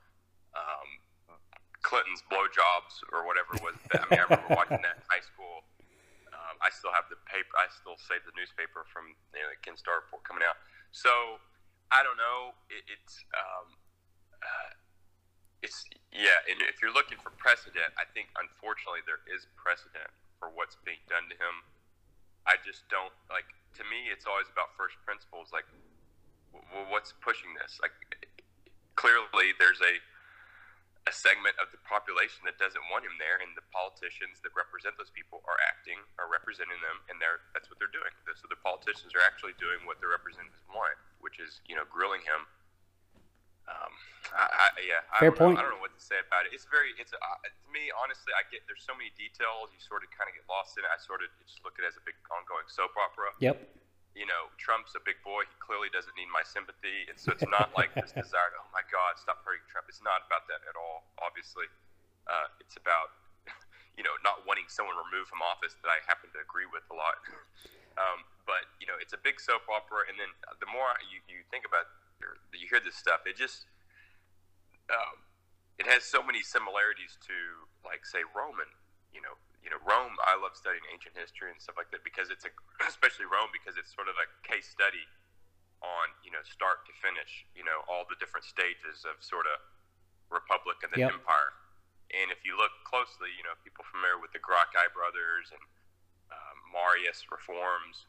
Um, 0.54 0.88
Clinton's 1.82 2.22
blowjobs 2.30 3.02
or 3.10 3.26
whatever 3.26 3.58
was. 3.66 3.74
I 3.98 4.06
mean, 4.06 4.22
I 4.22 4.30
remember 4.30 4.54
watching 4.54 4.78
that 4.86 5.02
in 5.02 5.04
high 5.10 5.26
school. 5.26 5.66
I 6.64 6.72
still 6.72 6.90
have 6.96 7.12
the 7.12 7.20
paper. 7.28 7.52
I 7.60 7.68
still 7.68 8.00
save 8.00 8.24
the 8.24 8.32
newspaper 8.32 8.88
from 8.88 9.12
you 9.36 9.44
know, 9.44 9.52
the 9.52 9.60
Ken 9.60 9.76
Starr 9.76 10.00
report 10.00 10.24
coming 10.24 10.40
out. 10.40 10.56
So 10.96 11.38
I 11.92 12.00
don't 12.00 12.16
know. 12.16 12.56
It, 12.72 12.88
it's 12.88 13.20
um, 13.36 13.68
uh, 14.40 14.72
it's 15.60 15.84
yeah. 16.08 16.40
And 16.48 16.64
if 16.64 16.80
you're 16.80 16.94
looking 16.94 17.20
for 17.20 17.28
precedent, 17.36 17.92
I 18.00 18.08
think 18.16 18.32
unfortunately 18.40 19.04
there 19.04 19.20
is 19.28 19.44
precedent 19.60 20.08
for 20.40 20.48
what's 20.48 20.80
being 20.82 21.04
done 21.06 21.28
to 21.28 21.36
him. 21.36 21.68
I 22.48 22.56
just 22.64 22.88
don't 22.88 23.12
like. 23.28 23.46
To 23.76 23.82
me, 23.90 24.08
it's 24.08 24.24
always 24.24 24.48
about 24.48 24.72
first 24.78 24.96
principles. 25.04 25.50
Like, 25.52 25.66
w- 26.54 26.88
what's 26.88 27.12
pushing 27.20 27.52
this? 27.58 27.76
Like, 27.82 27.92
clearly 28.94 29.52
there's 29.58 29.82
a 29.82 29.98
a 31.04 31.12
segment 31.12 31.52
of 31.60 31.68
the 31.68 31.80
population 31.84 32.40
that 32.48 32.56
doesn't 32.56 32.80
want 32.88 33.04
him 33.04 33.12
there, 33.20 33.36
and 33.36 33.52
the 33.52 33.66
politicians 33.68 34.40
that 34.40 34.56
represent 34.56 34.96
those 34.96 35.12
people 35.12 35.44
are 35.44 35.60
acting, 35.68 36.00
are 36.16 36.32
representing 36.32 36.80
them, 36.80 36.96
and 37.12 37.20
they're 37.20 37.44
that's 37.52 37.68
what 37.68 37.76
they're 37.76 37.92
doing. 37.92 38.08
So 38.24 38.48
the 38.48 38.60
politicians 38.64 39.12
are 39.12 39.20
actually 39.20 39.52
doing 39.60 39.84
what 39.84 40.00
their 40.00 40.08
representatives 40.08 40.64
want, 40.72 40.96
which 41.20 41.36
is 41.36 41.60
you 41.68 41.76
know 41.76 41.84
grilling 41.92 42.24
him. 42.24 42.48
Um, 43.64 43.92
I, 44.32 44.44
I, 44.44 44.66
yeah, 44.84 45.00
I 45.08 45.24
Fair 45.24 45.32
don't 45.32 45.56
know. 45.56 45.60
I 45.60 45.64
don't 45.64 45.76
know 45.76 45.84
what 45.84 45.92
to 45.96 46.00
say 46.04 46.20
about 46.20 46.44
it. 46.44 46.52
It's 46.52 46.68
very, 46.68 46.92
it's 47.00 47.12
uh, 47.16 47.20
to 47.20 47.68
me 47.68 47.92
honestly. 47.96 48.32
I 48.32 48.44
get 48.48 48.64
there's 48.64 48.84
so 48.84 48.96
many 48.96 49.12
details. 49.16 49.72
You 49.76 49.80
sort 49.80 50.04
of 50.04 50.12
kind 50.12 50.28
of 50.28 50.36
get 50.36 50.48
lost 50.48 50.80
in 50.80 50.84
it. 50.84 50.90
I 50.92 50.96
sort 51.00 51.20
of 51.20 51.28
just 51.44 51.60
look 51.64 51.76
at 51.76 51.84
it 51.84 51.92
as 51.92 52.00
a 52.00 52.04
big 52.04 52.16
ongoing 52.32 52.64
soap 52.68 52.96
opera 52.96 53.32
Yep. 53.44 53.60
You 54.14 54.26
know, 54.26 54.50
Trump's 54.56 54.94
a 54.94 55.02
big 55.02 55.18
boy. 55.26 55.42
He 55.46 55.56
clearly 55.58 55.90
doesn't 55.90 56.14
need 56.14 56.30
my 56.30 56.46
sympathy. 56.46 57.10
And 57.10 57.18
so 57.18 57.34
it's 57.34 57.46
not 57.50 57.74
like 57.74 57.90
this 57.98 58.14
desire 58.22 58.54
to, 58.54 58.62
oh 58.62 58.70
my 58.70 58.86
God, 58.86 59.18
stop 59.18 59.42
hurting 59.42 59.66
Trump. 59.66 59.90
It's 59.90 60.02
not 60.02 60.22
about 60.30 60.46
that 60.46 60.62
at 60.70 60.78
all, 60.78 61.10
obviously. 61.18 61.66
Uh, 62.30 62.48
it's 62.62 62.78
about, 62.78 63.18
you 63.98 64.06
know, 64.06 64.14
not 64.22 64.46
wanting 64.46 64.70
someone 64.70 64.94
removed 64.94 65.28
from 65.28 65.42
office 65.42 65.74
that 65.82 65.90
I 65.90 65.98
happen 66.06 66.30
to 66.32 66.40
agree 66.40 66.66
with 66.70 66.86
a 66.88 66.96
lot. 66.96 67.20
Um, 67.94 68.26
but, 68.42 68.66
you 68.82 68.90
know, 68.90 68.98
it's 68.98 69.14
a 69.14 69.20
big 69.22 69.38
soap 69.38 69.70
opera. 69.70 70.02
And 70.10 70.18
then 70.18 70.26
the 70.58 70.66
more 70.66 70.98
you, 71.06 71.22
you 71.30 71.46
think 71.46 71.62
about, 71.62 71.86
or 72.26 72.42
you 72.50 72.66
hear 72.66 72.82
this 72.82 72.98
stuff, 72.98 73.22
it 73.22 73.38
just, 73.38 73.70
um, 74.90 75.22
it 75.78 75.86
has 75.86 76.02
so 76.02 76.18
many 76.18 76.42
similarities 76.42 77.14
to, 77.30 77.70
like, 77.86 78.02
say, 78.02 78.26
Roman, 78.34 78.66
you 79.14 79.22
know, 79.22 79.38
you 79.64 79.72
know, 79.72 79.80
Rome. 79.82 80.12
I 80.28 80.36
love 80.36 80.52
studying 80.52 80.84
ancient 80.92 81.16
history 81.16 81.48
and 81.48 81.56
stuff 81.56 81.80
like 81.80 81.88
that 81.96 82.04
because 82.04 82.28
it's 82.28 82.44
a, 82.44 82.52
especially 82.92 83.24
Rome, 83.24 83.48
because 83.50 83.80
it's 83.80 83.90
sort 83.90 84.12
of 84.12 84.14
a 84.20 84.28
case 84.44 84.68
study 84.68 85.02
on, 85.80 86.12
you 86.20 86.28
know, 86.28 86.44
start 86.44 86.84
to 86.84 86.92
finish, 87.00 87.48
you 87.56 87.64
know, 87.64 87.80
all 87.88 88.04
the 88.06 88.16
different 88.20 88.44
stages 88.44 89.08
of 89.08 89.16
sort 89.24 89.48
of 89.48 89.56
republic 90.28 90.80
and 90.84 90.92
then 90.92 91.08
Yep. 91.08 91.16
empire. 91.20 91.52
And 92.12 92.28
if 92.28 92.44
you 92.44 92.54
look 92.60 92.72
closely, 92.84 93.32
you 93.34 93.42
know, 93.42 93.56
people 93.64 93.82
familiar 93.88 94.20
with 94.20 94.36
the 94.36 94.40
Gracchi 94.44 94.86
brothers 94.92 95.50
and 95.50 95.64
um, 96.30 96.56
Marius 96.70 97.24
reforms, 97.32 98.06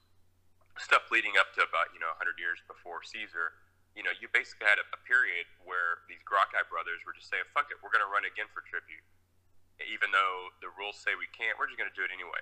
stuff 0.75 1.07
leading 1.11 1.39
up 1.39 1.55
to 1.55 1.63
about 1.63 1.95
you 1.95 2.03
know 2.03 2.11
100 2.19 2.35
years 2.35 2.59
before 2.67 2.99
Caesar. 3.01 3.55
You 3.95 4.03
know, 4.03 4.11
you 4.19 4.27
basically 4.35 4.67
had 4.67 4.75
a, 4.75 4.85
a 4.91 4.99
period 5.07 5.47
where 5.63 6.03
these 6.11 6.19
Gracchi 6.27 6.59
brothers 6.67 6.99
were 7.07 7.15
just 7.15 7.31
saying, 7.31 7.47
"Fuck 7.55 7.71
it, 7.71 7.79
we're 7.79 7.93
going 7.95 8.03
to 8.03 8.11
run 8.11 8.27
again 8.27 8.51
for 8.51 8.59
tribune." 8.67 9.03
Even 9.83 10.11
though 10.15 10.51
the 10.63 10.71
rules 10.71 10.95
say 10.95 11.15
we 11.19 11.27
can't, 11.35 11.59
we're 11.59 11.67
just 11.67 11.79
going 11.79 11.91
to 11.91 11.97
do 11.97 12.07
it 12.07 12.13
anyway. 12.13 12.39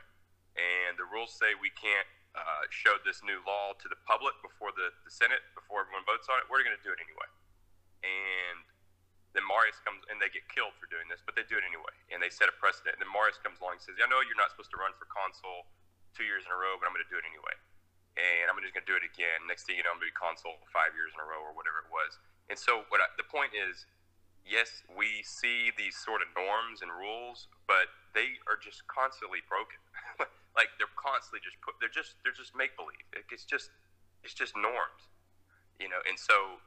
And 0.54 0.94
the 1.02 1.08
rules 1.10 1.34
say 1.34 1.58
we 1.58 1.74
can't 1.74 2.06
uh, 2.38 2.66
show 2.70 2.98
this 3.02 3.26
new 3.26 3.42
law 3.46 3.74
to 3.78 3.88
the 3.90 3.98
public 4.06 4.38
before 4.46 4.70
the, 4.74 4.94
the 5.02 5.14
Senate, 5.14 5.42
before 5.58 5.86
everyone 5.86 6.06
votes 6.06 6.30
on 6.30 6.38
it. 6.42 6.46
We're 6.50 6.62
going 6.62 6.78
to 6.78 6.86
do 6.86 6.94
it 6.94 7.02
anyway. 7.02 7.30
And 8.06 8.62
then 9.34 9.46
Marius 9.50 9.82
comes, 9.82 10.06
and 10.14 10.22
they 10.22 10.30
get 10.30 10.46
killed 10.54 10.78
for 10.78 10.86
doing 10.94 11.10
this, 11.10 11.26
but 11.26 11.34
they 11.34 11.46
do 11.50 11.58
it 11.58 11.66
anyway. 11.66 11.94
And 12.14 12.22
they 12.22 12.30
set 12.30 12.50
a 12.50 12.56
precedent. 12.62 12.98
And 12.98 13.02
then 13.02 13.10
Marius 13.10 13.42
comes 13.42 13.58
along 13.58 13.82
and 13.82 13.84
says, 13.84 13.98
I 13.98 14.06
know 14.06 14.22
you're 14.22 14.38
not 14.38 14.54
supposed 14.54 14.70
to 14.78 14.80
run 14.82 14.94
for 14.94 15.10
consul 15.10 15.66
two 16.14 16.26
years 16.26 16.46
in 16.46 16.54
a 16.54 16.58
row, 16.58 16.78
but 16.78 16.86
I'm 16.86 16.94
going 16.94 17.06
to 17.06 17.10
do 17.10 17.18
it 17.18 17.26
anyway. 17.26 17.58
And 18.14 18.46
I'm 18.46 18.58
just 18.62 18.78
going 18.78 18.86
to 18.86 18.92
do 18.94 18.94
it 18.94 19.02
again. 19.02 19.42
Next 19.50 19.66
thing 19.66 19.82
you 19.82 19.82
know, 19.82 19.90
I'm 19.90 19.98
going 19.98 20.10
to 20.10 20.14
be 20.14 20.22
consul 20.22 20.62
five 20.70 20.94
years 20.94 21.10
in 21.18 21.20
a 21.22 21.26
row 21.26 21.42
or 21.42 21.58
whatever 21.58 21.82
it 21.82 21.90
was. 21.90 22.22
And 22.54 22.58
so 22.58 22.86
what 22.94 23.02
I, 23.02 23.10
the 23.18 23.26
point 23.26 23.58
is, 23.58 23.90
yes, 24.46 24.84
we 24.92 25.24
see 25.24 25.72
these 25.76 25.96
sort 25.96 26.22
of 26.22 26.30
norms 26.36 26.84
and 26.84 26.92
rules, 26.92 27.48
but 27.68 27.92
they 28.14 28.40
are 28.46 28.60
just 28.60 28.86
constantly 28.88 29.42
broken. 29.48 29.80
like 30.60 30.70
they're 30.78 30.92
constantly 31.00 31.42
just 31.42 31.58
put. 31.64 31.80
They're 31.82 31.92
just 31.94 32.20
they're 32.22 32.36
just 32.36 32.54
make 32.54 32.76
believe. 32.78 33.04
It's 33.32 33.48
just 33.48 33.74
it's 34.22 34.36
just 34.36 34.54
norms, 34.56 35.10
you 35.80 35.90
know. 35.90 36.00
And 36.06 36.20
so 36.20 36.62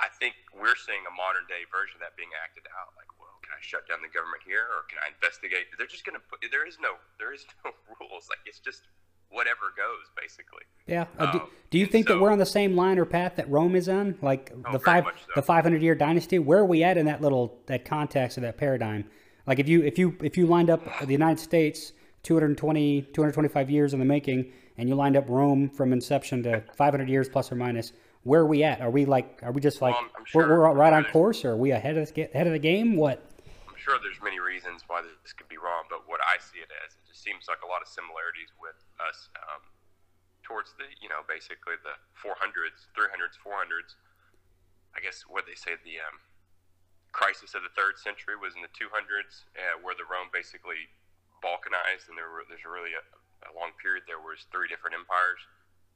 I 0.00 0.08
think 0.08 0.34
we're 0.56 0.78
seeing 0.78 1.04
a 1.04 1.12
modern 1.12 1.44
day 1.44 1.68
version 1.68 2.00
of 2.00 2.02
that 2.08 2.16
being 2.16 2.32
acted 2.32 2.64
out. 2.72 2.96
Like, 2.96 3.10
well, 3.20 3.36
can 3.44 3.52
I 3.52 3.60
shut 3.60 3.84
down 3.84 4.00
the 4.00 4.10
government 4.10 4.40
here, 4.46 4.64
or 4.64 4.88
can 4.88 4.96
I 5.04 5.12
investigate? 5.12 5.68
They're 5.76 5.90
just 5.90 6.08
going 6.08 6.16
to 6.16 6.24
put. 6.24 6.40
There 6.48 6.64
is 6.64 6.80
no 6.80 6.96
there 7.20 7.36
is 7.36 7.44
no 7.62 7.76
rules. 8.00 8.30
Like 8.32 8.40
it's 8.48 8.62
just 8.62 8.88
whatever 9.30 9.72
goes, 9.76 10.06
basically. 10.20 10.62
Yeah. 10.86 11.06
Uh, 11.18 11.32
do, 11.32 11.38
Um, 11.40 11.48
do 11.70 11.78
you 11.78 11.84
and 11.84 11.92
think 11.92 12.08
that 12.08 12.20
we're 12.20 12.30
on 12.32 12.38
the 12.38 12.46
same 12.46 12.74
line 12.76 12.98
or 12.98 13.04
path 13.04 13.36
that 13.36 13.48
Rome 13.48 13.76
is 13.76 13.88
on? 13.88 14.16
Like 14.22 14.52
Oh, 14.66 14.72
the 14.72 14.78
five 14.78 15.04
so. 15.04 15.32
the 15.36 15.42
500 15.42 15.82
year 15.82 15.94
dynasty? 15.94 16.38
Where 16.38 16.58
are 16.58 16.64
we 16.66 16.82
at 16.82 16.96
in 16.98 17.06
that 17.06 17.20
little 17.20 17.58
that 17.66 17.84
context 17.84 18.38
or 18.38 18.40
that 18.42 18.58
paradigm? 18.58 19.04
Like 19.46 19.58
if 19.58 19.68
you 19.68 19.82
if 19.82 19.98
you 19.98 20.16
if 20.22 20.36
you 20.36 20.46
lined 20.46 20.70
up 20.70 20.82
the 21.00 21.12
United 21.12 21.38
States 21.40 21.92
220 22.24 23.02
225 23.12 23.70
years 23.70 23.92
in 23.94 23.98
the 23.98 24.04
making 24.04 24.52
and 24.76 24.88
you 24.88 24.94
lined 24.94 25.16
up 25.16 25.28
Rome 25.28 25.68
from 25.70 25.92
inception 25.92 26.42
to 26.44 26.62
500 26.74 27.08
years 27.08 27.28
plus 27.28 27.50
or 27.52 27.54
minus, 27.56 27.92
where 28.22 28.40
are 28.40 28.46
we 28.46 28.62
at? 28.64 28.80
Are 28.80 28.90
we 28.90 29.04
like 29.04 29.38
are 29.42 29.52
we 29.52 29.60
just 29.60 29.80
like 29.80 29.94
Well, 29.94 30.02
I'm- 30.02 30.10
I'm 30.18 30.24
we're, 30.34 30.48
we're 30.48 30.74
right 30.74 30.92
on 30.92 31.04
course 31.04 31.44
or 31.44 31.52
are 31.52 31.56
we 31.56 31.70
ahead 31.72 31.96
of 31.96 32.12
the, 32.12 32.22
ahead 32.22 32.46
of 32.46 32.52
the 32.52 32.58
game? 32.58 32.96
What? 32.96 33.24
I'm 33.68 33.74
sure 33.76 33.98
there's 34.02 34.20
many 34.22 34.40
reasons 34.40 34.82
why 34.86 35.02
this 35.22 35.32
could 35.32 35.48
be 35.48 35.56
wrong, 35.56 35.84
but 35.88 36.08
what 36.08 36.20
I 36.22 36.36
see 36.40 36.58
it 36.58 36.68
as, 36.86 36.96
seems 37.20 37.46
like 37.46 37.60
a 37.60 37.68
lot 37.68 37.84
of 37.84 37.88
similarities 37.88 38.50
with 38.56 38.80
us 38.96 39.28
um, 39.36 39.62
towards 40.40 40.72
the, 40.80 40.88
you 40.98 41.12
know, 41.12 41.20
basically 41.28 41.76
the 41.84 41.94
400s, 42.16 42.88
300s, 42.96 43.36
400s. 43.38 44.00
I 44.96 44.98
guess 44.98 45.22
what 45.28 45.46
they 45.46 45.54
say 45.54 45.78
the 45.78 46.02
um, 46.02 46.18
crisis 47.12 47.54
of 47.54 47.62
the 47.62 47.70
third 47.76 48.00
century 48.00 48.34
was 48.34 48.56
in 48.58 48.64
the 48.64 48.72
200s, 48.74 49.46
uh, 49.54 49.78
where 49.84 49.94
the 49.94 50.08
Rome 50.08 50.32
basically 50.34 50.90
balkanized, 51.44 52.10
and 52.10 52.18
there 52.18 52.32
were, 52.32 52.42
there's 52.48 52.66
really 52.66 52.96
a, 52.96 53.04
a 53.46 53.52
long 53.54 53.76
period 53.78 54.08
there 54.08 54.20
was 54.20 54.50
three 54.50 54.66
different 54.66 54.98
empires, 54.98 55.40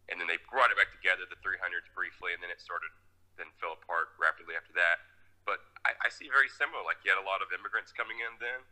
and 0.06 0.20
then 0.20 0.28
they 0.28 0.38
brought 0.46 0.70
it 0.70 0.78
back 0.78 0.92
together, 0.94 1.26
the 1.26 1.40
300s 1.42 1.88
briefly, 1.96 2.36
and 2.36 2.44
then 2.44 2.52
it 2.52 2.60
started 2.60 2.92
then 3.34 3.50
fell 3.58 3.74
apart 3.74 4.14
rapidly 4.14 4.54
after 4.54 4.70
that. 4.78 5.02
But 5.42 5.60
I, 5.82 5.92
I 6.06 6.08
see 6.08 6.30
very 6.30 6.48
similar. 6.48 6.86
Like 6.86 7.02
you 7.02 7.10
had 7.10 7.20
a 7.20 7.26
lot 7.26 7.42
of 7.42 7.50
immigrants 7.50 7.90
coming 7.90 8.22
in 8.22 8.38
then. 8.38 8.62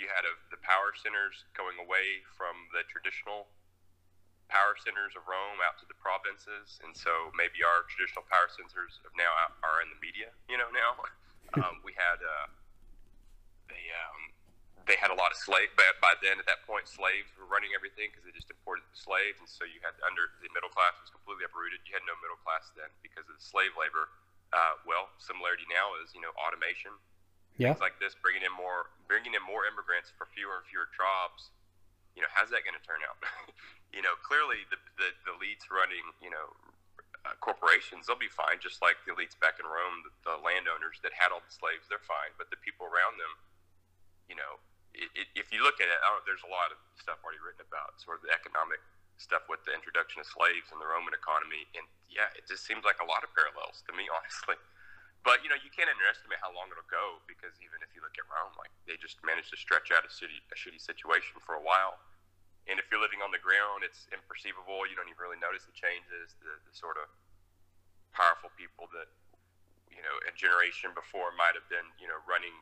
You 0.00 0.08
had 0.08 0.24
a, 0.24 0.34
the 0.50 0.60
power 0.64 0.96
centers 0.96 1.44
going 1.52 1.76
away 1.78 2.24
from 2.34 2.56
the 2.72 2.82
traditional 2.88 3.48
power 4.52 4.76
centers 4.76 5.16
of 5.16 5.24
Rome 5.24 5.60
out 5.64 5.80
to 5.80 5.86
the 5.88 5.96
provinces, 5.96 6.80
and 6.84 6.92
so 6.92 7.32
maybe 7.32 7.64
our 7.64 7.88
traditional 7.88 8.24
power 8.28 8.52
centers 8.52 9.00
of 9.04 9.12
now 9.16 9.32
are 9.64 9.80
in 9.80 9.88
the 9.88 10.00
media. 10.00 10.32
You 10.48 10.60
know, 10.60 10.68
now 10.72 11.00
um, 11.64 11.80
we 11.80 11.96
had 11.96 12.20
uh, 12.20 12.48
they 13.72 13.84
um, 13.92 14.32
they 14.86 14.98
had 14.98 15.08
a 15.08 15.18
lot 15.18 15.30
of 15.30 15.38
slave. 15.38 15.70
But 15.78 15.98
by 16.02 16.18
then, 16.20 16.36
at 16.36 16.46
that 16.50 16.66
point, 16.66 16.90
slaves 16.90 17.30
were 17.38 17.46
running 17.46 17.72
everything 17.72 18.10
because 18.10 18.26
they 18.26 18.34
just 18.34 18.50
imported 18.50 18.84
the 18.90 18.98
slaves, 18.98 19.38
and 19.40 19.48
so 19.48 19.64
you 19.64 19.80
had 19.80 19.96
under 20.02 20.36
the 20.42 20.50
middle 20.52 20.70
class 20.70 20.94
was 21.00 21.10
completely 21.10 21.46
uprooted. 21.46 21.80
You 21.86 21.94
had 21.96 22.04
no 22.06 22.16
middle 22.20 22.38
class 22.42 22.68
then 22.74 22.90
because 23.00 23.26
of 23.26 23.34
the 23.38 23.44
slave 23.44 23.72
labor. 23.78 24.10
Uh, 24.52 24.76
well, 24.84 25.08
similarity 25.16 25.64
now 25.72 25.96
is 26.04 26.12
you 26.12 26.20
know 26.20 26.34
automation, 26.36 26.92
yeah. 27.56 27.72
things 27.72 27.84
like 27.84 27.98
this, 28.00 28.16
bringing 28.18 28.42
in 28.42 28.54
more 28.54 28.92
bringing 29.06 29.36
in 29.36 29.44
more 29.44 29.68
immigrants 29.68 30.08
for 30.14 30.24
fewer 30.32 30.62
and 30.62 30.66
fewer 30.68 30.88
jobs 30.92 31.52
you 32.14 32.20
know, 32.20 32.30
how's 32.32 32.52
that 32.52 32.64
going 32.64 32.76
to 32.76 32.84
turn 32.84 33.00
out? 33.08 33.16
you 33.96 34.04
know, 34.04 34.14
clearly 34.20 34.68
the, 34.68 34.78
the, 35.00 35.08
the 35.24 35.32
elites 35.36 35.68
running, 35.72 36.04
you 36.20 36.28
know, 36.28 36.52
uh, 37.22 37.38
corporations, 37.38 38.10
they'll 38.10 38.18
be 38.18 38.30
fine, 38.30 38.58
just 38.58 38.82
like 38.82 38.98
the 39.06 39.14
elites 39.14 39.38
back 39.38 39.62
in 39.62 39.64
Rome, 39.64 40.02
the, 40.02 40.12
the 40.26 40.36
landowners 40.42 40.98
that 41.06 41.14
had 41.14 41.30
all 41.30 41.40
the 41.40 41.54
slaves, 41.54 41.86
they're 41.86 42.02
fine. 42.02 42.34
But 42.36 42.50
the 42.50 42.58
people 42.60 42.84
around 42.90 43.16
them, 43.16 43.32
you 44.26 44.36
know, 44.36 44.58
if 44.92 45.48
you 45.48 45.64
look 45.64 45.80
at 45.80 45.88
it, 45.88 45.98
there's 46.28 46.44
a 46.44 46.52
lot 46.52 46.68
of 46.68 46.76
stuff 47.00 47.16
already 47.24 47.40
written 47.40 47.64
about 47.64 47.96
sort 47.96 48.20
of 48.20 48.28
the 48.28 48.32
economic 48.34 48.82
stuff 49.16 49.48
with 49.48 49.64
the 49.64 49.72
introduction 49.72 50.20
of 50.20 50.28
slaves 50.28 50.68
and 50.68 50.82
the 50.82 50.88
Roman 50.88 51.16
economy. 51.16 51.64
And 51.72 51.88
yeah, 52.12 52.28
it 52.36 52.44
just 52.44 52.68
seems 52.68 52.84
like 52.84 53.00
a 53.00 53.08
lot 53.08 53.24
of 53.24 53.32
parallels 53.32 53.80
to 53.88 53.96
me, 53.96 54.04
honestly. 54.16 54.60
But 55.22 55.46
you 55.46 55.48
know, 55.50 55.58
you 55.58 55.70
can't 55.70 55.86
underestimate 55.86 56.42
how 56.42 56.50
long 56.50 56.66
it'll 56.74 56.88
go 56.90 57.22
because 57.30 57.54
even 57.62 57.78
if 57.78 57.94
you 57.94 58.02
look 58.02 58.18
at 58.18 58.26
Rome, 58.26 58.54
like 58.58 58.74
they 58.90 58.98
just 58.98 59.22
managed 59.22 59.54
to 59.54 59.58
stretch 59.58 59.94
out 59.94 60.02
a 60.02 60.10
city 60.10 60.42
a 60.50 60.56
shitty 60.58 60.82
situation 60.82 61.38
for 61.38 61.54
a 61.54 61.62
while. 61.62 62.02
And 62.66 62.78
if 62.78 62.86
you're 62.90 63.02
living 63.02 63.22
on 63.22 63.34
the 63.34 63.42
ground, 63.42 63.82
it's 63.82 64.06
imperceivable. 64.14 64.86
You 64.86 64.94
don't 64.94 65.10
even 65.10 65.18
really 65.18 65.38
notice 65.38 65.66
the 65.66 65.74
changes. 65.74 66.38
The, 66.42 66.58
the 66.62 66.74
sort 66.74 66.98
of 66.98 67.10
powerful 68.14 68.50
people 68.58 68.90
that 68.94 69.10
you 69.90 70.02
know 70.02 70.14
a 70.26 70.32
generation 70.34 70.90
before 70.92 71.30
might 71.38 71.54
have 71.54 71.66
been 71.70 71.86
you 72.02 72.10
know 72.10 72.18
running 72.26 72.54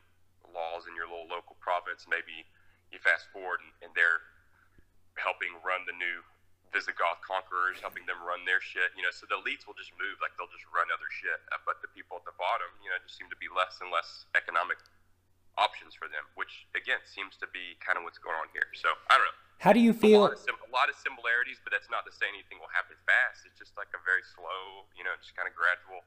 laws 0.45 0.85
in 0.85 0.93
your 0.93 1.09
little 1.09 1.29
local 1.29 1.57
province. 1.61 2.05
Maybe 2.05 2.45
you 2.93 3.01
fast 3.01 3.25
forward 3.33 3.65
and, 3.65 3.73
and 3.81 3.91
they're 3.97 4.21
helping 5.17 5.53
run 5.65 5.83
the 5.89 5.95
new 5.97 6.21
Visigoth 6.71 7.19
conquerors, 7.19 7.83
helping 7.83 8.07
them 8.07 8.19
run 8.23 8.47
their 8.47 8.63
shit. 8.63 8.95
You 8.95 9.03
know, 9.03 9.11
so 9.11 9.27
the 9.27 9.37
elites 9.39 9.67
will 9.67 9.75
just 9.75 9.91
move, 9.99 10.19
like 10.23 10.31
they'll 10.39 10.51
just 10.51 10.67
run 10.71 10.87
other 10.91 11.11
shit. 11.11 11.39
Uh, 11.51 11.59
but 11.67 11.83
the 11.83 11.91
people 11.91 12.15
at 12.15 12.25
the 12.25 12.35
bottom, 12.39 12.71
you 12.79 12.87
know, 12.87 12.97
just 13.03 13.19
seem 13.19 13.27
to 13.27 13.39
be 13.39 13.51
less 13.51 13.79
and 13.83 13.91
less 13.91 14.25
economic 14.33 14.79
options 15.59 15.91
for 15.91 16.07
them, 16.07 16.23
which 16.39 16.67
again 16.73 17.03
seems 17.03 17.35
to 17.43 17.47
be 17.51 17.75
kind 17.83 17.99
of 17.99 18.07
what's 18.07 18.19
going 18.19 18.39
on 18.39 18.47
here. 18.55 18.71
So 18.79 18.95
I 19.11 19.19
don't 19.19 19.27
know. 19.27 19.39
How 19.61 19.75
do 19.75 19.83
you 19.83 19.93
feel? 19.93 20.25
A 20.25 20.33
lot, 20.33 20.41
sim- 20.41 20.57
a 20.57 20.71
lot 20.73 20.89
of 20.89 20.97
similarities, 20.97 21.61
but 21.61 21.69
that's 21.69 21.91
not 21.91 22.01
to 22.09 22.11
say 22.15 22.25
anything 22.25 22.57
will 22.57 22.71
happen 22.73 22.97
fast. 23.05 23.45
It's 23.45 23.61
just 23.61 23.77
like 23.77 23.93
a 23.93 24.01
very 24.01 24.25
slow, 24.25 24.89
you 24.97 25.05
know, 25.05 25.13
just 25.21 25.37
kind 25.37 25.45
of 25.45 25.53
gradual 25.53 26.01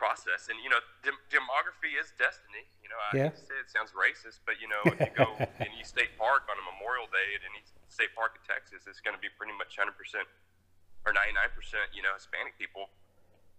process. 0.00 0.48
And 0.48 0.56
you 0.64 0.72
know, 0.72 0.80
dem- 1.04 1.20
demography 1.28 1.92
is 2.00 2.08
destiny. 2.16 2.64
You 2.80 2.88
know, 2.88 2.96
I 2.96 3.10
yeah. 3.12 3.36
say 3.36 3.60
it 3.60 3.68
sounds 3.68 3.92
racist, 3.92 4.40
but 4.48 4.56
you 4.64 4.68
know, 4.70 4.80
if 4.88 4.96
you 4.96 5.12
go 5.12 5.36
in 5.64 5.68
East 5.76 5.92
State 5.92 6.16
Park 6.16 6.48
on 6.48 6.56
a 6.56 6.64
Memorial 6.64 7.04
Day 7.12 7.36
at 7.36 7.44
any 7.44 7.60
State 7.90 8.14
Park 8.14 8.38
in 8.38 8.42
Texas, 8.46 8.86
it's 8.86 9.02
going 9.02 9.14
to 9.14 9.22
be 9.22 9.28
pretty 9.34 9.52
much 9.58 9.76
100% 9.76 9.90
or 9.90 11.10
99%, 11.12 11.18
you 11.92 12.00
know, 12.00 12.14
Hispanic 12.14 12.54
people 12.56 12.88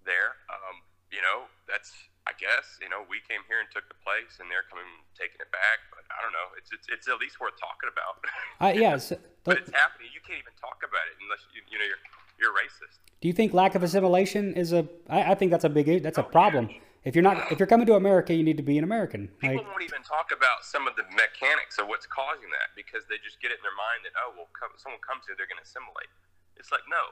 there. 0.07 0.39
Um, 0.49 0.81
you 1.11 1.19
know, 1.19 1.51
that's 1.67 1.91
I 2.23 2.31
guess 2.39 2.79
you 2.79 2.87
know 2.87 3.03
we 3.11 3.19
came 3.27 3.43
here 3.51 3.59
and 3.59 3.67
took 3.69 3.83
the 3.91 3.99
place, 3.99 4.39
and 4.39 4.47
they're 4.47 4.65
coming 4.71 4.87
taking 5.17 5.43
it 5.43 5.51
back. 5.51 5.83
But 5.91 6.07
I 6.07 6.23
don't 6.23 6.31
know. 6.31 6.55
It's 6.55 6.71
it's, 6.71 6.87
it's 6.87 7.07
at 7.11 7.19
least 7.19 7.43
worth 7.43 7.59
talking 7.59 7.91
about. 7.91 8.23
uh, 8.63 8.71
yes, 8.79 9.11
but, 9.11 9.19
but 9.43 9.53
it's 9.59 9.73
happening. 9.75 10.07
You 10.15 10.23
can't 10.23 10.39
even 10.39 10.55
talk 10.55 10.79
about 10.79 11.03
it 11.11 11.19
unless 11.19 11.43
you 11.51 11.61
you 11.67 11.77
know 11.77 11.87
you're 11.87 12.01
you're 12.39 12.55
racist. 12.55 13.03
Do 13.19 13.27
you 13.27 13.35
think 13.35 13.53
lack 13.53 13.75
of 13.75 13.83
assimilation 13.83 14.55
is 14.55 14.71
a? 14.71 14.87
I, 15.09 15.31
I 15.31 15.35
think 15.35 15.51
that's 15.51 15.67
a 15.67 15.69
big 15.69 16.01
that's 16.01 16.17
a 16.17 16.25
oh, 16.25 16.31
problem. 16.31 16.71
Yeah. 16.71 16.79
If 17.01 17.17
you're 17.17 17.25
not, 17.25 17.49
if 17.49 17.57
you're 17.57 17.69
coming 17.69 17.89
to 17.89 17.97
America, 17.97 18.29
you 18.29 18.45
need 18.45 18.61
to 18.61 18.65
be 18.65 18.77
an 18.77 18.85
American. 18.85 19.25
People 19.41 19.65
like, 19.65 19.73
won't 19.73 19.81
even 19.81 20.05
talk 20.05 20.29
about 20.29 20.61
some 20.61 20.85
of 20.85 20.93
the 20.93 21.01
mechanics 21.17 21.81
of 21.81 21.89
what's 21.89 22.05
causing 22.05 22.53
that 22.53 22.77
because 22.77 23.09
they 23.09 23.17
just 23.25 23.41
get 23.41 23.49
it 23.49 23.57
in 23.57 23.65
their 23.65 23.73
mind 23.73 24.05
that 24.05 24.13
oh 24.21 24.29
well, 24.37 24.49
come, 24.53 24.69
someone 24.77 25.01
comes 25.01 25.25
here, 25.25 25.33
they're 25.33 25.49
going 25.49 25.57
to 25.57 25.65
assimilate. 25.65 26.13
It's 26.61 26.69
like 26.69 26.85
no. 26.85 27.09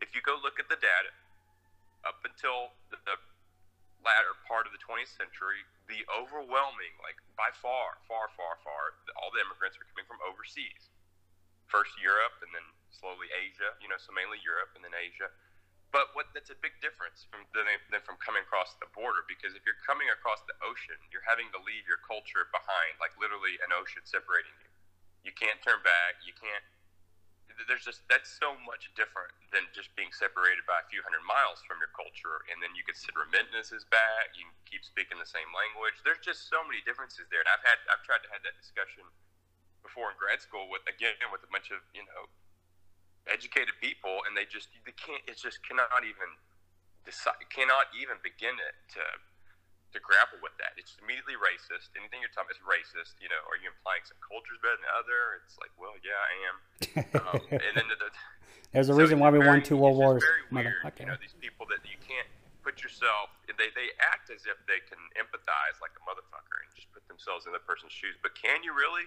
If 0.00 0.16
you 0.16 0.24
go 0.24 0.40
look 0.40 0.56
at 0.56 0.72
the 0.72 0.80
data, 0.80 1.12
up 2.08 2.24
until 2.24 2.72
the, 2.88 2.96
the 3.04 3.16
latter 4.00 4.36
part 4.48 4.64
of 4.64 4.72
the 4.72 4.80
20th 4.80 5.12
century, 5.12 5.64
the 5.88 6.04
overwhelming, 6.08 6.96
like 7.04 7.20
by 7.36 7.52
far, 7.52 8.00
far, 8.08 8.32
far, 8.36 8.56
far, 8.64 8.96
all 9.20 9.28
the 9.32 9.40
immigrants 9.44 9.76
were 9.76 9.88
coming 9.92 10.08
from 10.08 10.20
overseas. 10.24 10.88
First 11.68 11.92
Europe, 12.00 12.40
and 12.40 12.52
then 12.56 12.64
slowly 12.88 13.28
Asia. 13.36 13.76
You 13.84 13.92
know, 13.92 14.00
so 14.00 14.16
mainly 14.16 14.40
Europe 14.40 14.72
and 14.72 14.80
then 14.80 14.96
Asia 14.96 15.28
but 15.96 16.12
what 16.12 16.28
that's 16.36 16.52
a 16.52 16.60
big 16.60 16.76
difference 16.84 17.24
from 17.32 17.48
than, 17.56 17.64
than 17.88 18.04
from 18.04 18.20
coming 18.20 18.44
across 18.44 18.76
the 18.84 18.88
border 18.92 19.24
because 19.24 19.56
if 19.56 19.64
you're 19.64 19.80
coming 19.80 20.12
across 20.12 20.44
the 20.44 20.52
ocean, 20.60 21.00
you're 21.08 21.24
having 21.24 21.48
to 21.56 21.60
leave 21.64 21.88
your 21.88 22.04
culture 22.04 22.52
behind, 22.52 23.00
like 23.00 23.16
literally 23.16 23.56
an 23.64 23.72
ocean 23.72 24.04
separating 24.04 24.52
you. 24.60 24.68
You 25.24 25.32
can't 25.32 25.56
turn 25.64 25.80
back. 25.80 26.20
You 26.20 26.36
can't. 26.36 26.60
There's 27.64 27.88
just 27.88 28.04
that's 28.12 28.28
so 28.28 28.52
much 28.68 28.92
different 28.92 29.32
than 29.48 29.64
just 29.72 29.88
being 29.96 30.12
separated 30.12 30.68
by 30.68 30.84
a 30.84 30.86
few 30.92 31.00
hundred 31.00 31.24
miles 31.24 31.64
from 31.64 31.80
your 31.80 31.88
culture, 31.96 32.44
and 32.52 32.60
then 32.60 32.76
you 32.76 32.84
can 32.84 32.92
send 32.92 33.16
remittances 33.16 33.88
back. 33.88 34.36
You 34.36 34.44
can 34.44 34.56
keep 34.68 34.84
speaking 34.84 35.16
the 35.16 35.24
same 35.24 35.48
language. 35.56 35.96
There's 36.04 36.20
just 36.20 36.52
so 36.52 36.60
many 36.68 36.84
differences 36.84 37.24
there, 37.32 37.40
and 37.40 37.48
I've 37.48 37.64
had 37.64 37.80
I've 37.88 38.04
tried 38.04 38.20
to 38.28 38.30
have 38.36 38.44
that 38.44 38.60
discussion 38.60 39.08
before 39.80 40.12
in 40.12 40.20
grad 40.20 40.44
school 40.44 40.68
with 40.68 40.84
again 40.84 41.16
with 41.32 41.40
a 41.40 41.48
bunch 41.48 41.72
of 41.72 41.80
you 41.96 42.04
know 42.04 42.28
educated 43.26 43.74
people, 43.82 44.22
and 44.26 44.34
they 44.34 44.46
just 44.46 44.70
they 44.86 44.94
can't. 44.94 45.22
It 45.26 45.38
just 45.38 45.62
cannot 45.66 46.02
even 46.02 46.30
decide, 47.06 47.38
cannot 47.50 47.90
even 47.94 48.18
begin 48.22 48.54
to, 48.58 48.68
to 48.98 49.02
to 49.94 49.98
grapple 50.02 50.42
with 50.42 50.54
that. 50.58 50.74
It's 50.74 50.98
immediately 50.98 51.38
racist. 51.38 51.94
Anything 51.94 52.20
you're 52.20 52.32
talking 52.34 52.52
about 52.52 52.58
is 52.58 52.66
racist. 52.66 53.16
You 53.22 53.30
know, 53.30 53.40
are 53.46 53.58
you 53.58 53.70
implying 53.70 54.02
some 54.04 54.18
culture's 54.20 54.58
better 54.60 54.76
than 54.76 54.86
the 54.86 54.94
other? 54.98 55.40
It's 55.40 55.56
like, 55.56 55.72
well, 55.78 55.94
yeah, 56.02 56.18
I 56.18 56.34
am. 56.50 56.56
Um, 57.22 57.40
and 57.64 57.74
then 57.78 57.86
the, 57.86 57.96
the, 57.96 58.10
there's 58.74 58.90
a 58.90 58.94
so 58.94 59.00
reason 59.00 59.22
why 59.22 59.30
we 59.30 59.40
won 59.40 59.62
two 59.62 59.78
world 59.78 59.96
wars. 59.96 60.20
Very 60.20 60.44
weird. 60.50 60.82
You 60.98 61.08
know, 61.08 61.18
these 61.18 61.38
people 61.38 61.64
that 61.70 61.80
you 61.86 61.96
can't 62.02 62.28
put 62.66 62.82
yourself. 62.82 63.30
They 63.46 63.70
they 63.72 63.94
act 64.02 64.28
as 64.28 64.42
if 64.44 64.58
they 64.66 64.82
can 64.84 64.98
empathize 65.14 65.78
like 65.78 65.94
a 65.94 66.02
motherfucker 66.02 66.66
and 66.66 66.68
just 66.74 66.90
put 66.90 67.06
themselves 67.06 67.46
in 67.46 67.54
the 67.54 67.62
person's 67.62 67.94
shoes. 67.94 68.18
But 68.20 68.34
can 68.34 68.66
you 68.66 68.74
really? 68.74 69.06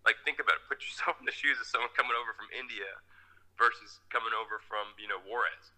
Like, 0.00 0.16
think 0.24 0.40
about 0.40 0.56
it. 0.56 0.64
Put 0.64 0.80
yourself 0.80 1.20
in 1.20 1.28
the 1.28 1.36
shoes 1.36 1.60
of 1.60 1.68
someone 1.68 1.92
coming 1.92 2.16
over 2.16 2.32
from 2.32 2.48
India 2.56 2.88
versus 3.60 4.00
coming 4.08 4.32
over 4.32 4.56
from 4.64 4.96
you 4.96 5.06
know 5.06 5.20
Juarez. 5.28 5.76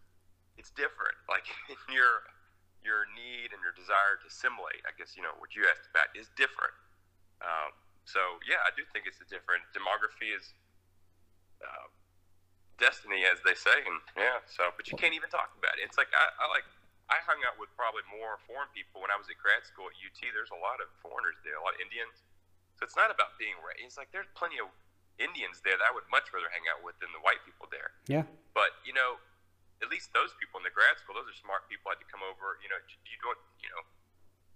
It's 0.54 0.70
different. 0.70 1.18
Like 1.32 1.48
your 1.90 2.28
your 2.84 3.08
need 3.14 3.54
and 3.54 3.62
your 3.62 3.72
desire 3.72 4.20
to 4.20 4.26
assimilate, 4.28 4.82
I 4.84 4.92
guess 4.94 5.16
you 5.16 5.22
know 5.24 5.32
what 5.40 5.56
you 5.56 5.64
asked 5.64 5.88
about 5.90 6.12
is 6.14 6.28
different. 6.38 6.74
Um, 7.42 7.72
so 8.04 8.20
yeah, 8.46 8.60
I 8.62 8.70
do 8.76 8.84
think 8.92 9.08
it's 9.08 9.18
a 9.22 9.28
different 9.30 9.64
demography 9.72 10.34
is 10.34 10.52
uh, 11.62 11.88
destiny, 12.82 13.22
as 13.24 13.38
they 13.46 13.54
say, 13.54 13.86
and 13.86 13.98
yeah. 14.18 14.42
So, 14.50 14.74
but 14.74 14.90
you 14.90 14.98
can't 14.98 15.14
even 15.14 15.30
talk 15.30 15.54
about 15.56 15.78
it. 15.78 15.86
It's 15.86 15.96
like 15.96 16.10
I, 16.12 16.26
I 16.42 16.44
like 16.50 16.66
I 17.08 17.22
hung 17.24 17.38
out 17.46 17.56
with 17.56 17.70
probably 17.78 18.02
more 18.10 18.42
foreign 18.44 18.70
people 18.74 19.00
when 19.00 19.14
I 19.14 19.16
was 19.16 19.30
at 19.30 19.38
grad 19.38 19.62
school 19.64 19.86
at 19.88 19.96
UT. 20.02 20.18
There's 20.18 20.52
a 20.52 20.60
lot 20.60 20.82
of 20.82 20.90
foreigners 21.00 21.38
there, 21.46 21.58
a 21.58 21.64
lot 21.64 21.78
of 21.78 21.82
Indians. 21.82 22.26
So 22.76 22.84
it's 22.84 22.98
not 22.98 23.14
about 23.14 23.38
being 23.38 23.54
raised. 23.62 23.94
It's 23.94 23.98
like 24.00 24.10
there's 24.10 24.30
plenty 24.34 24.58
of 24.58 24.68
Indians 25.22 25.62
there 25.62 25.78
that 25.78 25.86
I 25.86 25.94
would 25.94 26.04
much 26.10 26.28
rather 26.34 26.50
hang 26.50 26.66
out 26.66 26.82
with 26.82 26.98
than 26.98 27.14
the 27.14 27.22
white 27.22 27.40
people 27.46 27.70
there. 27.70 27.94
Yeah. 28.10 28.26
But 28.52 28.76
you 28.82 28.92
know, 28.92 29.22
at 29.78 29.88
least 29.88 30.10
those 30.10 30.34
people 30.36 30.58
in 30.58 30.66
the 30.66 30.74
grad 30.74 30.98
school, 30.98 31.14
those 31.14 31.30
are 31.30 31.38
smart 31.38 31.70
people. 31.70 31.88
Had 31.94 32.02
to 32.02 32.10
come 32.10 32.26
over. 32.26 32.58
You 32.60 32.68
know, 32.68 32.78
you 33.06 33.16
don't. 33.22 33.38
You 33.62 33.70
know, 33.70 33.82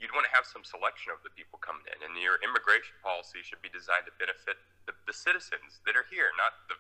you'd 0.01 0.13
want 0.13 0.29
to 0.29 0.33
have 0.35 0.45
some 0.45 0.61
selection 0.67 1.15
of 1.15 1.25
the 1.25 1.33
people 1.33 1.57
coming 1.63 1.87
in, 1.89 1.99
and 2.05 2.13
your 2.21 2.37
immigration 2.45 2.99
policy 3.01 3.41
should 3.41 3.63
be 3.65 3.73
designed 3.73 4.05
to 4.05 4.15
benefit 4.21 4.61
the, 4.85 4.93
the 5.09 5.17
citizens 5.17 5.81
that 5.89 5.97
are 5.97 6.05
here, 6.13 6.29
not 6.37 6.53
the, 6.69 6.77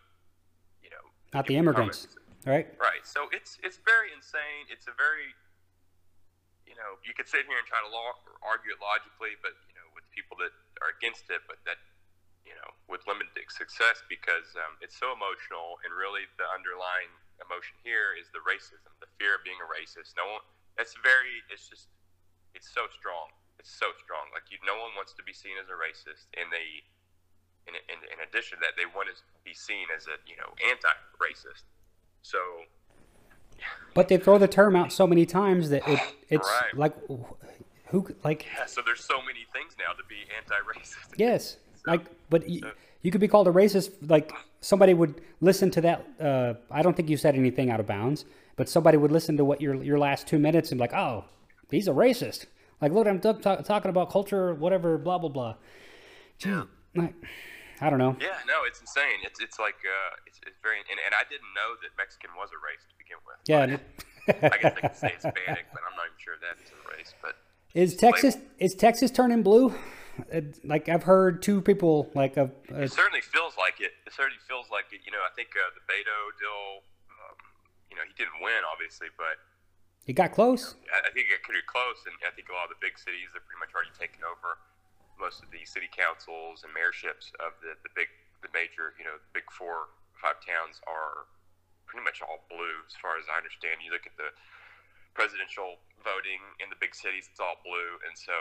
you 0.84 0.90
know, 0.92 1.04
not 1.32 1.48
the 1.48 1.56
immigrants. 1.56 2.12
Right. 2.44 2.68
Right. 2.78 3.02
So 3.02 3.26
it's 3.32 3.58
it's 3.64 3.80
very 3.82 4.12
insane. 4.14 4.70
It's 4.70 4.86
a 4.86 4.94
very, 4.94 5.34
you 6.68 6.76
know, 6.78 7.00
you 7.02 7.10
could 7.16 7.26
sit 7.26 7.42
here 7.48 7.58
and 7.58 7.66
try 7.66 7.82
to 7.82 7.90
law, 7.90 8.14
argue 8.44 8.70
it 8.70 8.78
logically, 8.78 9.34
but 9.42 9.56
you 9.66 9.74
know, 9.74 9.88
with 9.96 10.06
people 10.14 10.38
that 10.38 10.54
are 10.84 10.94
against 10.94 11.26
it, 11.32 11.42
but 11.50 11.58
that 11.66 11.80
you 12.46 12.54
know, 12.54 12.70
with 12.86 13.02
limited 13.10 13.50
success 13.50 14.06
because 14.06 14.54
um, 14.54 14.78
it's 14.78 14.94
so 14.94 15.10
emotional, 15.10 15.82
and 15.82 15.90
really 15.90 16.24
the 16.38 16.46
underlying 16.46 17.10
emotion 17.42 17.74
here 17.82 18.14
is 18.14 18.30
the 18.30 18.40
racism, 18.46 18.86
the 19.02 19.10
fear 19.18 19.36
of 19.36 19.42
being 19.42 19.58
a 19.58 19.68
racist. 19.68 20.14
No 20.14 20.38
one, 20.38 20.44
it's 20.78 20.94
very, 21.02 21.42
it's 21.50 21.66
just, 21.66 21.90
it's 22.54 22.70
so 22.70 22.86
strong. 22.94 23.34
It's 23.58 23.74
so 23.74 23.90
strong. 23.98 24.30
Like 24.30 24.46
you, 24.48 24.62
no 24.62 24.78
one 24.78 24.94
wants 24.94 25.12
to 25.18 25.26
be 25.26 25.34
seen 25.34 25.58
as 25.58 25.66
a 25.66 25.76
racist, 25.76 26.30
and 26.38 26.46
they, 26.54 26.86
in, 27.66 27.74
in, 27.90 27.98
in 28.06 28.18
addition 28.22 28.56
to 28.56 28.62
that, 28.62 28.78
they 28.78 28.86
want 28.86 29.10
to 29.10 29.18
be 29.42 29.52
seen 29.52 29.90
as 29.90 30.06
a, 30.06 30.16
you 30.24 30.38
know, 30.38 30.54
anti-racist. 30.70 31.66
So. 32.22 32.38
But 33.94 34.06
they 34.06 34.22
throw 34.22 34.38
the 34.38 34.48
term 34.48 34.76
out 34.76 34.92
so 34.92 35.06
many 35.06 35.26
times 35.26 35.70
that 35.74 35.82
it, 35.88 36.00
it's 36.30 36.46
right. 36.46 36.76
like, 36.78 36.94
who 37.88 38.14
like? 38.22 38.46
Yeah. 38.46 38.66
So 38.66 38.82
there's 38.84 39.02
so 39.02 39.18
many 39.22 39.46
things 39.52 39.74
now 39.78 39.94
to 39.94 40.04
be 40.06 40.26
anti-racist. 40.36 41.18
Yes. 41.18 41.56
Like, 41.86 42.06
but 42.30 42.48
you, 42.48 42.62
you 43.02 43.10
could 43.10 43.20
be 43.20 43.28
called 43.28 43.48
a 43.48 43.52
racist. 43.52 43.92
Like 44.08 44.32
somebody 44.60 44.94
would 44.94 45.20
listen 45.40 45.70
to 45.72 45.80
that. 45.82 46.06
Uh, 46.20 46.54
I 46.70 46.82
don't 46.82 46.96
think 46.96 47.08
you 47.08 47.16
said 47.16 47.34
anything 47.36 47.70
out 47.70 47.80
of 47.80 47.86
bounds, 47.86 48.24
but 48.56 48.68
somebody 48.68 48.96
would 48.96 49.12
listen 49.12 49.36
to 49.36 49.44
what 49.44 49.60
your 49.60 49.74
your 49.82 49.98
last 49.98 50.26
two 50.26 50.38
minutes 50.38 50.70
and 50.72 50.78
be 50.78 50.82
like, 50.82 50.94
oh, 50.94 51.24
he's 51.70 51.88
a 51.88 51.92
racist. 51.92 52.46
Like, 52.80 52.92
look, 52.92 53.06
I'm 53.06 53.20
t- 53.20 53.32
t- 53.32 53.62
talking 53.64 53.88
about 53.88 54.10
culture, 54.10 54.54
whatever, 54.54 54.98
blah 54.98 55.18
blah 55.18 55.30
blah. 55.30 55.54
Yeah. 56.44 56.64
like, 56.94 57.14
I 57.80 57.90
don't 57.90 57.98
know. 57.98 58.16
Yeah, 58.20 58.38
no, 58.46 58.64
it's 58.66 58.80
insane. 58.80 59.20
It's 59.24 59.40
it's 59.40 59.58
like 59.58 59.76
uh, 59.84 60.16
it's, 60.26 60.40
it's 60.46 60.58
very 60.62 60.78
and, 60.78 60.98
and 61.04 61.14
I 61.14 61.22
didn't 61.30 61.52
know 61.54 61.76
that 61.82 61.90
Mexican 61.96 62.30
was 62.36 62.50
a 62.50 62.60
race 62.64 62.84
to 62.88 62.94
begin 62.98 63.18
with. 63.24 63.36
Yeah. 63.46 63.76
But 64.26 64.52
I 64.52 64.58
guess 64.58 64.76
I 64.76 64.80
could 64.80 64.96
say 64.96 65.08
Hispanic, 65.14 65.66
but 65.72 65.82
I'm 65.88 65.96
not 65.96 66.06
even 66.06 66.18
sure 66.18 66.34
that's 66.40 66.70
a 66.70 66.96
race. 66.96 67.14
But 67.22 67.36
Is 67.74 67.96
Texas 67.96 68.36
is 68.58 68.74
Texas 68.74 69.10
turning 69.10 69.42
blue? 69.42 69.74
Uh, 70.32 70.40
Like 70.64 70.88
I've 70.88 71.04
heard 71.04 71.42
two 71.42 71.60
people 71.60 72.10
like 72.14 72.36
a, 72.36 72.50
a 72.72 72.88
it 72.88 72.92
certainly 72.92 73.20
feels 73.20 73.54
like 73.58 73.80
it. 73.80 73.92
It 74.06 74.12
certainly 74.12 74.40
feels 74.48 74.66
like 74.70 74.92
it. 74.92 75.00
You 75.04 75.12
know, 75.12 75.22
I 75.24 75.32
think 75.34 75.52
uh, 75.54 75.70
the 75.74 75.84
Beto 75.84 76.18
deal. 76.40 76.82
Um, 77.12 77.36
you 77.90 77.96
know, 77.96 78.04
he 78.06 78.14
didn't 78.16 78.40
win, 78.42 78.64
obviously, 78.66 79.08
but 79.16 79.38
he 80.04 80.12
got 80.12 80.32
close. 80.32 80.76
I, 80.92 81.08
I 81.08 81.10
think 81.12 81.28
it 81.28 81.40
got 81.40 81.44
pretty 81.46 81.64
close. 81.66 82.02
And 82.06 82.14
I 82.24 82.32
think 82.34 82.48
a 82.48 82.54
lot 82.54 82.70
of 82.70 82.76
the 82.76 82.82
big 82.82 82.96
cities 82.98 83.30
are 83.34 83.42
pretty 83.42 83.60
much 83.60 83.74
already 83.74 83.94
taken 83.96 84.22
over 84.22 84.58
most 85.16 85.40
of 85.40 85.48
the 85.48 85.64
city 85.64 85.88
councils 85.88 86.60
and 86.60 86.70
mayorships 86.76 87.32
of 87.40 87.56
the 87.64 87.72
the 87.84 87.92
big 87.96 88.08
the 88.44 88.52
major 88.52 88.92
you 89.00 89.04
know 89.04 89.16
the 89.16 89.32
big 89.32 89.48
four 89.48 89.88
five 90.20 90.36
towns 90.44 90.80
are 90.84 91.24
pretty 91.88 92.04
much 92.04 92.20
all 92.20 92.44
blue 92.52 92.84
as 92.84 92.94
far 93.00 93.16
as 93.16 93.24
I 93.32 93.40
understand. 93.40 93.80
You 93.80 93.92
look 93.92 94.04
at 94.04 94.16
the 94.20 94.32
presidential 95.16 95.80
voting 96.04 96.40
in 96.60 96.68
the 96.68 96.76
big 96.76 96.92
cities, 96.92 97.26
it's 97.32 97.40
all 97.40 97.56
blue, 97.64 97.96
and 98.04 98.12
so 98.12 98.34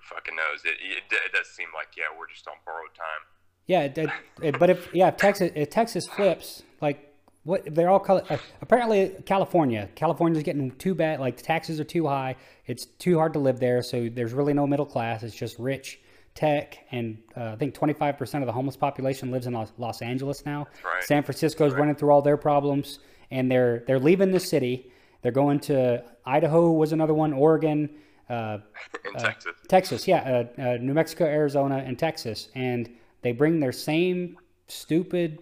who 0.00 0.14
fucking 0.14 0.36
knows? 0.36 0.62
It, 0.64 0.76
it, 0.82 1.02
it 1.10 1.32
does 1.32 1.48
seem 1.48 1.68
like 1.74 1.88
yeah, 1.96 2.04
we're 2.18 2.28
just 2.28 2.46
on 2.46 2.54
borrowed 2.64 2.94
time. 2.94 3.22
Yeah, 3.66 3.82
it, 3.82 3.98
it, 3.98 4.10
it- 4.42 4.58
but 4.58 4.70
if 4.70 4.88
yeah, 4.94 5.08
if 5.08 5.16
Texas 5.16 5.50
if 5.54 5.70
Texas 5.70 6.06
flips, 6.06 6.62
like 6.80 7.04
what 7.44 7.62
they're 7.74 7.88
all 7.90 8.00
color, 8.00 8.22
uh, 8.30 8.36
apparently 8.62 9.14
California, 9.26 9.88
California's 9.94 10.42
getting 10.42 10.70
too 10.72 10.94
bad. 10.94 11.20
Like 11.20 11.36
the 11.36 11.42
taxes 11.42 11.78
are 11.80 11.84
too 11.84 12.06
high. 12.06 12.36
It's 12.66 12.84
too 12.86 13.18
hard 13.18 13.32
to 13.34 13.38
live 13.38 13.58
there. 13.60 13.82
So 13.82 14.08
there's 14.08 14.32
really 14.32 14.52
no 14.54 14.66
middle 14.66 14.86
class. 14.86 15.22
It's 15.22 15.34
just 15.34 15.58
rich 15.58 16.00
tech, 16.34 16.78
and 16.92 17.18
uh, 17.36 17.52
I 17.52 17.56
think 17.56 17.74
25 17.74 18.16
percent 18.16 18.42
of 18.42 18.46
the 18.46 18.52
homeless 18.52 18.76
population 18.76 19.30
lives 19.30 19.46
in 19.46 19.52
Los, 19.54 19.72
Los 19.78 20.02
Angeles 20.02 20.44
now. 20.46 20.66
right. 20.84 21.02
San 21.04 21.22
Francisco's 21.22 21.74
running 21.74 21.94
through 21.96 22.10
all 22.10 22.22
their 22.22 22.36
problems, 22.36 23.00
and 23.30 23.50
they're 23.50 23.82
they're 23.86 23.98
leaving 23.98 24.30
the 24.30 24.40
city. 24.40 24.92
They're 25.22 25.32
going 25.32 25.58
to 25.60 26.04
Idaho 26.24 26.70
was 26.70 26.92
another 26.92 27.14
one, 27.14 27.32
Oregon. 27.32 27.90
Uh, 28.36 28.60
in 29.08 29.14
Texas. 29.16 29.56
Texas, 29.68 30.00
yeah, 30.04 30.20
uh, 30.20 30.60
uh, 30.60 30.76
New 30.84 30.92
Mexico, 30.92 31.24
Arizona, 31.24 31.80
and 31.80 31.98
Texas, 31.98 32.52
and 32.54 32.84
they 33.22 33.32
bring 33.32 33.58
their 33.58 33.72
same 33.72 34.36
stupid 34.68 35.40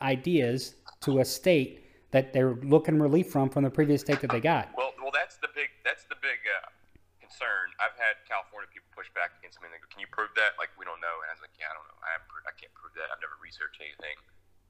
ideas 0.00 0.78
to 1.02 1.18
a 1.18 1.24
state 1.24 1.82
that 2.10 2.32
they're 2.32 2.54
looking 2.62 3.02
relief 3.02 3.30
from 3.30 3.50
from 3.50 3.64
the 3.64 3.70
previous 3.70 4.00
state 4.02 4.20
that 4.20 4.30
they 4.30 4.40
got. 4.40 4.70
Well, 4.78 4.94
well, 5.02 5.10
that's 5.10 5.42
the 5.42 5.50
big 5.54 5.74
that's 5.82 6.06
the 6.06 6.14
big 6.22 6.38
uh, 6.46 6.70
concern. 7.18 7.74
I've 7.82 7.98
had 7.98 8.18
California 8.30 8.70
people 8.70 8.90
push 8.94 9.10
back 9.10 9.34
against 9.42 9.58
me. 9.58 9.66
and 9.66 9.74
They 9.74 9.82
go, 9.82 9.90
"Can 9.90 9.98
you 9.98 10.10
prove 10.14 10.30
that?" 10.38 10.54
Like 10.54 10.70
we 10.78 10.86
don't 10.86 11.02
know. 11.02 11.16
And 11.26 11.28
I 11.30 11.34
was 11.34 11.42
like, 11.42 11.54
"Yeah, 11.58 11.70
I 11.70 11.74
don't 11.74 11.86
know. 11.90 11.98
I 12.02 12.14
haven't 12.14 12.30
I 12.46 12.54
can't 12.54 12.74
prove 12.78 12.94
that. 12.94 13.10
I've 13.10 13.22
never 13.22 13.38
researched 13.42 13.82
anything." 13.82 14.14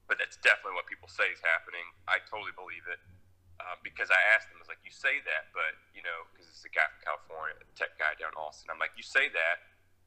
But 0.09 0.17
that's 0.17 0.41
definitely 0.41 0.81
what 0.81 0.89
people 0.89 1.07
say 1.13 1.29
is 1.29 1.39
happening. 1.45 1.85
I 2.09 2.17
totally 2.25 2.53
believe 2.57 2.83
it 2.89 2.97
uh, 3.61 3.77
because 3.85 4.09
I 4.09 4.17
asked 4.33 4.49
them. 4.49 4.57
I 4.57 4.65
was 4.65 4.71
like, 4.73 4.81
"You 4.81 4.89
say 4.89 5.21
that, 5.29 5.53
but 5.53 5.77
you 5.93 6.01
know, 6.01 6.25
because 6.33 6.49
it's 6.49 6.65
a 6.65 6.73
guy 6.73 6.89
from 6.89 7.01
California, 7.05 7.53
a 7.61 7.65
tech 7.77 7.93
guy 8.01 8.17
down 8.17 8.33
in 8.33 8.39
Austin." 8.41 8.73
I'm 8.73 8.81
like, 8.81 8.97
"You 8.97 9.05
say 9.05 9.29
that, 9.29 9.57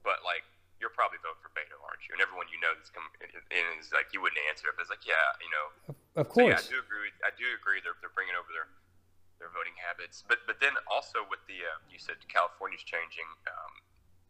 but 0.02 0.26
like." 0.26 0.42
You're 0.82 0.90
probably 0.90 1.22
voting 1.22 1.38
for 1.40 1.55
Beto, 1.55 1.78
aren't 1.86 2.02
you? 2.05 2.12
And 2.12 2.20
everyone 2.20 2.50
you 2.50 2.59
know 2.59 2.74
that's 2.74 2.90
coming 2.90 3.09
in 3.22 3.66
is 3.78 3.94
like, 3.94 4.11
you 4.11 4.18
wouldn't 4.20 4.42
answer 4.50 4.68
it. 4.68 4.76
But 4.76 4.84
it's 4.84 4.92
like, 4.92 5.07
yeah, 5.07 5.38
you 5.38 5.48
know, 5.48 5.66
Of 6.18 6.34
so 6.34 6.44
yeah, 6.44 6.59
I 6.59 6.66
do 6.66 6.82
agree. 6.82 7.14
I 7.24 7.30
do 7.32 7.46
agree. 7.57 7.78
They're, 7.80 7.96
they're 8.02 8.12
bringing 8.12 8.34
over 8.36 8.50
their 8.52 8.68
their 9.38 9.50
voting 9.50 9.74
habits, 9.76 10.22
but 10.24 10.40
but 10.46 10.57
then 10.62 10.72
also 10.88 11.26
with 11.26 11.42
the 11.50 11.61
uh, 11.61 11.78
you 11.90 11.98
said 11.98 12.16
California's 12.30 12.84
changing. 12.86 13.26
Um, 13.44 13.72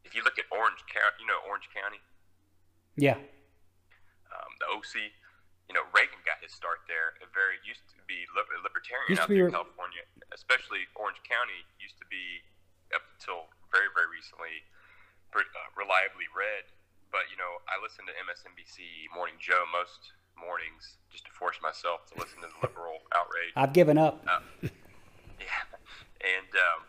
if 0.05 0.13
you 0.17 0.27
look 0.27 0.43
at 0.43 0.49
Orange 0.51 0.83
County, 0.89 1.23
you 1.23 1.29
know 1.29 1.41
Orange 1.47 1.69
County, 1.71 2.01
yeah, 2.97 3.21
um, 4.33 4.51
the 4.59 4.69
OC. 4.75 5.13
You 5.71 5.75
know 5.79 5.87
Reagan 5.97 6.21
got 6.29 6.43
his 6.43 6.53
start 6.53 6.85
there. 6.91 7.17
It 7.21 7.33
very 7.33 7.61
used 7.65 7.85
to 7.93 7.94
libertarian 8.85 9.09
Used 9.17 9.23
out 9.25 9.29
there 9.33 9.49
in 9.49 9.57
California, 9.57 10.05
especially 10.37 10.85
Orange 10.93 11.21
County 11.25 11.65
used 11.81 11.97
to 11.97 12.07
be 12.13 12.45
up 12.93 13.05
until 13.17 13.49
very 13.73 13.89
very 13.97 14.13
recently 14.13 14.61
uh, 15.33 15.41
reliably 15.73 16.29
red. 16.37 16.69
But 17.09 17.33
you 17.33 17.41
know 17.41 17.65
I 17.65 17.81
listen 17.81 18.05
to 18.05 18.15
MSNBC 18.29 19.09
Morning 19.17 19.41
Joe 19.41 19.65
most 19.73 20.13
mornings 20.37 20.99
just 21.09 21.25
to 21.31 21.33
force 21.33 21.57
myself 21.63 22.05
to 22.11 22.19
listen 22.19 22.43
to 22.45 22.51
the 22.51 22.59
liberal 22.61 23.01
outrage. 23.15 23.55
I've 23.57 23.73
given 23.73 23.97
up. 23.97 24.21
Yeah, 24.27 24.69
and 26.37 26.51
um, 26.53 26.81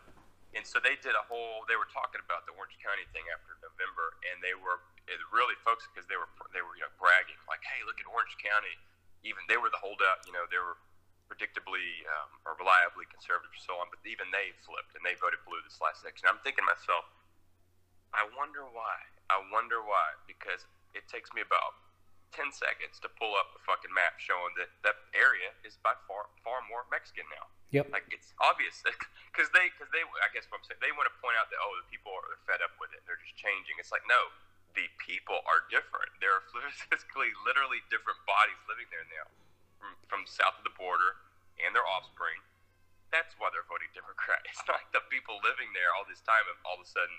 and 0.52 0.64
so 0.68 0.82
they 0.82 1.00
did 1.00 1.16
a 1.16 1.24
whole. 1.24 1.64
They 1.64 1.80
were 1.80 1.88
talking 1.88 2.20
about 2.20 2.44
the 2.44 2.52
Orange 2.60 2.76
County 2.82 3.08
thing 3.16 3.24
after 3.32 3.56
November, 3.64 4.20
and 4.28 4.44
they 4.44 4.54
were 4.54 4.84
it 5.08 5.22
really 5.30 5.56
folks 5.62 5.86
because 5.88 6.04
they 6.10 6.18
were 6.18 6.28
they 6.52 6.60
were 6.60 6.76
you 6.76 6.84
know 6.84 6.92
bragging 7.00 7.38
like, 7.48 7.64
hey, 7.64 7.80
look 7.88 7.96
at 7.96 8.06
Orange 8.10 8.36
County. 8.42 8.74
Even 9.24 9.42
they 9.50 9.58
were 9.58 9.72
the 9.72 9.80
holdout. 9.80 10.22
You 10.26 10.34
know, 10.34 10.46
they 10.46 10.58
were 10.58 10.78
predictably 11.36 12.08
um, 12.08 12.32
or 12.48 12.56
reliably 12.56 13.04
conservative 13.12 13.52
for 13.52 13.60
so 13.60 13.76
on, 13.76 13.92
but 13.92 14.00
even 14.08 14.32
they 14.32 14.56
flipped 14.64 14.96
and 14.96 15.04
they 15.04 15.12
voted 15.20 15.38
blue 15.44 15.60
this 15.60 15.76
last 15.84 16.00
election. 16.00 16.32
I'm 16.32 16.40
thinking 16.40 16.64
to 16.64 16.68
myself, 16.72 17.04
I 18.16 18.24
wonder 18.32 18.64
why. 18.64 18.96
I 19.28 19.44
wonder 19.52 19.84
why 19.84 20.16
because 20.24 20.64
it 20.96 21.04
takes 21.12 21.28
me 21.36 21.44
about 21.44 21.76
10 22.32 22.48
seconds 22.50 22.96
to 23.04 23.08
pull 23.20 23.36
up 23.36 23.52
a 23.54 23.60
fucking 23.68 23.92
map 23.92 24.16
showing 24.16 24.56
that 24.56 24.72
that 24.82 24.96
area 25.12 25.52
is 25.62 25.76
by 25.84 25.92
far 26.08 26.32
far 26.40 26.64
more 26.66 26.88
Mexican 26.88 27.28
now. 27.28 27.46
Yep. 27.74 27.92
Like 27.92 28.06
it's 28.08 28.32
obvious 28.40 28.80
because 29.28 29.50
they 29.56 29.68
because 29.68 29.90
they 29.92 30.02
I 30.02 30.30
guess 30.32 30.48
what 30.48 30.62
I'm 30.62 30.66
saying 30.66 30.80
they 30.80 30.94
want 30.94 31.10
to 31.10 31.16
point 31.20 31.36
out 31.36 31.52
that 31.52 31.60
oh 31.60 31.72
the 31.82 31.86
people 31.90 32.14
are 32.14 32.24
they're 32.30 32.46
fed 32.46 32.62
up 32.62 32.72
with 32.80 32.94
it 32.94 33.02
they're 33.04 33.20
just 33.20 33.36
changing. 33.36 33.76
It's 33.82 33.90
like 33.90 34.06
no 34.08 34.32
the 34.78 34.86
people 35.02 35.42
are 35.48 35.66
different. 35.68 36.12
There 36.22 36.32
are 36.32 36.44
physically 36.90 37.34
literally 37.42 37.82
different 37.90 38.20
bodies 38.24 38.58
living 38.70 38.86
there 38.94 39.06
now 39.10 39.26
from 39.82 39.92
from 40.06 40.20
south 40.24 40.56
of 40.60 40.64
the 40.64 40.74
border 40.78 41.25
and 41.64 41.72
their 41.72 41.86
offspring. 41.86 42.36
That's 43.14 43.32
why 43.38 43.48
they're 43.54 43.66
voting 43.70 43.88
Democrat. 43.94 44.42
It's 44.50 44.60
not 44.66 44.82
like 44.82 44.90
the 44.92 45.04
people 45.08 45.38
living 45.46 45.70
there 45.72 45.94
all 45.94 46.04
this 46.08 46.20
time 46.26 46.42
have 46.50 46.60
all 46.66 46.76
of 46.80 46.84
a 46.84 46.88
sudden. 46.88 47.16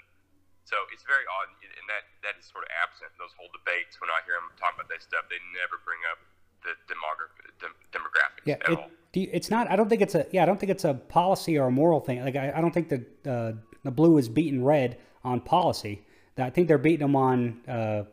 So 0.67 0.75
it's 0.91 1.07
very 1.07 1.23
odd, 1.31 1.47
and 1.63 1.85
that 1.87 2.03
that 2.27 2.35
is 2.35 2.43
sort 2.43 2.67
of 2.67 2.71
absent 2.75 3.07
in 3.15 3.17
those 3.23 3.31
whole 3.39 3.47
debates. 3.55 4.03
When 4.03 4.11
I 4.11 4.19
hear 4.27 4.35
them 4.35 4.51
talk 4.59 4.75
about 4.75 4.91
that 4.91 4.99
stuff, 4.99 5.23
they 5.31 5.39
never 5.55 5.79
bring 5.87 6.03
up 6.11 6.19
the 6.59 6.75
demographic 6.91 7.55
dem, 7.63 7.71
demographics 7.95 8.43
Yeah, 8.43 8.59
at 8.59 8.75
it, 8.75 8.77
all. 8.77 8.91
do 9.15 9.21
you, 9.23 9.29
it's 9.31 9.47
not. 9.49 9.71
I 9.71 9.79
don't 9.79 9.87
think 9.87 10.01
it's 10.03 10.15
a. 10.15 10.27
Yeah, 10.35 10.43
I 10.43 10.45
don't 10.45 10.59
think 10.59 10.69
it's 10.75 10.83
a 10.83 10.93
policy 10.93 11.57
or 11.57 11.67
a 11.67 11.71
moral 11.71 12.01
thing. 12.03 12.19
Like 12.19 12.35
I, 12.35 12.51
I 12.51 12.59
don't 12.59 12.73
think 12.73 12.89
the 12.89 12.99
uh, 13.23 13.53
the 13.87 13.91
blue 13.91 14.17
is 14.17 14.27
beating 14.27 14.59
red 14.63 14.97
on 15.23 15.39
policy. 15.39 16.03
I 16.37 16.49
think 16.49 16.67
they're 16.67 16.77
beating 16.77 16.99
them 17.07 17.15
on. 17.15 17.61
Uh, 17.65 18.03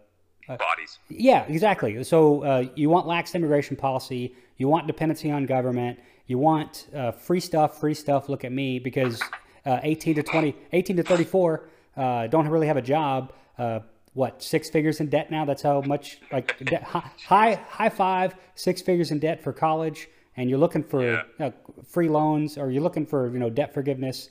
Bodies. 0.49 0.99
yeah, 1.09 1.45
exactly. 1.49 2.03
So 2.05 2.43
uh, 2.43 2.67
you 2.75 2.91
want 2.91 3.07
lax 3.07 3.35
immigration 3.35 3.77
policy. 3.77 4.35
You 4.59 4.69
want 4.69 4.87
dependency 4.87 5.31
on 5.31 5.47
government. 5.47 5.99
You 6.27 6.39
want 6.39 6.87
uh, 6.95 7.13
free 7.13 7.41
stuff. 7.41 7.81
Free 7.81 7.95
stuff. 7.95 8.29
Look 8.29 8.45
at 8.45 8.53
me 8.53 8.79
because 8.79 9.21
uh, 9.67 9.81
18 9.83 10.17
to 10.17 10.23
20, 10.23 10.55
18 10.73 10.97
to 10.97 11.03
34 11.03 11.69
uh, 11.97 12.27
don't 12.29 12.49
really 12.49 12.67
have 12.67 12.77
a 12.77 12.83
job. 12.83 13.33
Uh, 13.59 13.81
what 14.15 14.43
six 14.43 14.71
figures 14.71 15.01
in 15.01 15.09
debt 15.09 15.31
now? 15.31 15.45
That's 15.45 15.63
how 15.63 15.81
much 15.83 16.19
like 16.31 16.57
de- 16.59 16.79
high 16.85 17.55
high 17.69 17.89
five 17.89 18.35
six 18.55 18.81
figures 18.81 19.11
in 19.11 19.19
debt 19.19 19.43
for 19.43 19.53
college, 19.53 20.09
and 20.37 20.49
you're 20.49 20.59
looking 20.59 20.85
for 20.85 21.03
Yeah. 21.05 21.23
uh, 21.41 21.51
free 21.89 22.09
loans 22.09 22.57
or 22.57 22.71
you're 22.71 22.83
looking 22.83 23.07
for 23.07 23.29
you 23.33 23.39
know 23.41 23.51
debt 23.51 23.75
forgiveness. 23.75 24.29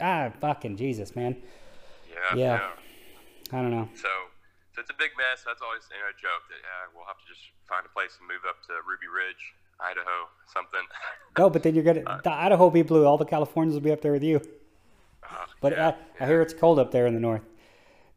Ah, 0.00 0.30
fucking 0.40 0.76
Jesus, 0.76 1.14
man. 1.14 1.36
Yeah. 2.10 2.36
Yeah. 2.36 2.44
yeah. 2.44 2.70
I 3.58 3.62
don't 3.62 3.70
know. 3.70 3.88
So, 3.94 4.08
so 4.74 4.80
it's 4.82 4.90
a 4.90 4.98
big 4.98 5.10
mess. 5.16 5.42
That's 5.46 5.62
always 5.62 5.82
you 5.90 5.96
know, 6.02 6.10
a 6.10 6.16
joke 6.20 6.42
that 6.50 6.60
yeah, 6.60 6.90
we'll 6.94 7.06
have 7.06 7.18
to 7.18 7.26
just 7.30 7.42
find 7.68 7.86
a 7.86 7.92
place 7.92 8.10
and 8.18 8.26
move 8.28 8.42
up 8.48 8.58
to 8.66 8.72
Ruby 8.86 9.06
Ridge, 9.06 9.42
Idaho, 9.80 10.28
something. 10.52 10.82
No, 11.38 11.48
but 11.50 11.62
then 11.62 11.74
you're 11.74 11.84
gonna 11.84 12.20
the 12.24 12.32
Idaho 12.32 12.64
will 12.64 12.70
be 12.70 12.82
blue. 12.82 13.04
All 13.06 13.18
the 13.18 13.24
Californians 13.24 13.74
will 13.74 13.82
be 13.86 13.92
up 13.92 14.00
there 14.00 14.12
with 14.12 14.22
you. 14.24 14.40
Uh, 15.22 15.46
But 15.60 15.72
yeah, 15.72 15.94
I, 16.20 16.24
I 16.24 16.26
hear 16.26 16.42
it's 16.42 16.54
cold 16.54 16.78
up 16.78 16.90
there 16.90 17.06
in 17.06 17.14
the 17.14 17.20
north. 17.20 17.42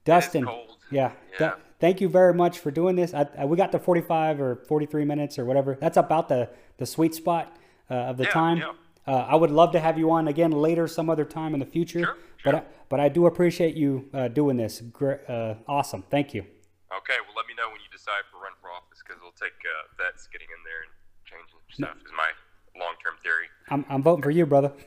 Dustin, 0.06 0.46
cold. 0.46 0.78
yeah, 0.92 1.12
Yeah. 1.34 1.38
Du- 1.52 1.58
thank 1.80 2.02
you 2.02 2.10
very 2.10 2.34
much 2.34 2.60
for 2.60 2.72
doing 2.72 2.96
this. 2.96 3.14
I, 3.14 3.28
I, 3.38 3.46
we 3.46 3.58
got 3.58 3.72
to 3.74 3.80
45 3.80 4.40
or 4.42 4.56
43 4.56 5.06
minutes 5.06 5.38
or 5.38 5.46
whatever. 5.46 5.78
That's 5.80 5.98
about 5.98 6.30
the 6.30 6.50
the 6.78 6.86
sweet 6.86 7.14
spot 7.16 7.56
uh, 7.90 7.94
of 7.94 8.18
the 8.18 8.24
Yeah, 8.26 8.30
time. 8.32 8.58
yeah. 8.60 8.72
Uh, 9.08 9.26
I 9.30 9.36
would 9.36 9.52
love 9.52 9.72
to 9.72 9.80
have 9.80 9.98
you 9.98 10.12
on 10.12 10.28
again 10.28 10.52
later, 10.52 10.86
some 10.88 11.10
other 11.10 11.24
time 11.26 11.54
in 11.54 11.60
the 11.62 11.66
future. 11.66 12.00
Sure, 12.04 12.18
But. 12.52 12.56
I, 12.56 12.64
but 12.90 13.00
I 13.02 13.10
do 13.10 13.26
appreciate 13.26 13.76
you 13.76 14.08
uh, 14.14 14.28
doing 14.30 14.56
this. 14.58 14.80
Gr- 14.82 15.20
uh, 15.28 15.56
awesome, 15.68 16.04
thank 16.10 16.34
you. 16.34 16.42
Okay, 16.42 17.20
well, 17.28 17.36
let 17.36 17.46
me 17.48 17.54
know 17.58 17.68
when 17.68 17.82
you 17.84 17.90
decide 17.92 18.24
for 18.32 18.40
run 18.42 18.54
for 18.62 18.70
office 18.72 19.04
because 19.04 19.20
it'll 19.20 19.36
take 19.36 19.52
uh, 19.60 19.92
vets 20.02 20.28
getting 20.32 20.48
in 20.48 20.62
there 20.64 20.88
and 20.88 20.92
changing 21.28 21.60
stuff. 21.70 21.98
Is 22.06 22.12
my 22.16 22.32
long-term 22.80 23.16
theory. 23.22 23.48
I'm 23.70 23.84
I'm 23.90 24.02
voting 24.02 24.24
for 24.24 24.32
you, 24.32 24.46
brother. 24.46 24.72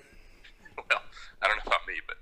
Well, 0.89 1.03
I 1.43 1.47
don't 1.49 1.57
know 1.59 1.63
about 1.67 1.87
me, 1.87 1.95
but 2.09 2.17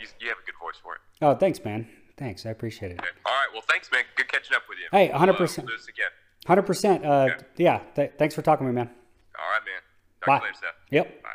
you, 0.00 0.06
you 0.20 0.28
have 0.28 0.38
a 0.42 0.44
good 0.46 0.58
voice 0.60 0.74
for 0.82 0.94
it. 0.96 1.00
Oh, 1.22 1.34
thanks, 1.36 1.64
man. 1.64 1.86
Thanks, 2.16 2.44
I 2.46 2.50
appreciate 2.50 2.90
it. 2.92 2.98
Okay. 3.00 3.08
All 3.24 3.32
right. 3.32 3.46
Well, 3.52 3.62
thanks, 3.70 3.90
man. 3.92 4.02
Good 4.16 4.26
catching 4.28 4.56
up 4.56 4.62
with 4.68 4.78
you. 4.78 4.86
Hey, 4.90 5.08
We'll, 5.08 5.20
100%. 5.20 5.28
Uh, 5.30 5.34
we'll 5.38 5.66
do 5.66 5.76
this 5.76 5.86
again. 5.88 6.10
Hundred 6.46 6.62
percent. 6.62 7.04
Uh, 7.04 7.28
Okay. 7.30 7.44
yeah. 7.58 7.80
Th- 7.94 8.12
thanks 8.18 8.34
for 8.34 8.42
talking 8.42 8.66
to 8.66 8.72
me, 8.72 8.74
man. 8.74 8.90
All 9.38 9.44
right, 9.50 9.62
man. 9.64 9.82
Talk 10.20 10.40
Bye. 10.42 10.46
later. 10.48 10.74
Yep. 10.90 11.22
Bye. 11.22 11.28